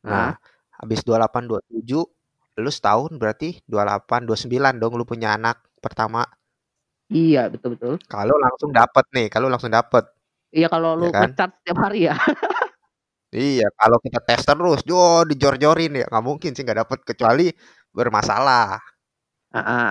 nah 0.07 0.33
habis 0.81 1.05
28 1.05 1.45
27 1.51 2.63
lu 2.65 2.71
setahun 2.73 3.13
berarti 3.21 3.61
28 3.69 4.27
29 4.29 4.81
dong 4.81 4.93
lu 4.99 5.05
punya 5.05 5.37
anak 5.37 5.61
pertama. 5.85 6.25
Iya 7.11 7.51
betul 7.51 7.75
betul 7.75 7.95
kalau 8.07 8.37
langsung 8.39 8.71
dapet 8.71 9.05
nih 9.15 9.27
kalau 9.29 9.49
langsung 9.51 9.71
dapet. 9.75 10.05
Iya 10.51 10.67
kalau 10.71 10.99
lu 10.99 11.11
Ya 11.11 11.15
kan? 11.15 11.31
nge-charge 11.31 11.55
setiap 11.63 11.79
hari 11.85 12.01
ya. 12.11 12.15
Iya, 13.31 13.71
kalau 13.79 13.99
kita 14.03 14.19
tes 14.27 14.43
terus, 14.43 14.83
yo 14.83 15.23
dijor-jorin 15.23 16.03
ya 16.03 16.05
nggak 16.11 16.25
mungkin 16.27 16.51
sih 16.51 16.67
nggak 16.67 16.79
dapet 16.83 16.99
kecuali 17.07 17.47
bermasalah. 17.95 18.83
Heeh. 19.55 19.91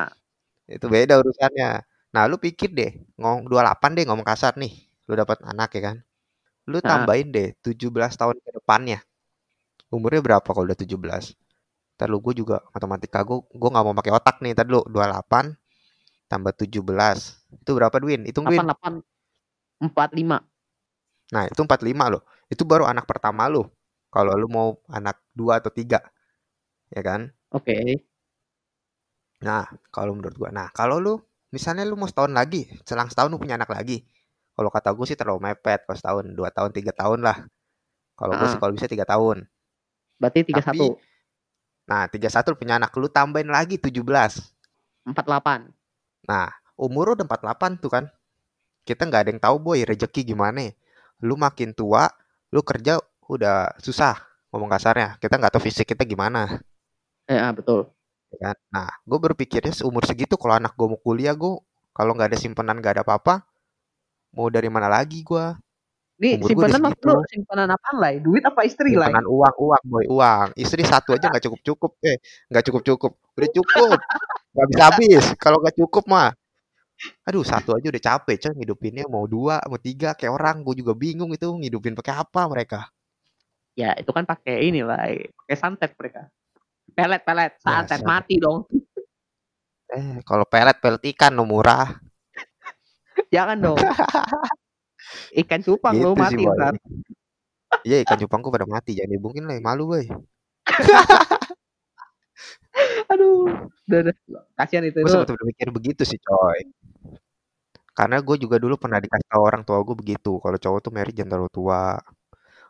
Itu 0.68 0.92
beda 0.92 1.16
urusannya. 1.24 1.80
Nah, 2.12 2.24
lu 2.28 2.36
pikir 2.36 2.70
deh, 2.76 2.92
ngomong 3.16 3.48
28 3.48 3.90
deh 3.96 4.04
ngomong 4.12 4.28
kasar 4.28 4.60
nih, 4.60 4.74
lu 5.08 5.16
dapat 5.16 5.40
anak 5.48 5.72
ya 5.72 5.82
kan. 5.88 5.98
Lu 6.68 6.84
Heeh. 6.84 6.90
tambahin 6.92 7.32
deh 7.32 7.48
17 7.64 8.20
tahun 8.20 8.36
ke 8.44 8.52
depannya. 8.60 9.00
Umurnya 9.88 10.20
berapa 10.20 10.50
kalau 10.52 10.68
udah 10.68 10.76
17? 10.80 11.32
Ntar 11.96 12.08
lu 12.12 12.20
gue 12.20 12.36
juga 12.36 12.60
matematika 12.76 13.24
gue, 13.24 13.40
gue 13.40 13.70
nggak 13.72 13.86
mau 13.88 13.96
pakai 13.96 14.14
otak 14.20 14.36
nih. 14.44 14.52
Ntar 14.52 14.68
lu 14.68 14.84
28 14.92 15.56
tambah 16.28 16.52
17. 16.60 17.40
Itu 17.56 17.72
berapa 17.80 17.96
Dwin? 18.04 18.28
Hitung 18.28 18.52
Dwin. 18.52 18.60
88 18.68 19.00
45. 19.96 20.44
Nah, 21.32 21.44
itu 21.48 21.62
45 21.62 22.06
loh. 22.12 22.24
Itu 22.50 22.66
baru 22.66 22.90
anak 22.90 23.06
pertama 23.06 23.46
lu. 23.46 23.66
Kalau 24.10 24.34
lu 24.34 24.50
mau 24.50 24.82
anak 24.90 25.22
dua 25.38 25.62
atau 25.62 25.70
tiga, 25.70 26.02
ya 26.90 27.02
kan? 27.06 27.30
Oke. 27.54 27.78
Nah, 29.46 29.70
kalau 29.94 30.18
menurut 30.18 30.36
gua, 30.36 30.50
nah 30.50 30.68
kalau 30.74 30.98
lu 30.98 31.14
misalnya 31.54 31.86
lu 31.86 31.94
mau 31.94 32.10
setahun 32.10 32.34
lagi, 32.34 32.66
selang 32.84 33.08
setahun 33.08 33.30
lu 33.30 33.38
punya 33.38 33.56
anak 33.56 33.70
lagi. 33.70 34.02
Kalau 34.58 34.68
kata 34.74 34.92
gue 34.92 35.06
sih 35.08 35.16
terlalu 35.16 35.40
mepet, 35.40 35.88
kalau 35.88 35.96
setahun, 35.96 36.26
dua 36.36 36.50
tahun, 36.52 36.76
tiga 36.76 36.92
tahun 36.92 37.24
lah. 37.24 37.48
Kalau 38.20 38.34
gue 38.36 38.44
sih 38.44 38.52
Heeh. 38.52 38.60
kalau 38.60 38.74
bisa 38.76 38.92
tiga 38.92 39.06
tahun. 39.08 39.48
Berarti 40.20 40.40
Tapi, 40.44 40.84
31. 40.84 41.88
nah 41.88 42.04
31 42.12 42.52
lu 42.52 42.58
punya 42.60 42.76
anak, 42.76 42.92
lu 43.00 43.08
tambahin 43.08 43.48
lagi 43.48 43.80
17. 43.80 44.04
48. 45.08 45.72
Nah, 46.28 46.52
umur 46.76 47.16
udah 47.16 47.24
48 47.24 47.80
tuh 47.80 47.88
kan. 47.88 48.06
Kita 48.84 49.08
nggak 49.08 49.22
ada 49.24 49.30
yang 49.32 49.40
tahu 49.40 49.56
boy 49.64 49.80
rezeki 49.88 50.36
gimana. 50.36 50.76
Lu 51.24 51.40
makin 51.40 51.72
tua, 51.72 52.12
lu 52.50 52.62
kerja 52.66 52.98
udah 53.30 53.78
susah 53.78 54.18
ngomong 54.50 54.70
kasarnya. 54.70 55.18
Kita 55.22 55.38
nggak 55.38 55.54
tahu 55.54 55.64
fisik 55.70 55.94
kita 55.94 56.04
gimana. 56.06 56.60
Eh, 57.30 57.38
ah, 57.38 57.54
betul. 57.54 57.94
ya 58.34 58.54
kan? 58.54 58.58
Nah, 58.74 58.90
gue 59.06 59.20
berpikirnya 59.22 59.74
seumur 59.74 60.06
segitu 60.06 60.38
kalau 60.38 60.58
anak 60.58 60.74
gue 60.74 60.86
mau 60.90 60.98
kuliah, 61.02 61.34
gue 61.34 61.62
kalau 61.94 62.14
nggak 62.18 62.34
ada 62.34 62.38
simpanan 62.38 62.78
nggak 62.82 63.02
ada 63.02 63.04
apa-apa, 63.06 63.46
mau 64.34 64.50
dari 64.50 64.70
mana 64.70 64.90
lagi 64.90 65.22
gue? 65.22 65.46
Ini 66.20 66.42
simpanan 66.44 66.90
segitu. 66.90 67.06
lu 67.10 67.22
simpanan 67.30 67.70
apaan 67.74 67.96
lah? 68.02 68.12
Duit 68.18 68.44
apa 68.46 68.62
istri 68.66 68.98
lah? 68.98 69.10
Simpanan 69.10 69.26
uang, 69.30 69.56
uang, 69.62 69.84
boy, 69.86 70.06
uang. 70.10 70.48
Istri 70.58 70.84
satu 70.86 71.14
aja 71.18 71.30
nggak 71.30 71.46
cukup 71.46 71.62
cukup, 71.62 71.92
eh 72.06 72.18
nggak 72.50 72.64
cukup 72.66 72.82
cukup, 72.86 73.12
udah 73.38 73.50
cukup, 73.54 73.98
nggak 74.54 74.68
bisa 74.74 74.84
habis. 74.90 75.24
Kalau 75.38 75.58
nggak 75.62 75.78
cukup 75.78 76.04
mah, 76.10 76.34
aduh 77.24 77.44
satu 77.48 77.72
aja 77.76 77.88
udah 77.88 78.04
capek, 78.04 78.36
coy 78.40 78.54
ngidupinnya 78.60 79.06
mau 79.08 79.24
dua, 79.30 79.64
mau 79.68 79.80
tiga, 79.80 80.12
kayak 80.16 80.34
orang. 80.36 80.56
Gue 80.66 80.76
juga 80.80 80.92
bingung 80.96 81.32
itu 81.32 81.48
ngidupin 81.48 81.96
pakai 81.96 82.20
apa 82.20 82.42
mereka. 82.52 82.80
Ya, 83.78 83.96
itu 83.96 84.12
kan 84.12 84.28
pakai 84.28 84.68
ini 84.68 84.84
lah, 84.84 85.08
pakai 85.46 85.56
santet 85.56 85.96
mereka. 85.96 86.28
Pelet, 86.92 87.22
pelet, 87.24 87.52
Ya, 87.56 87.60
santet 87.64 88.04
santet. 88.04 88.08
mati 88.08 88.36
dong. 88.42 88.68
Eh, 89.90 90.20
kalau 90.28 90.44
pelet 90.44 90.76
pelet 90.84 91.04
ikan 91.16 91.32
lo 91.34 91.48
murah. 91.48 91.96
Jangan 93.34 93.58
dong. 93.60 93.78
Ikan 95.42 95.62
cupang 95.66 95.98
Gitu 95.98 96.06
sih, 96.06 96.22
mati 96.22 96.44
ntar. 96.46 96.74
Iya 97.86 97.98
ikan 98.06 98.18
cupangku 98.20 98.50
pada 98.54 98.66
mati, 98.70 98.94
jangan 98.98 99.12
dibungkin 99.16 99.44
lah, 99.50 99.58
malu 99.62 99.90
boy. 99.90 100.06
Aduh, 103.10 103.50
udah, 103.90 104.00
udah. 104.06 104.16
Kasihan 104.54 104.86
itu. 104.86 105.02
Gue 105.02 105.10
sempat 105.10 105.34
berpikir 105.34 105.74
begitu 105.74 106.06
sih 106.06 106.22
coy. 106.22 106.62
Karena 108.00 108.18
gue 108.28 108.36
juga 108.44 108.58
dulu 108.64 108.76
pernah 108.84 109.00
dikasih 109.04 109.28
tahu 109.34 109.44
orang 109.50 109.64
tua 109.68 109.78
gue 109.88 109.96
begitu. 110.02 110.32
Kalau 110.44 110.58
cowok 110.64 110.80
tuh 110.86 110.92
married 110.96 111.16
jangan 111.20 111.32
terlalu 111.36 111.52
tua. 111.58 111.82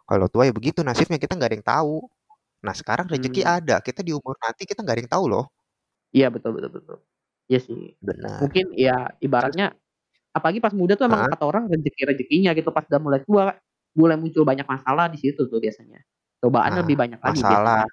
Kalau 0.10 0.28
tua 0.34 0.44
ya 0.50 0.54
begitu 0.60 0.80
nasibnya 0.88 1.20
kita 1.24 1.34
nggak 1.38 1.50
ada 1.52 1.58
yang 1.60 1.68
tahu. 1.76 1.96
Nah 2.66 2.76
sekarang 2.80 3.08
rezeki 3.14 3.42
Hmm. 3.46 3.56
ada. 3.58 3.76
Kita 3.88 4.02
di 4.08 4.12
umur 4.18 4.36
nanti 4.44 4.64
kita 4.70 4.80
nggak 4.84 4.96
ada 4.98 5.04
yang 5.06 5.14
tahu 5.16 5.26
loh. 5.34 5.46
Iya, 6.16 6.28
betul, 6.34 6.52
betul, 6.58 6.72
betul. 6.78 6.98
Iya 7.50 7.60
sih. 7.68 7.82
Benar. 8.02 8.42
Mungkin 8.42 8.66
ya 8.78 8.94
ibaratnya 9.26 9.66
apalagi 10.38 10.60
pas 10.64 10.74
muda 10.78 10.94
tuh 11.00 11.06
emang 11.10 11.24
kata 11.30 11.44
orang 11.50 11.64
rezeki-rezekinya 11.74 12.52
gitu 12.58 12.70
pas 12.76 12.86
udah 12.90 13.02
mulai 13.02 13.22
tua 13.28 13.44
mulai 14.00 14.18
muncul 14.22 14.44
banyak 14.48 14.68
masalah 14.70 15.06
di 15.14 15.18
situ 15.24 15.42
tuh 15.52 15.60
biasanya. 15.62 16.00
Cobaan 16.42 16.74
Nah, 16.74 16.80
lebih 16.80 16.96
banyak 17.00 17.20
lagi 17.22 17.42
masalah. 17.42 17.50
biasanya. 17.50 17.90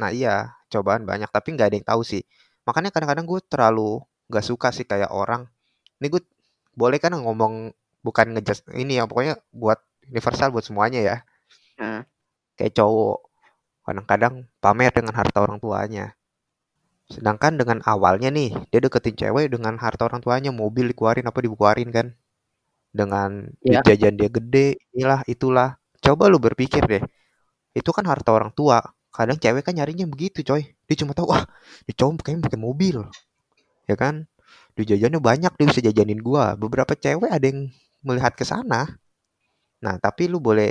Nah 0.00 0.10
iya, 0.14 0.54
cobaan 0.72 1.02
banyak 1.10 1.30
tapi 1.32 1.48
nggak 1.56 1.68
ada 1.72 1.76
yang 1.78 1.88
tahu 1.88 2.02
sih. 2.06 2.22
Makanya 2.68 2.90
kadang-kadang 2.94 3.26
gue 3.26 3.40
terlalu 3.52 4.02
nggak 4.30 4.44
suka 4.50 4.68
sih 4.76 4.86
kayak 4.86 5.10
orang. 5.14 5.42
Ini 6.00 6.06
gue 6.12 6.22
boleh 6.76 6.98
kan 7.00 7.12
ngomong 7.16 7.72
bukan 8.06 8.26
ngejudge 8.36 8.68
ini 8.76 9.00
ya 9.00 9.04
pokoknya 9.10 9.34
buat 9.50 9.78
universal 10.12 10.52
buat 10.54 10.64
semuanya 10.68 11.00
ya. 11.02 11.16
Nah, 11.80 12.04
Kayak 12.56 12.72
cowok 12.80 13.18
kadang-kadang 13.86 14.34
pamer 14.62 14.92
dengan 14.92 15.14
harta 15.16 15.38
orang 15.44 15.58
tuanya. 15.62 16.16
Sedangkan 17.06 17.54
dengan 17.60 17.78
awalnya 17.86 18.28
nih, 18.34 18.50
dia 18.70 18.80
deketin 18.82 19.14
cewek 19.14 19.46
dengan 19.54 19.78
harta 19.78 20.10
orang 20.10 20.18
tuanya, 20.24 20.50
mobil 20.50 20.90
dikeluarin 20.90 21.26
apa 21.30 21.38
dikeluarin 21.44 21.90
kan. 21.94 22.06
Dengan 22.90 23.52
Iya. 23.62 23.80
jajan 23.84 24.16
dia 24.16 24.30
gede, 24.32 24.66
inilah 24.96 25.20
itulah. 25.28 25.76
Coba 26.02 26.26
lu 26.32 26.40
berpikir 26.40 26.82
deh. 26.88 27.02
Itu 27.76 27.90
kan 27.94 28.04
harta 28.08 28.32
orang 28.34 28.50
tua. 28.56 28.82
Kadang 29.12 29.38
cewek 29.40 29.62
kan 29.66 29.74
nyarinya 29.76 30.06
begitu, 30.08 30.42
coy. 30.44 30.62
Dia 30.88 30.96
cuma 31.02 31.12
tahu, 31.16 31.30
wah, 31.32 31.44
ini 31.86 31.92
cowok 31.94 32.24
kayaknya 32.24 32.42
pakai 32.48 32.60
mobil. 32.60 32.96
Ya 33.90 33.96
kan? 33.98 34.26
Duit 34.76 34.88
jajannya 34.92 35.20
banyak, 35.28 35.52
dia 35.56 35.66
bisa 35.70 35.80
jajanin 35.82 36.20
gua. 36.20 36.54
Beberapa 36.62 36.92
cewek 36.94 37.30
ada 37.32 37.46
yang 37.50 37.72
melihat 38.06 38.32
ke 38.36 38.44
sana. 38.44 38.86
Nah, 39.84 39.96
tapi 40.00 40.28
lu 40.32 40.38
boleh 40.48 40.70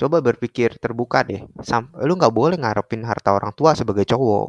coba 0.00 0.18
berpikir 0.28 0.70
terbuka 0.84 1.20
deh. 1.30 1.42
Sam, 1.68 1.84
lu 2.08 2.12
nggak 2.18 2.34
boleh 2.40 2.56
ngarepin 2.62 3.02
harta 3.10 3.30
orang 3.38 3.52
tua 3.58 3.70
sebagai 3.80 4.04
cowok. 4.08 4.46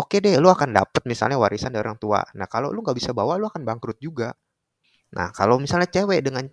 Oke 0.00 0.16
deh, 0.24 0.34
lu 0.42 0.48
akan 0.56 0.70
dapet 0.78 1.02
misalnya 1.12 1.38
warisan 1.42 1.72
dari 1.74 1.84
orang 1.86 2.00
tua. 2.04 2.20
Nah, 2.38 2.48
kalau 2.54 2.68
lu 2.74 2.80
nggak 2.84 2.96
bisa 3.00 3.10
bawa, 3.18 3.34
lu 3.40 3.46
akan 3.50 3.62
bangkrut 3.68 3.98
juga. 4.00 4.32
Nah, 5.16 5.28
kalau 5.38 5.56
misalnya 5.64 5.88
cewek 5.90 6.20
dengan 6.26 6.46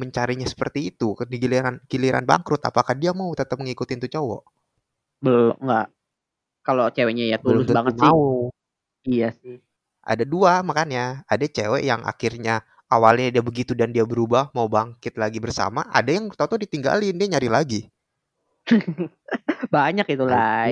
mencarinya 0.00 0.46
seperti 0.48 0.92
itu, 0.94 1.08
ke 1.18 1.24
di 1.30 1.36
giliran 1.42 1.76
giliran 1.90 2.24
bangkrut, 2.30 2.62
apakah 2.70 2.94
dia 2.98 3.12
mau 3.16 3.30
tetap 3.36 3.58
ngikutin 3.60 3.98
tuh 4.04 4.12
cowok? 4.16 4.42
belum 5.24 5.56
enggak. 5.62 5.86
Kalau 6.66 6.86
ceweknya 6.94 7.24
ya 7.32 7.38
tulus 7.40 7.68
banget 7.76 7.94
sih. 8.00 8.12
mau. 8.12 8.50
Iya 9.06 9.28
sih. 9.40 9.56
Ada 10.06 10.22
dua 10.22 10.62
makanya. 10.62 11.26
Ada 11.26 11.50
cewek 11.50 11.82
yang 11.82 12.06
akhirnya 12.06 12.62
awalnya 12.86 13.34
dia 13.34 13.42
begitu 13.42 13.74
dan 13.74 13.90
dia 13.90 14.06
berubah 14.06 14.54
mau 14.54 14.70
bangkit 14.70 15.18
lagi 15.18 15.42
bersama. 15.42 15.82
Ada 15.90 16.14
yang 16.14 16.30
tahu-tahu 16.30 16.62
ditinggalin, 16.62 17.18
dia 17.18 17.26
nyari 17.26 17.50
lagi. 17.50 17.80
Banyak 19.74 20.06
itu 20.06 20.24
lah. 20.26 20.70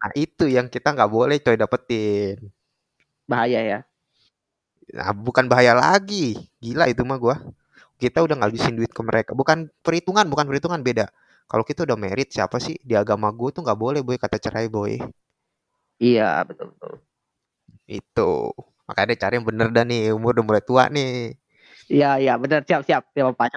nah, 0.00 0.12
itu 0.16 0.44
yang 0.48 0.68
kita 0.68 0.92
nggak 0.92 1.10
boleh 1.10 1.40
coy 1.40 1.56
dapetin. 1.56 2.36
Bahaya 3.24 3.60
ya. 3.64 3.80
Nah, 4.92 5.16
bukan 5.16 5.48
bahaya 5.48 5.72
lagi. 5.72 6.36
Gila 6.60 6.92
itu 6.92 7.00
mah 7.06 7.16
gua. 7.16 7.36
Kita 8.00 8.24
udah 8.24 8.36
ngabisin 8.36 8.76
duit 8.76 8.92
ke 8.92 9.02
mereka. 9.04 9.32
Bukan 9.36 9.68
perhitungan, 9.84 10.28
bukan 10.28 10.48
perhitungan 10.48 10.80
beda. 10.80 11.08
Kalau 11.50 11.66
kita 11.66 11.84
udah 11.84 11.98
merit 11.98 12.32
siapa 12.32 12.62
sih 12.62 12.78
di 12.80 12.94
agama 12.94 13.26
gue 13.34 13.50
tuh 13.50 13.66
nggak 13.66 13.74
boleh 13.74 14.00
boy 14.06 14.16
kata 14.16 14.38
cerai 14.38 14.70
boy. 14.70 15.02
Iya, 16.00 16.46
betul 16.48 16.72
betul. 16.72 17.02
Itu. 17.90 18.54
Makanya 18.86 19.18
cari 19.18 19.42
yang 19.42 19.46
bener 19.50 19.68
dah 19.74 19.82
nih. 19.82 20.14
Umur 20.14 20.38
udah 20.38 20.44
mulai 20.46 20.62
tua 20.62 20.86
nih. 20.86 21.34
Iya, 21.90 22.22
iya, 22.22 22.38
benar 22.38 22.62
siap 22.62 22.86
siap 22.86 23.02
siap 23.10 23.34
Pak. 23.34 23.50